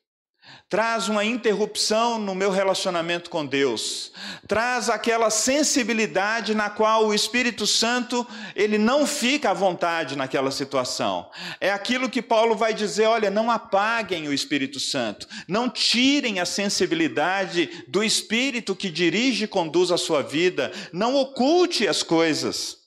Traz 0.68 1.08
uma 1.08 1.24
interrupção 1.24 2.18
no 2.18 2.34
meu 2.34 2.50
relacionamento 2.50 3.30
com 3.30 3.46
Deus, 3.46 4.10
traz 4.48 4.90
aquela 4.90 5.30
sensibilidade 5.30 6.56
na 6.56 6.68
qual 6.68 7.06
o 7.06 7.14
Espírito 7.14 7.68
Santo 7.68 8.26
ele 8.52 8.76
não 8.76 9.06
fica 9.06 9.50
à 9.50 9.54
vontade 9.54 10.16
naquela 10.16 10.50
situação. 10.50 11.30
É 11.60 11.70
aquilo 11.70 12.10
que 12.10 12.20
Paulo 12.20 12.56
vai 12.56 12.74
dizer: 12.74 13.06
olha, 13.06 13.30
não 13.30 13.48
apaguem 13.48 14.26
o 14.26 14.32
Espírito 14.32 14.80
Santo, 14.80 15.28
não 15.46 15.70
tirem 15.70 16.40
a 16.40 16.44
sensibilidade 16.44 17.84
do 17.86 18.02
Espírito 18.02 18.74
que 18.74 18.90
dirige 18.90 19.44
e 19.44 19.48
conduz 19.48 19.92
a 19.92 19.96
sua 19.96 20.20
vida, 20.20 20.72
não 20.92 21.14
oculte 21.14 21.86
as 21.86 22.02
coisas. 22.02 22.85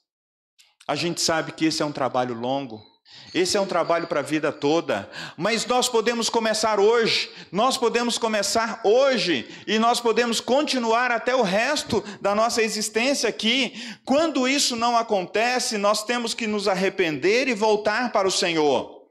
A 0.89 0.95
gente 0.95 1.21
sabe 1.21 1.51
que 1.51 1.65
esse 1.65 1.83
é 1.83 1.85
um 1.85 1.91
trabalho 1.91 2.33
longo. 2.33 2.83
Esse 3.31 3.55
é 3.55 3.61
um 3.61 3.67
trabalho 3.67 4.07
para 4.07 4.21
a 4.21 4.23
vida 4.23 4.51
toda, 4.51 5.07
mas 5.37 5.63
nós 5.67 5.87
podemos 5.87 6.29
começar 6.29 6.79
hoje, 6.79 7.29
nós 7.51 7.77
podemos 7.77 8.17
começar 8.17 8.81
hoje 8.83 9.47
e 9.67 9.77
nós 9.77 9.99
podemos 9.99 10.39
continuar 10.41 11.11
até 11.11 11.35
o 11.35 11.43
resto 11.43 12.03
da 12.19 12.33
nossa 12.33 12.63
existência 12.63 13.29
aqui. 13.29 13.71
Quando 14.03 14.47
isso 14.47 14.75
não 14.75 14.97
acontece, 14.97 15.77
nós 15.77 16.03
temos 16.03 16.33
que 16.33 16.47
nos 16.47 16.67
arrepender 16.67 17.47
e 17.47 17.53
voltar 17.53 18.11
para 18.11 18.27
o 18.27 18.31
Senhor. 18.31 19.03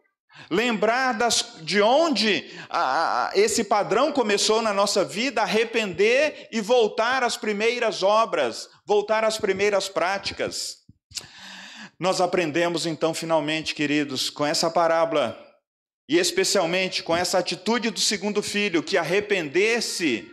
Lembrar 0.51 1.15
das, 1.15 1.59
de 1.63 1.81
onde 1.81 2.45
a, 2.69 3.29
a, 3.29 3.31
esse 3.39 3.63
padrão 3.63 4.11
começou 4.11 4.61
na 4.61 4.75
nossa 4.75 5.05
vida, 5.05 5.43
arrepender 5.43 6.49
e 6.51 6.61
voltar 6.61 7.23
às 7.23 7.37
primeiras 7.37 8.03
obras, 8.03 8.69
voltar 8.85 9.23
às 9.23 9.39
primeiras 9.39 9.89
práticas. 9.89 10.88
Nós 11.99 12.21
aprendemos 12.21 12.87
então, 12.87 13.13
finalmente, 13.13 13.75
queridos, 13.75 14.31
com 14.31 14.47
essa 14.47 14.71
parábola, 14.71 15.37
e 16.09 16.17
especialmente 16.17 17.03
com 17.03 17.17
essa 17.17 17.39
atitude 17.39 17.91
do 17.91 18.01
segundo 18.01 18.43
filho, 18.43 18.83
que 18.83 18.97
arrepender-se 18.97 20.31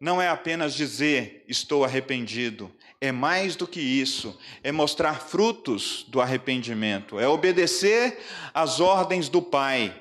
não 0.00 0.22
é 0.22 0.28
apenas 0.28 0.74
dizer 0.74 1.44
estou 1.46 1.84
arrependido, 1.84 2.74
é 3.00 3.12
mais 3.12 3.56
do 3.56 3.66
que 3.66 3.80
isso, 3.80 4.38
é 4.62 4.72
mostrar 4.72 5.20
frutos 5.20 6.04
do 6.08 6.20
arrependimento, 6.20 7.18
é 7.18 7.28
obedecer 7.28 8.18
às 8.54 8.80
ordens 8.80 9.28
do 9.28 9.42
Pai. 9.42 9.94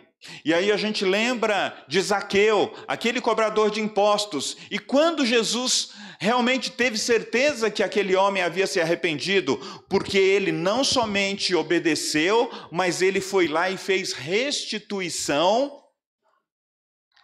E 0.44 0.54
aí 0.54 0.72
a 0.72 0.78
gente 0.78 1.06
lembra 1.06 1.86
de 1.88 2.02
Zaqueu, 2.02 2.74
aquele 2.88 3.22
cobrador 3.22 3.72
de 3.72 3.80
impostos, 3.80 4.58
e 4.70 4.78
quando 4.78 5.26
Jesus 5.26 5.92
realmente 6.20 6.70
teve 6.70 6.98
certeza 6.98 7.72
que 7.72 7.82
aquele 7.82 8.16
homem 8.16 8.44
havia 8.44 8.68
se 8.68 8.82
arrependido, 8.82 9.58
porque 9.90 10.18
ele 10.18 10.52
não 10.52 10.84
somente 10.84 11.56
obedeceu, 11.56 12.52
mas 12.70 13.02
ele 13.02 13.22
foi 13.22 13.48
lá 13.48 13.70
e 13.70 13.78
fez 13.78 14.12
restituição 14.12 15.80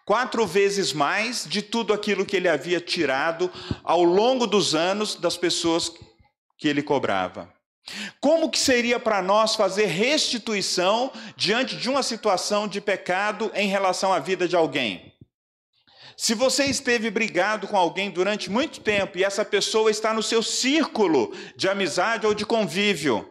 quatro 0.05 0.45
vezes 0.45 0.93
mais 0.93 1.45
de 1.45 1.61
tudo 1.61 1.91
aquilo 1.91 2.25
que 2.25 2.37
ele 2.37 2.47
havia 2.47 2.79
tirado 2.79 3.51
ao 3.83 4.03
longo 4.03 4.47
dos 4.47 4.73
anos 4.73 5.15
das 5.15 5.35
pessoas 5.35 5.91
que 6.57 6.67
ele 6.67 6.81
cobrava. 6.81 7.53
Como 8.19 8.49
que 8.49 8.57
seria 8.57 8.99
para 8.99 9.21
nós 9.21 9.55
fazer 9.55 9.85
restituição 9.85 11.11
diante 11.35 11.77
de 11.77 11.89
uma 11.89 12.01
situação 12.01 12.67
de 12.67 12.81
pecado 12.81 13.51
em 13.53 13.67
relação 13.67 14.11
à 14.11 14.19
vida 14.19 14.47
de 14.47 14.55
alguém? 14.55 15.13
Se 16.17 16.33
você 16.33 16.65
esteve 16.65 17.11
brigado 17.11 17.67
com 17.67 17.77
alguém 17.77 18.09
durante 18.09 18.49
muito 18.49 18.79
tempo 18.79 19.17
e 19.17 19.23
essa 19.23 19.43
pessoa 19.43 19.91
está 19.91 20.13
no 20.13 20.23
seu 20.23 20.41
círculo 20.41 21.33
de 21.55 21.67
amizade 21.67 22.25
ou 22.25 22.33
de 22.33 22.45
convívio, 22.45 23.29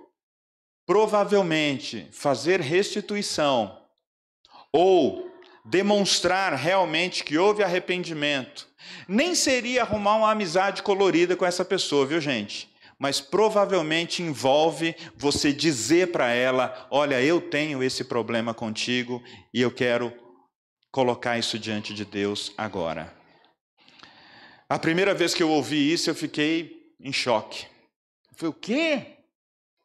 provavelmente 0.87 2.07
fazer 2.13 2.61
restituição 2.61 3.81
ou 4.71 5.31
demonstrar 5.65 6.53
realmente 6.53 7.25
que 7.25 7.39
houve 7.39 7.63
arrependimento, 7.63 8.69
nem 9.09 9.35
seria 9.35 9.83
arrumar 9.83 10.17
uma 10.17 10.31
amizade 10.31 10.83
colorida 10.83 11.35
com 11.35 11.47
essa 11.47 11.65
pessoa, 11.65 12.05
viu, 12.05 12.21
gente? 12.21 12.74
Mas 13.05 13.21
provavelmente 13.21 14.23
envolve 14.23 14.97
você 15.15 15.53
dizer 15.53 16.11
para 16.11 16.33
ela: 16.33 16.89
olha, 16.91 17.21
eu 17.21 17.39
tenho 17.39 17.83
esse 17.83 18.03
problema 18.03 18.55
contigo 18.55 19.23
e 19.53 19.61
eu 19.61 19.71
quero 19.71 20.11
colocar 20.91 21.39
isso 21.39 21.59
diante 21.59 21.93
de 21.93 22.03
Deus 22.03 22.55
agora. 22.57 23.15
A 24.67 24.79
primeira 24.79 25.13
vez 25.13 25.35
que 25.35 25.43
eu 25.43 25.51
ouvi 25.51 25.93
isso, 25.93 26.09
eu 26.09 26.15
fiquei 26.15 26.95
em 26.99 27.13
choque. 27.13 27.67
Foi 28.37 28.49
o 28.49 28.55
quê? 28.55 29.19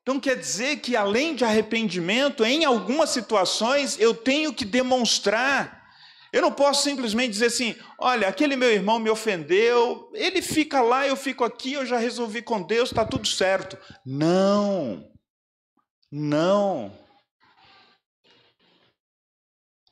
Então 0.01 0.17
quer 0.17 0.37
dizer 0.37 0.77
que 0.77 0.95
além 0.95 1.35
de 1.35 1.43
arrependimento, 1.43 2.45
em 2.45 2.63
algumas 2.63 3.09
situações 3.09 3.99
eu 3.99 4.13
tenho 4.15 4.53
que 4.53 4.63
demonstrar. 4.63 5.78
Eu 6.31 6.41
não 6.41 6.51
posso 6.51 6.83
simplesmente 6.83 7.31
dizer 7.31 7.47
assim: 7.47 7.75
olha, 7.97 8.27
aquele 8.27 8.55
meu 8.55 8.71
irmão 8.71 8.99
me 8.99 9.09
ofendeu, 9.09 10.11
ele 10.13 10.41
fica 10.41 10.81
lá, 10.81 11.07
eu 11.07 11.15
fico 11.15 11.43
aqui, 11.43 11.73
eu 11.73 11.85
já 11.85 11.97
resolvi 11.97 12.41
com 12.41 12.61
Deus, 12.61 12.89
está 12.89 13.05
tudo 13.05 13.27
certo. 13.27 13.77
Não, 14.05 15.09
não. 16.11 16.91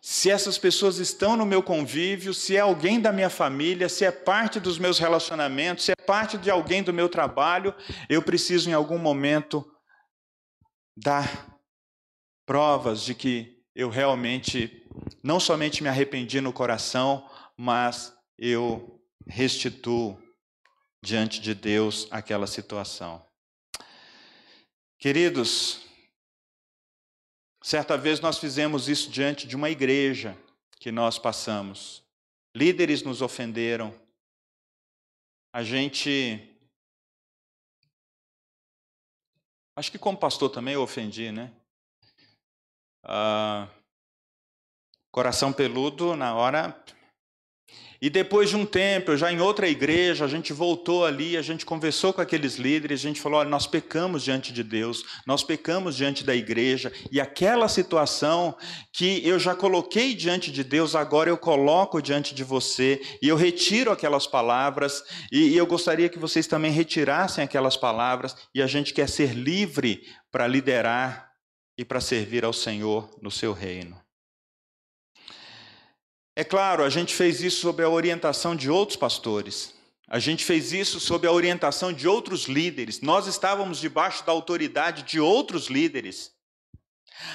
Se 0.09 0.31
essas 0.31 0.57
pessoas 0.57 0.99
estão 0.99 1.35
no 1.35 1.45
meu 1.45 1.61
convívio, 1.61 2.33
se 2.33 2.55
é 2.55 2.61
alguém 2.61 2.97
da 2.97 3.11
minha 3.11 3.29
família, 3.29 3.89
se 3.89 4.05
é 4.05 4.11
parte 4.11 4.57
dos 4.57 4.79
meus 4.79 4.99
relacionamentos, 4.99 5.83
se 5.83 5.91
é 5.91 5.95
parte 5.95 6.37
de 6.37 6.49
alguém 6.49 6.81
do 6.81 6.93
meu 6.93 7.09
trabalho, 7.09 7.75
eu 8.07 8.21
preciso 8.21 8.69
em 8.69 8.73
algum 8.73 8.97
momento 8.97 9.69
dar 10.95 11.59
provas 12.45 13.01
de 13.01 13.13
que 13.13 13.61
eu 13.75 13.89
realmente 13.89 14.86
não 15.23 15.39
somente 15.39 15.81
me 15.83 15.89
arrependi 15.89 16.39
no 16.41 16.53
coração, 16.53 17.29
mas 17.55 18.15
eu 18.37 19.01
restituo 19.25 20.21
diante 21.03 21.39
de 21.39 21.53
Deus 21.53 22.07
aquela 22.11 22.47
situação. 22.47 23.25
Queridos, 24.99 25.81
certa 27.61 27.97
vez 27.97 28.19
nós 28.19 28.39
fizemos 28.39 28.89
isso 28.89 29.09
diante 29.09 29.47
de 29.47 29.55
uma 29.55 29.69
igreja 29.69 30.37
que 30.79 30.91
nós 30.91 31.19
passamos. 31.19 32.03
Líderes 32.55 33.03
nos 33.03 33.21
ofenderam. 33.21 33.93
A 35.53 35.63
gente 35.63 36.53
Acho 39.77 39.91
que 39.91 39.99
como 39.99 40.17
pastor 40.17 40.49
também 40.49 40.73
eu 40.73 40.81
ofendi, 40.81 41.31
né? 41.31 41.53
Ah, 43.03 43.69
coração 45.11 45.51
peludo, 45.51 46.15
na 46.15 46.35
hora. 46.35 46.75
E 47.99 48.09
depois 48.11 48.49
de 48.49 48.55
um 48.55 48.65
tempo, 48.65 49.17
já 49.17 49.31
em 49.31 49.39
outra 49.41 49.67
igreja, 49.67 50.25
a 50.25 50.27
gente 50.27 50.53
voltou 50.53 51.03
ali, 51.03 51.35
a 51.35 51.41
gente 51.41 51.65
conversou 51.65 52.13
com 52.13 52.21
aqueles 52.21 52.55
líderes, 52.55 52.99
a 52.99 53.07
gente 53.07 53.19
falou: 53.19 53.39
olha, 53.39 53.49
nós 53.49 53.65
pecamos 53.65 54.23
diante 54.23 54.53
de 54.53 54.63
Deus, 54.63 55.03
nós 55.25 55.43
pecamos 55.43 55.95
diante 55.95 56.23
da 56.23 56.35
igreja, 56.35 56.93
e 57.11 57.19
aquela 57.19 57.67
situação 57.67 58.55
que 58.93 59.27
eu 59.27 59.39
já 59.39 59.55
coloquei 59.55 60.13
diante 60.13 60.51
de 60.51 60.63
Deus, 60.63 60.95
agora 60.95 61.29
eu 61.29 61.37
coloco 61.37 61.99
diante 61.99 62.35
de 62.35 62.43
você, 62.43 63.01
e 63.21 63.29
eu 63.29 63.35
retiro 63.35 63.91
aquelas 63.91 64.27
palavras, 64.27 65.03
e, 65.31 65.49
e 65.49 65.57
eu 65.57 65.65
gostaria 65.65 66.09
que 66.09 66.19
vocês 66.19 66.45
também 66.45 66.71
retirassem 66.71 67.43
aquelas 67.43 67.75
palavras, 67.75 68.35
e 68.53 68.61
a 68.61 68.67
gente 68.67 68.93
quer 68.93 69.09
ser 69.09 69.33
livre 69.33 70.03
para 70.31 70.45
liderar 70.45 71.31
e 71.75 71.83
para 71.83 71.99
servir 71.99 72.45
ao 72.45 72.53
Senhor 72.53 73.09
no 73.21 73.31
seu 73.31 73.53
reino. 73.53 74.06
É 76.37 76.43
claro, 76.43 76.83
a 76.83 76.89
gente 76.91 77.15
fez 77.15 77.41
isso 77.41 77.61
sob 77.61 77.81
a 77.81 77.89
orientação 77.89 78.55
de 78.55 78.69
outros 78.69 78.95
pastores. 78.95 79.73
A 80.07 80.19
gente 80.19 80.45
fez 80.45 80.71
isso 80.71 80.99
sob 80.99 81.25
a 81.25 81.31
orientação 81.31 81.91
de 81.91 82.07
outros 82.07 82.43
líderes. 82.43 83.01
Nós 83.01 83.25
estávamos 83.25 83.79
debaixo 83.79 84.23
da 84.23 84.33
autoridade 84.33 85.01
de 85.01 85.19
outros 85.19 85.65
líderes. 85.65 86.29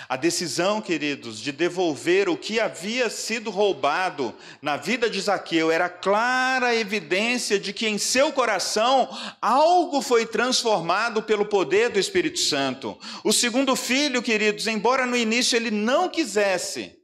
A 0.09 0.14
decisão, 0.14 0.80
queridos, 0.80 1.40
de 1.40 1.50
devolver 1.50 2.28
o 2.28 2.36
que 2.36 2.61
havia 2.61 3.11
sido 3.11 3.50
roubado 3.50 4.32
na 4.62 4.76
vida 4.76 5.11
de 5.11 5.20
Zaqueu 5.20 5.72
era 5.72 5.88
clara 5.88 6.72
evidência 6.72 7.59
de 7.59 7.72
que 7.72 7.88
em 7.88 7.98
seu 7.98 8.32
coração 8.32 9.09
algo 9.40 10.00
foi 10.00 10.26
transformado 10.26 11.24
pelo 11.24 11.44
poder 11.44 11.88
do 11.90 11.98
Espírito 11.98 12.38
Santo. 12.38 12.96
O 13.24 13.32
segundo 13.32 13.74
filho, 13.74 14.22
queridos, 14.22 14.68
embora 14.68 15.05
no 15.05 15.16
início 15.16 15.57
ele 15.57 15.72
não 15.72 16.09
quisesse 16.09 17.01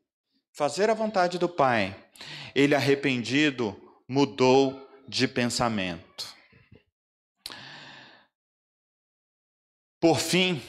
fazer 0.59 0.91
a 0.91 0.95
vontade 0.95 1.39
do 1.39 1.49
Pai, 1.49 1.95
ele 2.53 2.75
arrependido 2.75 3.81
mudou 4.09 4.91
de 5.07 5.29
pensamento. 5.29 6.35
Por 10.01 10.19
fim, 10.19 10.61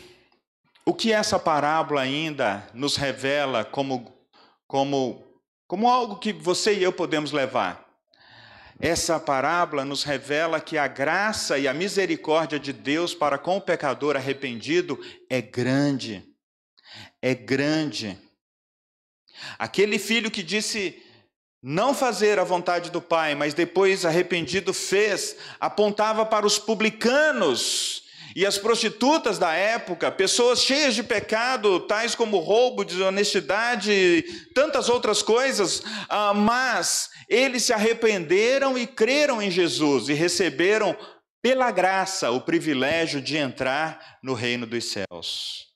o 0.86 0.94
que 0.94 1.12
essa 1.12 1.40
parábola 1.40 2.02
ainda 2.02 2.70
nos 2.72 2.98
revela 2.98 3.66
como, 3.66 4.14
como, 4.68 5.26
como 5.66 5.90
algo 5.90 6.18
que 6.18 6.34
você 6.34 6.76
e 6.76 6.84
eu 6.84 6.94
podemos 6.94 7.32
levar? 7.32 7.84
Essa 8.80 9.20
parábola 9.20 9.84
nos 9.84 10.04
revela 10.04 10.62
que 10.62 10.78
a 10.78 10.88
graça 10.88 11.58
e 11.58 11.68
a 11.68 11.74
misericórdia 11.74 12.60
de 12.60 12.72
Deus 12.72 13.16
para 13.16 13.40
com 13.40 13.58
o 13.58 13.62
pecador 13.62 14.16
arrependido 14.16 15.00
é 15.28 15.42
grande. 15.42 16.24
É 17.20 17.34
grande. 17.34 18.29
Aquele 19.58 20.00
filho 20.00 20.32
que 20.32 20.44
disse 20.44 21.02
não 21.62 21.94
fazer 21.94 22.40
a 22.40 22.44
vontade 22.44 22.90
do 22.90 23.02
Pai, 23.02 23.36
mas 23.36 23.54
depois 23.54 24.06
arrependido 24.06 24.74
fez, 24.74 25.36
apontava 25.60 26.26
para 26.26 26.46
os 26.46 26.58
publicanos 26.58 28.04
e 28.36 28.46
as 28.46 28.58
prostitutas 28.58 29.38
da 29.38 29.54
época, 29.54 30.12
pessoas 30.12 30.62
cheias 30.62 30.94
de 30.94 31.04
pecado, 31.04 31.80
tais 31.82 32.14
como 32.16 32.38
roubo, 32.38 32.86
desonestidade, 32.86 34.24
tantas 34.54 34.88
outras 34.88 35.22
coisas, 35.22 35.82
ah, 36.08 36.34
mas 36.34 37.10
eles 37.28 37.64
se 37.64 37.74
arrependeram 37.74 38.78
e 38.78 38.86
creram 38.86 39.42
em 39.42 39.50
Jesus 39.50 40.10
e 40.10 40.14
receberam 40.14 40.96
pela 41.42 41.72
graça 41.72 42.32
o 42.32 42.42
privilégio 42.42 43.22
de 43.22 43.38
entrar 43.38 44.20
no 44.22 44.34
reino 44.34 44.66
dos 44.66 44.86
céus. 44.86 45.69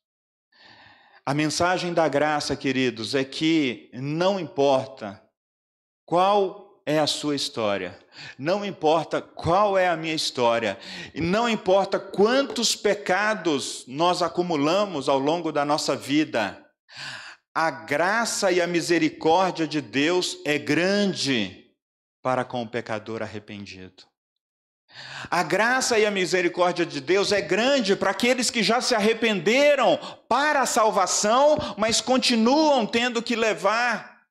A 1.25 1.33
mensagem 1.33 1.93
da 1.93 2.07
graça, 2.09 2.53
queridos, 2.53 3.15
é 3.15 3.23
que 3.23 3.89
não 3.93 4.37
importa 4.37 5.23
qual 6.05 6.83
é 6.85 6.99
a 6.99 7.07
sua 7.07 7.33
história? 7.33 7.97
Não 8.37 8.65
importa 8.65 9.21
qual 9.21 9.77
é 9.77 9.87
a 9.87 9.95
minha 9.95 10.13
história, 10.13 10.77
não 11.15 11.47
importa 11.47 11.97
quantos 11.97 12.75
pecados 12.75 13.85
nós 13.87 14.21
acumulamos 14.21 15.07
ao 15.07 15.17
longo 15.17 15.51
da 15.51 15.63
nossa 15.63 15.95
vida, 15.95 16.61
a 17.55 17.71
graça 17.71 18.51
e 18.51 18.61
a 18.61 18.67
misericórdia 18.67 19.65
de 19.65 19.79
Deus 19.79 20.37
é 20.45 20.57
grande 20.57 21.71
para 22.21 22.43
com 22.43 22.61
o 22.63 22.67
pecador 22.67 23.21
arrependido. 23.21 24.03
A 25.29 25.41
graça 25.41 25.97
e 25.97 26.05
a 26.05 26.11
misericórdia 26.11 26.85
de 26.85 27.01
Deus 27.01 27.31
é 27.31 27.41
grande 27.41 27.95
para 27.95 28.11
aqueles 28.11 28.49
que 28.49 28.61
já 28.61 28.81
se 28.81 28.93
arrependeram 28.93 29.97
para 30.27 30.61
a 30.61 30.65
salvação, 30.65 31.57
mas 31.77 32.01
continuam 32.01 32.85
tendo 32.85 33.21
que 33.21 33.35
levar 33.35 34.27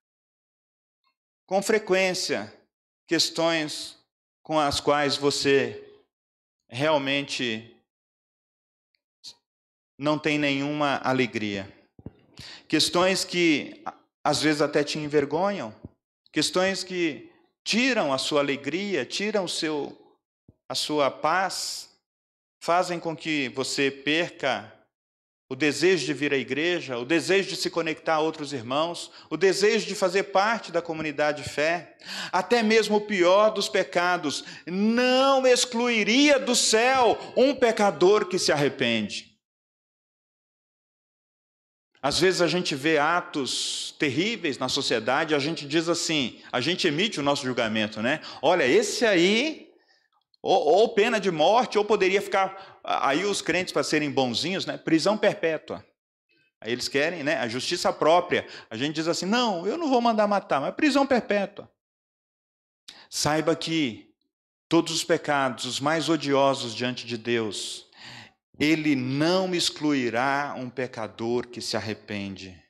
com 1.46 1.62
frequência 1.62 2.52
questões 3.06 3.98
com 4.42 4.58
as 4.58 4.80
quais 4.80 5.16
você 5.16 5.82
realmente 6.68 7.76
não 9.98 10.18
tem 10.18 10.38
nenhuma 10.38 11.00
alegria. 11.04 11.70
Questões 12.66 13.24
que 13.24 13.82
às 14.24 14.42
vezes 14.42 14.62
até 14.62 14.82
te 14.82 14.98
envergonham, 14.98 15.74
questões 16.32 16.82
que 16.82 17.30
tiram 17.62 18.12
a 18.12 18.18
sua 18.18 18.40
alegria, 18.40 19.04
tiram 19.04 19.44
o 19.44 19.48
seu 19.48 20.01
a 20.72 20.74
sua 20.74 21.10
paz, 21.10 21.90
fazem 22.58 22.98
com 22.98 23.14
que 23.14 23.50
você 23.50 23.90
perca 23.90 24.72
o 25.46 25.54
desejo 25.54 26.06
de 26.06 26.14
vir 26.14 26.32
à 26.32 26.36
igreja, 26.38 26.96
o 26.96 27.04
desejo 27.04 27.50
de 27.50 27.56
se 27.56 27.68
conectar 27.68 28.14
a 28.14 28.20
outros 28.20 28.54
irmãos, 28.54 29.10
o 29.28 29.36
desejo 29.36 29.86
de 29.86 29.94
fazer 29.94 30.22
parte 30.22 30.72
da 30.72 30.80
comunidade 30.80 31.42
de 31.42 31.48
fé, 31.50 31.98
até 32.32 32.62
mesmo 32.62 32.96
o 32.96 33.00
pior 33.02 33.50
dos 33.50 33.68
pecados, 33.68 34.44
não 34.66 35.46
excluiria 35.46 36.38
do 36.38 36.56
céu 36.56 37.18
um 37.36 37.54
pecador 37.54 38.24
que 38.24 38.38
se 38.38 38.50
arrepende. 38.50 39.36
Às 42.00 42.18
vezes 42.18 42.40
a 42.40 42.48
gente 42.48 42.74
vê 42.74 42.96
atos 42.96 43.94
terríveis 43.98 44.56
na 44.56 44.70
sociedade, 44.70 45.34
a 45.34 45.38
gente 45.38 45.66
diz 45.66 45.86
assim, 45.90 46.40
a 46.50 46.62
gente 46.62 46.88
emite 46.88 47.20
o 47.20 47.22
nosso 47.22 47.44
julgamento, 47.44 48.00
né? 48.00 48.22
Olha, 48.40 48.66
esse 48.66 49.04
aí 49.04 49.70
ou, 50.42 50.80
ou, 50.80 50.88
pena 50.88 51.20
de 51.20 51.30
morte, 51.30 51.78
ou 51.78 51.84
poderia 51.84 52.20
ficar. 52.20 52.80
Aí 52.82 53.24
os 53.24 53.40
crentes, 53.40 53.72
para 53.72 53.84
serem 53.84 54.10
bonzinhos, 54.10 54.66
né? 54.66 54.76
prisão 54.76 55.16
perpétua. 55.16 55.86
Aí 56.60 56.72
eles 56.72 56.88
querem 56.88 57.22
né? 57.22 57.38
a 57.38 57.48
justiça 57.48 57.92
própria. 57.92 58.46
A 58.68 58.76
gente 58.76 58.96
diz 58.96 59.06
assim: 59.06 59.26
não, 59.26 59.66
eu 59.66 59.78
não 59.78 59.88
vou 59.88 60.00
mandar 60.00 60.26
matar, 60.26 60.60
mas 60.60 60.74
prisão 60.74 61.06
perpétua. 61.06 61.70
Saiba 63.08 63.54
que 63.54 64.12
todos 64.68 64.92
os 64.92 65.04
pecados, 65.04 65.64
os 65.64 65.80
mais 65.80 66.08
odiosos 66.08 66.74
diante 66.74 67.06
de 67.06 67.18
Deus, 67.18 67.86
Ele 68.58 68.96
não 68.96 69.54
excluirá 69.54 70.54
um 70.56 70.70
pecador 70.70 71.46
que 71.46 71.60
se 71.60 71.76
arrepende. 71.76 72.61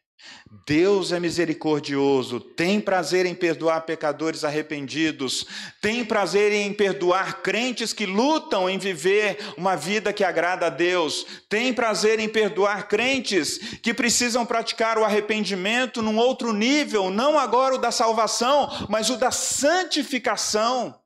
Deus 0.66 1.12
é 1.12 1.18
misericordioso, 1.18 2.39
tem 2.39 2.81
prazer 2.81 3.25
em 3.27 3.35
perdoar 3.35 3.81
pecadores 3.83 4.45
arrependidos, 4.45 5.47
tem 5.81 6.05
prazer 6.05 6.53
em 6.53 6.73
perdoar 6.73 7.43
crentes 7.43 7.93
que 7.93 8.05
lutam 8.05 8.68
em 8.68 8.79
viver 8.79 9.39
uma 9.57 9.75
vida 9.77 10.12
que 10.12 10.23
agrada 10.23 10.66
a 10.66 10.70
Deus, 10.70 11.27
tem 11.49 11.73
prazer 11.73 12.20
em 12.20 12.29
perdoar 12.29 12.87
crentes 12.87 13.59
que 13.83 13.95
precisam 13.95 14.45
praticar 14.45 14.99
o 14.99 15.05
arrependimento 15.05 16.03
num 16.03 16.18
outro 16.18 16.53
nível, 16.53 17.11
não 17.11 17.39
agora 17.39 17.75
o 17.75 17.79
da 17.79 17.91
salvação, 17.91 18.87
mas 18.89 19.09
o 19.09 19.16
da 19.16 19.31
santificação 19.31 21.01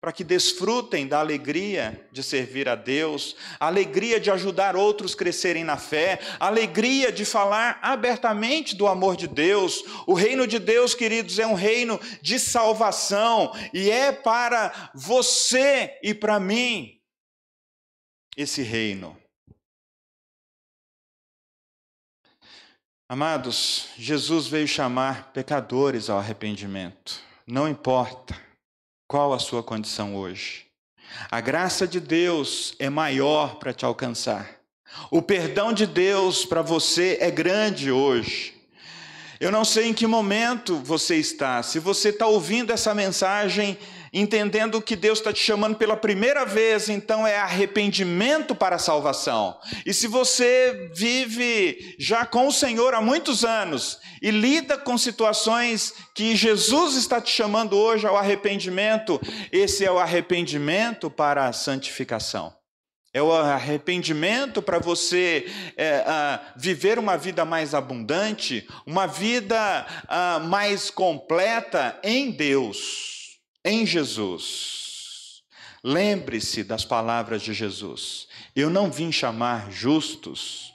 para 0.00 0.12
que 0.12 0.24
desfrutem 0.24 1.06
da 1.06 1.20
alegria 1.20 2.08
de 2.10 2.22
servir 2.22 2.68
a 2.70 2.74
Deus, 2.74 3.36
a 3.58 3.66
alegria 3.66 4.18
de 4.18 4.30
ajudar 4.30 4.74
outros 4.74 5.14
crescerem 5.14 5.62
na 5.62 5.76
fé, 5.76 6.18
a 6.40 6.46
alegria 6.46 7.12
de 7.12 7.26
falar 7.26 7.78
abertamente 7.82 8.74
do 8.74 8.88
amor 8.88 9.14
de 9.14 9.28
Deus. 9.28 9.84
O 10.06 10.14
reino 10.14 10.46
de 10.46 10.58
Deus, 10.58 10.94
queridos, 10.94 11.38
é 11.38 11.46
um 11.46 11.54
reino 11.54 12.00
de 12.22 12.38
salvação 12.38 13.52
e 13.74 13.90
é 13.90 14.10
para 14.10 14.90
você 14.94 15.98
e 16.02 16.14
para 16.14 16.40
mim 16.40 16.98
esse 18.34 18.62
reino. 18.62 19.14
Amados, 23.06 23.88
Jesus 23.98 24.46
veio 24.46 24.68
chamar 24.68 25.30
pecadores 25.32 26.08
ao 26.08 26.18
arrependimento. 26.18 27.20
Não 27.46 27.68
importa 27.68 28.49
qual 29.10 29.32
a 29.32 29.40
sua 29.40 29.60
condição 29.60 30.14
hoje? 30.14 30.66
A 31.28 31.40
graça 31.40 31.84
de 31.84 31.98
Deus 31.98 32.76
é 32.78 32.88
maior 32.88 33.56
para 33.56 33.72
te 33.72 33.84
alcançar. 33.84 34.48
O 35.10 35.20
perdão 35.20 35.72
de 35.72 35.84
Deus 35.84 36.46
para 36.46 36.62
você 36.62 37.18
é 37.20 37.28
grande 37.28 37.90
hoje. 37.90 38.54
Eu 39.40 39.50
não 39.50 39.64
sei 39.64 39.88
em 39.88 39.92
que 39.92 40.06
momento 40.06 40.76
você 40.76 41.16
está. 41.16 41.60
Se 41.60 41.80
você 41.80 42.10
está 42.10 42.28
ouvindo 42.28 42.72
essa 42.72 42.94
mensagem 42.94 43.76
entendendo 44.12 44.82
que 44.82 44.96
Deus 44.96 45.18
está 45.18 45.32
te 45.32 45.40
chamando 45.40 45.76
pela 45.76 45.96
primeira 45.96 46.44
vez, 46.44 46.88
então 46.88 47.26
é 47.26 47.38
arrependimento 47.38 48.54
para 48.54 48.76
a 48.76 48.78
salvação. 48.78 49.58
E 49.86 49.94
se 49.94 50.06
você 50.06 50.90
vive 50.94 51.94
já 51.98 52.26
com 52.26 52.48
o 52.48 52.52
Senhor 52.52 52.94
há 52.94 53.00
muitos 53.00 53.44
anos 53.44 53.98
e 54.20 54.30
lida 54.30 54.76
com 54.76 54.98
situações 54.98 55.94
que 56.14 56.34
Jesus 56.34 56.96
está 56.96 57.20
te 57.20 57.30
chamando 57.30 57.76
hoje 57.76 58.06
ao 58.06 58.16
arrependimento, 58.16 59.20
esse 59.52 59.84
é 59.84 59.90
o 59.90 59.98
arrependimento 59.98 61.10
para 61.10 61.46
a 61.46 61.52
santificação. 61.52 62.52
É 63.12 63.20
o 63.20 63.32
arrependimento 63.32 64.62
para 64.62 64.78
você 64.78 65.50
é, 65.76 66.04
viver 66.56 66.96
uma 66.96 67.16
vida 67.16 67.44
mais 67.44 67.74
abundante, 67.74 68.68
uma 68.86 69.06
vida 69.06 69.84
mais 70.48 70.90
completa 70.90 71.98
em 72.04 72.30
Deus 72.30 73.19
em 73.64 73.86
Jesus. 73.86 75.42
Lembre-se 75.82 76.62
das 76.62 76.84
palavras 76.84 77.42
de 77.42 77.54
Jesus. 77.54 78.28
Eu 78.54 78.68
não 78.68 78.90
vim 78.90 79.10
chamar 79.10 79.70
justos, 79.70 80.74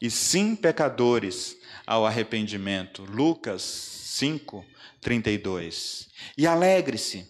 e 0.00 0.10
sim 0.10 0.56
pecadores 0.56 1.56
ao 1.86 2.06
arrependimento. 2.06 3.04
Lucas 3.04 3.62
5, 3.62 4.64
32. 5.00 6.08
E 6.38 6.46
alegre-se. 6.46 7.29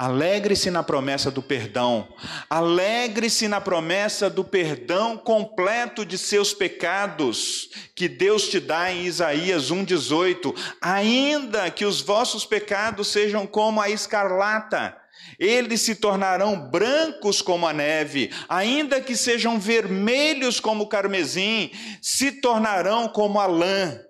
Alegre-se 0.00 0.70
na 0.70 0.82
promessa 0.82 1.30
do 1.30 1.42
perdão. 1.42 2.08
Alegre-se 2.48 3.46
na 3.46 3.60
promessa 3.60 4.30
do 4.30 4.42
perdão 4.42 5.14
completo 5.18 6.06
de 6.06 6.16
seus 6.16 6.54
pecados, 6.54 7.68
que 7.94 8.08
Deus 8.08 8.48
te 8.48 8.58
dá 8.58 8.90
em 8.90 9.04
Isaías 9.04 9.70
1,18. 9.70 10.56
Ainda 10.80 11.70
que 11.70 11.84
os 11.84 12.00
vossos 12.00 12.46
pecados 12.46 13.08
sejam 13.08 13.46
como 13.46 13.78
a 13.78 13.90
escarlata, 13.90 14.96
eles 15.38 15.82
se 15.82 15.94
tornarão 15.94 16.70
brancos 16.70 17.42
como 17.42 17.68
a 17.68 17.72
neve, 17.74 18.30
ainda 18.48 19.02
que 19.02 19.14
sejam 19.14 19.60
vermelhos 19.60 20.58
como 20.58 20.84
o 20.84 20.88
carmesim, 20.88 21.70
se 22.00 22.32
tornarão 22.32 23.06
como 23.06 23.38
a 23.38 23.44
lã. 23.44 24.00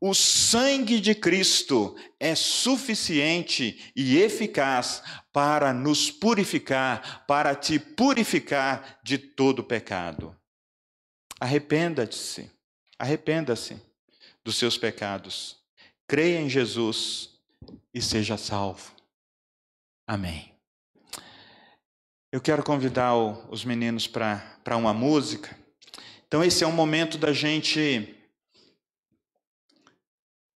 O 0.00 0.14
sangue 0.14 1.00
de 1.00 1.14
Cristo 1.14 1.96
é 2.18 2.34
suficiente 2.34 3.92
e 3.94 4.18
eficaz 4.18 5.02
para 5.32 5.72
nos 5.72 6.10
purificar, 6.10 7.24
para 7.26 7.54
te 7.54 7.78
purificar 7.78 8.98
de 9.02 9.18
todo 9.18 9.62
pecado. 9.62 10.36
Arrependa-se, 11.38 12.50
arrependa-se 12.98 13.80
dos 14.44 14.56
seus 14.56 14.76
pecados. 14.76 15.58
Creia 16.06 16.40
em 16.40 16.48
Jesus 16.48 17.30
e 17.94 18.02
seja 18.02 18.36
salvo. 18.36 18.92
Amém. 20.06 20.52
Eu 22.32 22.40
quero 22.40 22.62
convidar 22.62 23.14
os 23.14 23.64
meninos 23.64 24.06
para 24.06 24.76
uma 24.76 24.92
música. 24.92 25.56
Então, 26.26 26.44
esse 26.44 26.62
é 26.62 26.66
um 26.66 26.72
momento 26.72 27.18
da 27.18 27.32
gente 27.32 28.16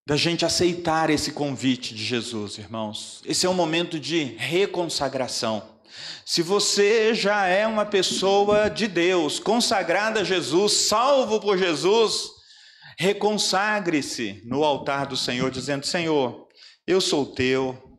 da 0.06 0.16
gente 0.16 0.44
aceitar 0.44 1.08
esse 1.08 1.32
convite 1.32 1.94
de 1.94 2.04
Jesus, 2.04 2.58
irmãos. 2.58 3.22
Esse 3.24 3.46
é 3.46 3.48
um 3.48 3.54
momento 3.54 3.98
de 3.98 4.22
reconsagração. 4.36 5.62
Se 6.26 6.42
você 6.42 7.14
já 7.14 7.46
é 7.46 7.66
uma 7.66 7.86
pessoa 7.86 8.68
de 8.68 8.86
Deus, 8.86 9.38
consagrada 9.38 10.20
a 10.20 10.24
Jesus, 10.24 10.72
salvo 10.72 11.40
por 11.40 11.56
Jesus, 11.56 12.28
reconsagre-se 12.98 14.42
no 14.44 14.62
altar 14.62 15.06
do 15.06 15.16
Senhor, 15.16 15.50
dizendo: 15.50 15.86
Senhor, 15.86 16.48
eu 16.86 17.00
sou 17.00 17.24
teu, 17.24 17.98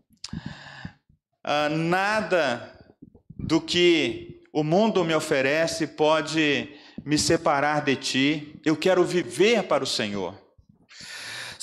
ah, 1.44 1.70
nada 1.70 2.72
do 3.38 3.60
que 3.60 4.42
o 4.54 4.64
mundo 4.64 5.04
me 5.04 5.14
oferece 5.14 5.88
pode 5.88 6.70
me 7.04 7.18
separar 7.18 7.84
de 7.84 7.96
ti, 7.96 8.62
eu 8.64 8.76
quero 8.76 9.04
viver 9.04 9.64
para 9.64 9.84
o 9.84 9.88
Senhor. 9.88 10.45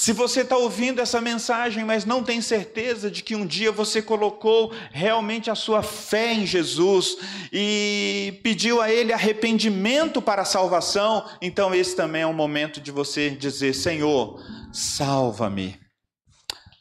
Se 0.03 0.13
você 0.13 0.41
está 0.41 0.57
ouvindo 0.57 1.01
essa 1.01 1.21
mensagem, 1.21 1.85
mas 1.85 2.05
não 2.05 2.25
tem 2.25 2.41
certeza 2.41 3.09
de 3.09 3.23
que 3.23 3.37
um 3.37 3.47
dia 3.47 3.71
você 3.71 4.03
colocou 4.03 4.73
realmente 4.91 5.49
a 5.49 5.55
sua 5.55 5.81
fé 5.81 6.35
em 6.35 6.45
Jesus 6.45 7.19
e 7.53 8.41
pediu 8.43 8.81
a 8.81 8.91
Ele 8.91 9.13
arrependimento 9.13 10.21
para 10.21 10.43
a 10.43 10.45
salvação, 10.45 11.25
então 11.41 11.73
esse 11.73 11.95
também 11.95 12.23
é 12.23 12.27
um 12.27 12.33
momento 12.33 12.81
de 12.81 12.91
você 12.91 13.31
dizer: 13.31 13.75
Senhor, 13.75 14.43
salva-me, 14.73 15.79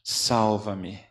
salva-me. 0.03 1.10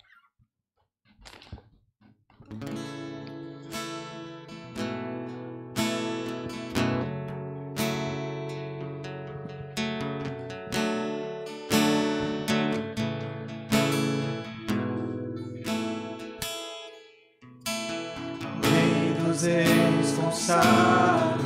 Consagro 20.51 21.44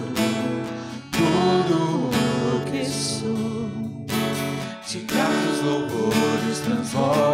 tudo 1.13 2.11
o 2.57 2.71
que 2.71 2.85
sou. 2.87 3.69
De 4.87 5.01
gratos 5.01 5.61
louvores 5.63 6.61
transborda 6.65 7.34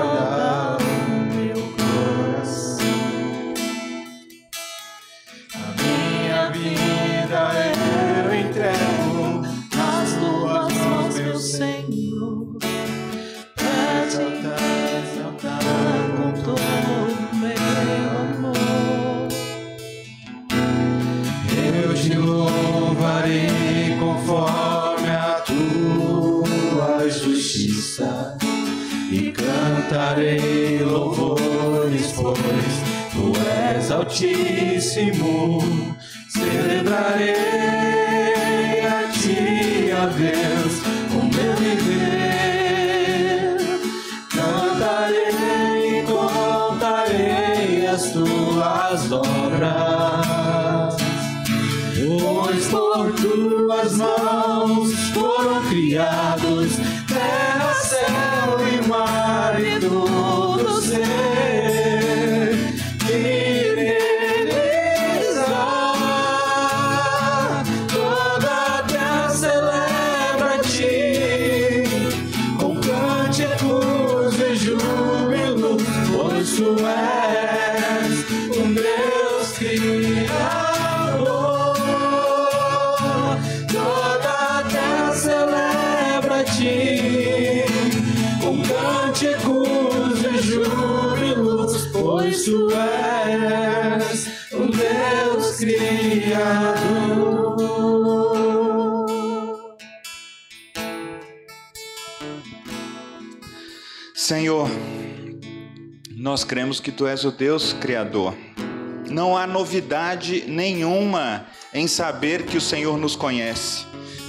altíssimo. 34.10 35.96
Celebrarei 36.28 37.36
a 38.84 39.08
ti, 39.12 39.92
a 39.92 40.06
Deus, 40.06 40.82
o 41.12 41.22
meu 41.34 41.54
viver. 41.56 42.78
Cantarei 44.30 46.00
e 46.00 46.02
contarei 46.02 47.86
as 47.86 48.10
tuas 48.10 49.12
obras. 49.12 50.96
Pois 51.94 52.66
por 52.66 53.12
tuas 53.12 53.96
mãos 53.96 54.92
foram 55.14 55.62
criados 55.68 56.50
júbilos, 56.50 56.78
nós 106.40 106.44
cremos 106.44 106.80
que 106.80 106.90
Tu 106.90 107.06
és 107.06 107.22
o 107.26 107.30
Deus 107.30 107.74
Criador. 107.74 108.34
Não 109.10 109.36
há 109.36 109.46
novidade 109.46 110.44
nenhuma 110.48 111.44
em 111.74 111.86
saber 111.86 112.46
que 112.46 112.56
o 112.56 112.60
Senhor 112.62 112.96
nos 112.96 113.14
conhece. 113.14 113.84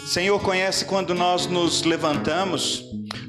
Senhor 0.06 0.38
conhece 0.42 0.84
quando 0.84 1.16
nós 1.16 1.48
nos 1.48 1.84
levantamos, 1.84 2.84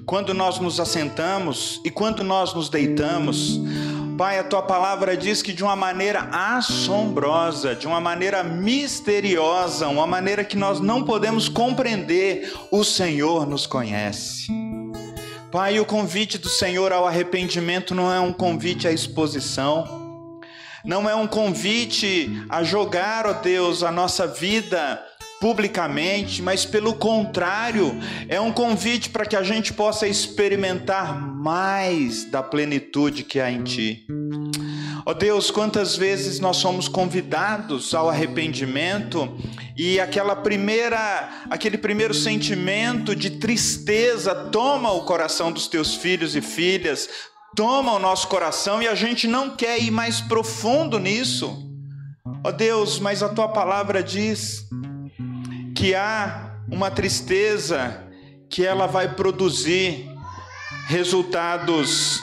quando 0.05 0.35
nós 0.35 0.59
nos 0.59 0.81
assentamos 0.81 1.81
e 1.85 1.93
quando 1.93 2.25
nós 2.25 2.53
nos 2.55 2.69
deitamos. 2.69 3.61
Pai, 4.19 4.41
a 4.41 4.45
tua 4.45 4.63
palavra 4.63 5.17
diz 5.17 5.43
que 5.43 5.53
de 5.53 5.63
uma 5.63 5.77
maneira 5.77 6.29
assombrosa, 6.33 7.77
de 7.77 7.87
uma 7.87 8.01
maneira 8.01 8.43
misteriosa, 8.43 9.87
uma 9.87 10.09
maneira 10.09 10.43
que 10.43 10.57
nós 10.57 10.81
não 10.81 11.05
podemos 11.05 11.49
compreender, 11.49 12.53
o 12.69 12.83
Senhor 12.83 13.47
nos 13.47 13.65
conhece. 13.65 14.72
Pai, 15.53 15.79
o 15.79 15.85
convite 15.85 16.39
do 16.39 16.49
Senhor 16.49 16.95
ao 16.95 17.07
arrependimento 17.07 17.95
não 17.95 18.11
é 18.11 18.19
um 18.19 18.33
convite 18.33 18.89
à 18.89 18.91
exposição, 18.91 20.41
não 20.83 21.07
é 21.07 21.15
um 21.15 21.27
convite 21.27 22.43
a 22.49 22.65
jogar, 22.65 23.27
ó 23.27 23.35
Deus, 23.35 23.83
a 23.83 23.93
nossa 23.93 24.27
vida 24.27 24.99
publicamente, 25.43 26.41
mas 26.41 26.65
pelo 26.65 26.95
contrário, 26.95 27.95
é 28.31 28.41
um 28.41 28.51
convite 28.51 29.11
para 29.11 29.27
que 29.27 29.37
a 29.37 29.43
gente 29.43 29.75
possa 29.75 30.09
experimentar 30.09 31.21
mais 31.21 32.25
da 32.25 32.43
plenitude 32.43 33.23
que 33.23 33.39
há 33.39 33.51
em 33.51 33.63
Ti. 33.63 34.07
Ó 35.05 35.11
oh 35.11 35.15
Deus, 35.15 35.51
quantas 35.51 35.97
vezes 35.97 36.39
nós 36.39 36.59
somos 36.59 36.87
convidados 36.87 37.93
ao 37.93 38.09
arrependimento 38.09 39.37
e 39.77 39.99
aquela 39.99 40.37
primeira, 40.37 41.29
aquele 41.51 41.77
primeiro 41.77 42.15
sentimento 42.15 43.17
de 43.17 43.31
tristeza 43.31 44.33
toma 44.33 44.93
o 44.93 45.05
coração 45.05 45.51
dos 45.51 45.67
teus 45.67 45.97
filhos 45.97 46.37
e 46.37 46.41
filhas, 46.41 47.09
toma 47.57 47.93
o 47.93 47.99
nosso 47.99 48.29
coração 48.29 48.81
e 48.81 48.87
a 48.87 48.95
gente 48.95 49.27
não 49.27 49.51
quer 49.57 49.83
ir 49.83 49.91
mais 49.91 50.21
profundo 50.21 51.01
nisso. 51.01 51.69
Ó 52.45 52.51
oh 52.51 52.53
Deus, 52.53 53.01
mas 53.01 53.25
a 53.25 53.29
tua 53.29 53.49
palavra 53.49 54.05
diz 54.05 54.69
que 55.75 55.97
há 55.97 56.59
uma 56.71 56.93
tristeza 56.93 58.09
que 58.49 58.65
ela 58.65 58.87
vai 58.87 59.17
produzir 59.17 60.09
resultados 60.87 62.23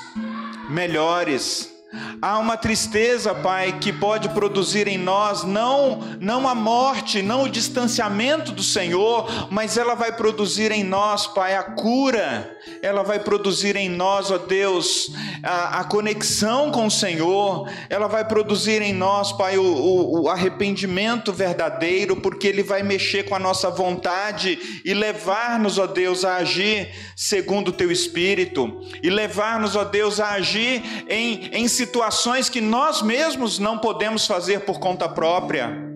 melhores 0.69 1.78
Há 2.21 2.37
uma 2.37 2.57
tristeza, 2.57 3.33
Pai, 3.33 3.77
que 3.79 3.93
pode 3.93 4.27
produzir 4.29 4.89
em 4.89 4.97
nós 4.97 5.45
não 5.45 6.01
não 6.19 6.47
a 6.49 6.53
morte, 6.53 7.21
não 7.21 7.43
o 7.43 7.49
distanciamento 7.49 8.51
do 8.51 8.61
Senhor, 8.61 9.47
mas 9.49 9.77
ela 9.77 9.95
vai 9.95 10.11
produzir 10.11 10.69
em 10.69 10.83
nós, 10.83 11.27
Pai, 11.27 11.55
a 11.55 11.63
cura. 11.63 12.57
Ela 12.81 13.03
vai 13.03 13.19
produzir 13.19 13.77
em 13.77 13.87
nós, 13.87 14.31
ó 14.31 14.37
Deus, 14.37 15.11
a, 15.41 15.79
a 15.79 15.83
conexão 15.85 16.71
com 16.71 16.87
o 16.87 16.91
Senhor. 16.91 17.69
Ela 17.89 18.07
vai 18.07 18.25
produzir 18.25 18.81
em 18.81 18.93
nós, 18.93 19.31
Pai, 19.31 19.57
o, 19.57 19.63
o, 19.63 20.23
o 20.23 20.29
arrependimento 20.29 21.31
verdadeiro, 21.31 22.17
porque 22.17 22.47
Ele 22.47 22.63
vai 22.63 22.83
mexer 22.83 23.23
com 23.23 23.35
a 23.35 23.39
nossa 23.39 23.69
vontade 23.69 24.81
e 24.83 24.93
levar-nos, 24.93 25.77
ó 25.77 25.87
Deus, 25.87 26.25
a 26.25 26.35
agir 26.35 26.89
segundo 27.15 27.69
o 27.69 27.73
Teu 27.73 27.89
Espírito 27.89 28.81
e 29.01 29.09
levar-nos, 29.09 29.77
ó 29.77 29.85
Deus, 29.85 30.19
a 30.19 30.31
agir 30.31 30.83
em, 31.07 31.49
em 31.53 31.67
situações 31.69 32.08
que 32.49 32.61
nós 32.61 33.01
mesmos 33.01 33.59
não 33.59 33.77
podemos 33.77 34.25
fazer 34.25 34.61
por 34.61 34.79
conta 34.79 35.07
própria. 35.07 35.89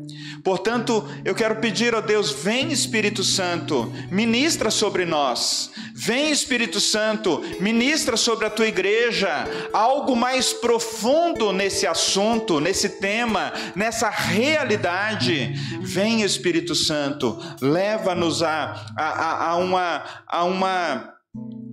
Portanto, 0.44 1.08
eu 1.24 1.34
quero 1.34 1.56
pedir 1.58 1.96
a 1.96 2.02
Deus: 2.02 2.32
vem 2.32 2.72
Espírito 2.72 3.24
Santo, 3.24 3.92
ministra 4.12 4.70
sobre 4.70 5.06
nós. 5.06 5.72
Vem 5.96 6.32
Espírito 6.32 6.82
Santo, 6.82 7.42
ministra 7.62 8.18
sobre 8.18 8.46
a 8.46 8.50
tua 8.50 8.68
igreja 8.68 9.48
algo 9.72 10.16
mais 10.16 10.52
profundo 10.52 11.54
nesse 11.54 11.88
assunto, 11.88 12.60
nesse 12.60 12.90
tema, 13.00 13.54
nessa 13.74 14.10
realidade. 14.10 15.54
Vem 15.82 16.24
Espírito 16.24 16.76
Santo, 16.76 17.38
leva-nos 17.62 18.44
a, 18.44 18.86
a, 18.98 19.50
a, 19.52 19.56
uma, 19.56 20.04
a 20.28 20.44
uma 20.44 21.14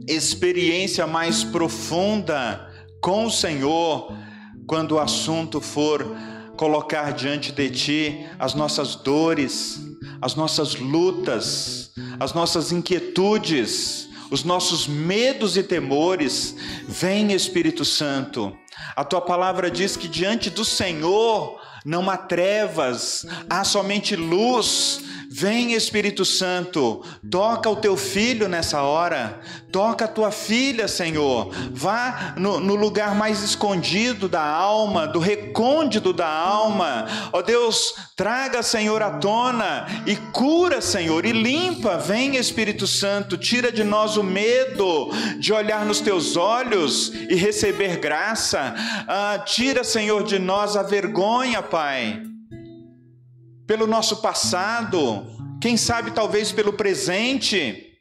experiência 0.06 1.06
mais 1.06 1.42
profunda 1.42 2.68
com 3.00 3.24
o 3.24 3.30
Senhor 3.30 4.14
quando 4.70 4.92
o 4.92 5.00
assunto 5.00 5.60
for 5.60 6.16
colocar 6.56 7.12
diante 7.12 7.50
de 7.50 7.68
Ti 7.70 8.26
as 8.38 8.54
nossas 8.54 8.94
dores, 8.94 9.80
as 10.22 10.36
nossas 10.36 10.76
lutas, 10.76 11.90
as 12.20 12.32
nossas 12.34 12.70
inquietudes, 12.70 14.08
os 14.30 14.44
nossos 14.44 14.86
medos 14.86 15.56
e 15.56 15.64
temores. 15.64 16.54
Vem, 16.86 17.32
Espírito 17.32 17.84
Santo. 17.84 18.56
A 18.94 19.02
tua 19.02 19.20
palavra 19.20 19.68
diz 19.72 19.96
que 19.96 20.06
diante 20.06 20.48
do 20.48 20.64
Senhor 20.64 21.60
não 21.84 22.08
há 22.08 22.16
trevas, 22.16 23.26
há 23.50 23.64
somente 23.64 24.14
luz. 24.14 25.00
Vem 25.32 25.74
Espírito 25.74 26.24
Santo, 26.24 27.04
toca 27.30 27.70
o 27.70 27.76
teu 27.76 27.96
filho 27.96 28.48
nessa 28.48 28.82
hora, 28.82 29.38
toca 29.70 30.06
a 30.06 30.08
tua 30.08 30.32
filha, 30.32 30.88
Senhor. 30.88 31.54
Vá 31.70 32.34
no, 32.36 32.58
no 32.58 32.74
lugar 32.74 33.14
mais 33.14 33.40
escondido 33.40 34.28
da 34.28 34.42
alma, 34.42 35.06
do 35.06 35.20
recôndito 35.20 36.12
da 36.12 36.26
alma. 36.26 37.06
Ó 37.32 37.38
oh 37.38 37.42
Deus, 37.42 37.94
traga, 38.16 38.60
Senhor, 38.60 39.00
à 39.02 39.18
tona 39.18 39.86
e 40.04 40.16
cura, 40.16 40.80
Senhor, 40.80 41.24
e 41.24 41.30
limpa. 41.30 41.96
Vem 41.96 42.34
Espírito 42.34 42.88
Santo, 42.88 43.38
tira 43.38 43.70
de 43.70 43.84
nós 43.84 44.16
o 44.16 44.24
medo 44.24 45.12
de 45.38 45.52
olhar 45.52 45.86
nos 45.86 46.00
teus 46.00 46.36
olhos 46.36 47.12
e 47.14 47.36
receber 47.36 47.98
graça. 48.00 48.74
Ah, 49.06 49.38
tira, 49.46 49.84
Senhor, 49.84 50.24
de 50.24 50.40
nós 50.40 50.76
a 50.76 50.82
vergonha, 50.82 51.62
Pai 51.62 52.29
pelo 53.70 53.86
nosso 53.86 54.16
passado, 54.16 55.24
quem 55.60 55.76
sabe 55.76 56.10
talvez 56.10 56.50
pelo 56.50 56.72
presente, 56.72 58.00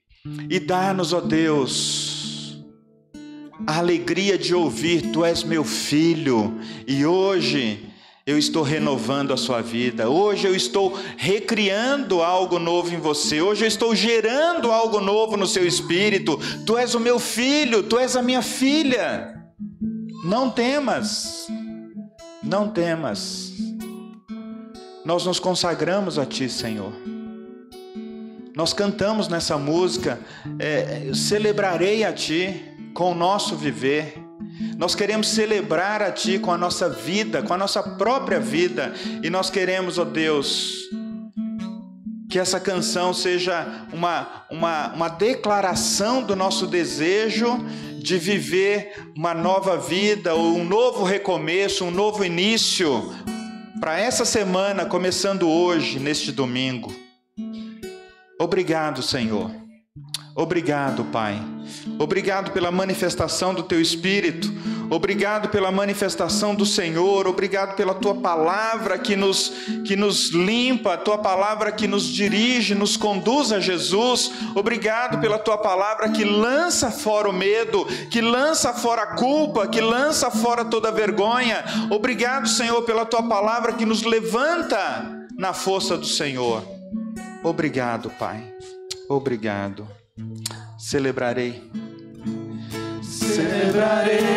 e 0.50 0.60
dá-nos, 0.60 1.14
ó 1.14 1.22
Deus, 1.22 2.66
a 3.68 3.78
alegria 3.78 4.36
de 4.36 4.56
ouvir: 4.56 5.12
Tu 5.12 5.24
és 5.24 5.44
meu 5.44 5.64
filho, 5.64 6.60
e 6.88 7.06
hoje 7.06 7.88
eu 8.26 8.36
estou 8.36 8.64
renovando 8.64 9.32
a 9.32 9.38
sua 9.38 9.62
vida, 9.62 10.10
hoje 10.10 10.48
eu 10.48 10.56
estou 10.56 11.00
recriando 11.16 12.24
algo 12.24 12.58
novo 12.58 12.92
em 12.92 13.00
você, 13.00 13.40
hoje 13.40 13.64
eu 13.64 13.68
estou 13.68 13.94
gerando 13.94 14.72
algo 14.72 15.00
novo 15.00 15.38
no 15.38 15.46
seu 15.46 15.68
espírito. 15.68 16.40
Tu 16.66 16.80
és 16.80 16.96
o 16.96 17.00
meu 17.00 17.20
filho, 17.20 17.84
tu 17.84 18.00
és 18.00 18.16
a 18.16 18.24
minha 18.24 18.42
filha. 18.42 19.36
Não 20.24 20.50
temas, 20.50 21.48
não 22.42 22.72
temas 22.72 23.69
nós 25.10 25.26
nos 25.26 25.40
consagramos 25.40 26.20
a 26.20 26.26
Ti, 26.26 26.48
Senhor. 26.48 26.94
Nós 28.56 28.74
cantamos 28.74 29.28
nessa 29.28 29.58
música, 29.58 30.20
é, 30.60 31.10
celebrarei 31.16 32.04
a 32.04 32.14
Ti 32.14 32.64
com 32.94 33.14
o 33.14 33.16
nosso 33.16 33.56
viver. 33.56 34.14
Nós 34.78 34.94
queremos 34.94 35.30
celebrar 35.30 36.04
a 36.04 36.12
Ti 36.12 36.38
com 36.38 36.52
a 36.52 36.58
nossa 36.60 36.88
vida, 36.88 37.42
com 37.42 37.52
a 37.52 37.58
nossa 37.58 37.82
própria 37.82 38.40
vida, 38.40 38.94
e 39.24 39.32
nós 39.32 39.50
queremos, 39.50 39.98
ó 39.98 40.06
Deus, 40.06 40.76
que 42.30 42.38
essa 42.38 42.60
canção 42.60 43.12
seja 43.12 43.88
uma, 43.92 44.46
uma, 44.52 44.94
uma 44.94 45.10
declaração 45.10 46.22
do 46.22 46.36
nosso 46.36 46.68
desejo 46.68 47.58
de 47.98 48.16
viver 48.20 49.10
uma 49.18 49.34
nova 49.34 49.76
vida, 49.76 50.36
ou 50.36 50.56
um 50.56 50.64
novo 50.64 51.04
recomeço, 51.04 51.84
um 51.84 51.92
novo 51.92 52.24
início, 52.24 53.12
para 53.80 53.98
essa 53.98 54.26
semana, 54.26 54.86
começando 54.86 55.50
hoje, 55.50 56.00
neste 56.00 56.32
domingo. 56.32 56.94
Obrigado, 58.38 59.02
Senhor. 59.02 59.52
Obrigado, 60.36 61.06
Pai. 61.06 61.42
Obrigado 61.98 62.52
pela 62.52 62.72
manifestação 62.72 63.54
do 63.54 63.64
Teu 63.64 63.80
Espírito. 63.80 64.52
Obrigado 64.90 65.50
pela 65.50 65.72
manifestação 65.72 66.56
do 66.56 66.66
Senhor, 66.66 67.28
obrigado 67.28 67.76
pela 67.76 67.94
tua 67.94 68.16
palavra 68.16 68.98
que 68.98 69.16
nos 69.16 69.50
que 69.86 69.96
nos 69.96 70.30
limpa, 70.30 70.98
tua 70.98 71.18
palavra 71.18 71.72
que 71.72 71.88
nos 71.88 72.06
dirige, 72.06 72.74
nos 72.74 72.98
conduz 72.98 73.52
a 73.52 73.60
Jesus. 73.60 74.32
Obrigado 74.56 75.20
pela 75.20 75.38
tua 75.38 75.58
palavra 75.58 76.10
que 76.10 76.24
lança 76.24 76.90
fora 76.90 77.30
o 77.30 77.34
medo, 77.34 77.86
que 78.10 78.22
lança 78.22 78.74
fora 78.74 79.04
a 79.04 79.16
culpa, 79.16 79.68
que 79.68 79.80
lança 79.80 80.32
fora 80.32 80.66
toda 80.66 80.92
vergonha. 80.92 81.64
Obrigado, 81.90 82.48
Senhor, 82.48 82.82
pela 82.84 83.06
tua 83.06 83.24
palavra 83.24 83.74
que 83.74 83.86
nos 83.86 84.04
levanta 84.04 85.28
na 85.38 85.54
força 85.54 85.98
do 85.98 86.06
Senhor. 86.06 86.64
Obrigado, 87.44 88.10
Pai. 88.12 88.44
Obrigado. 89.08 89.88
Celebrarei. 90.78 91.64
Celebrarei 93.02 94.30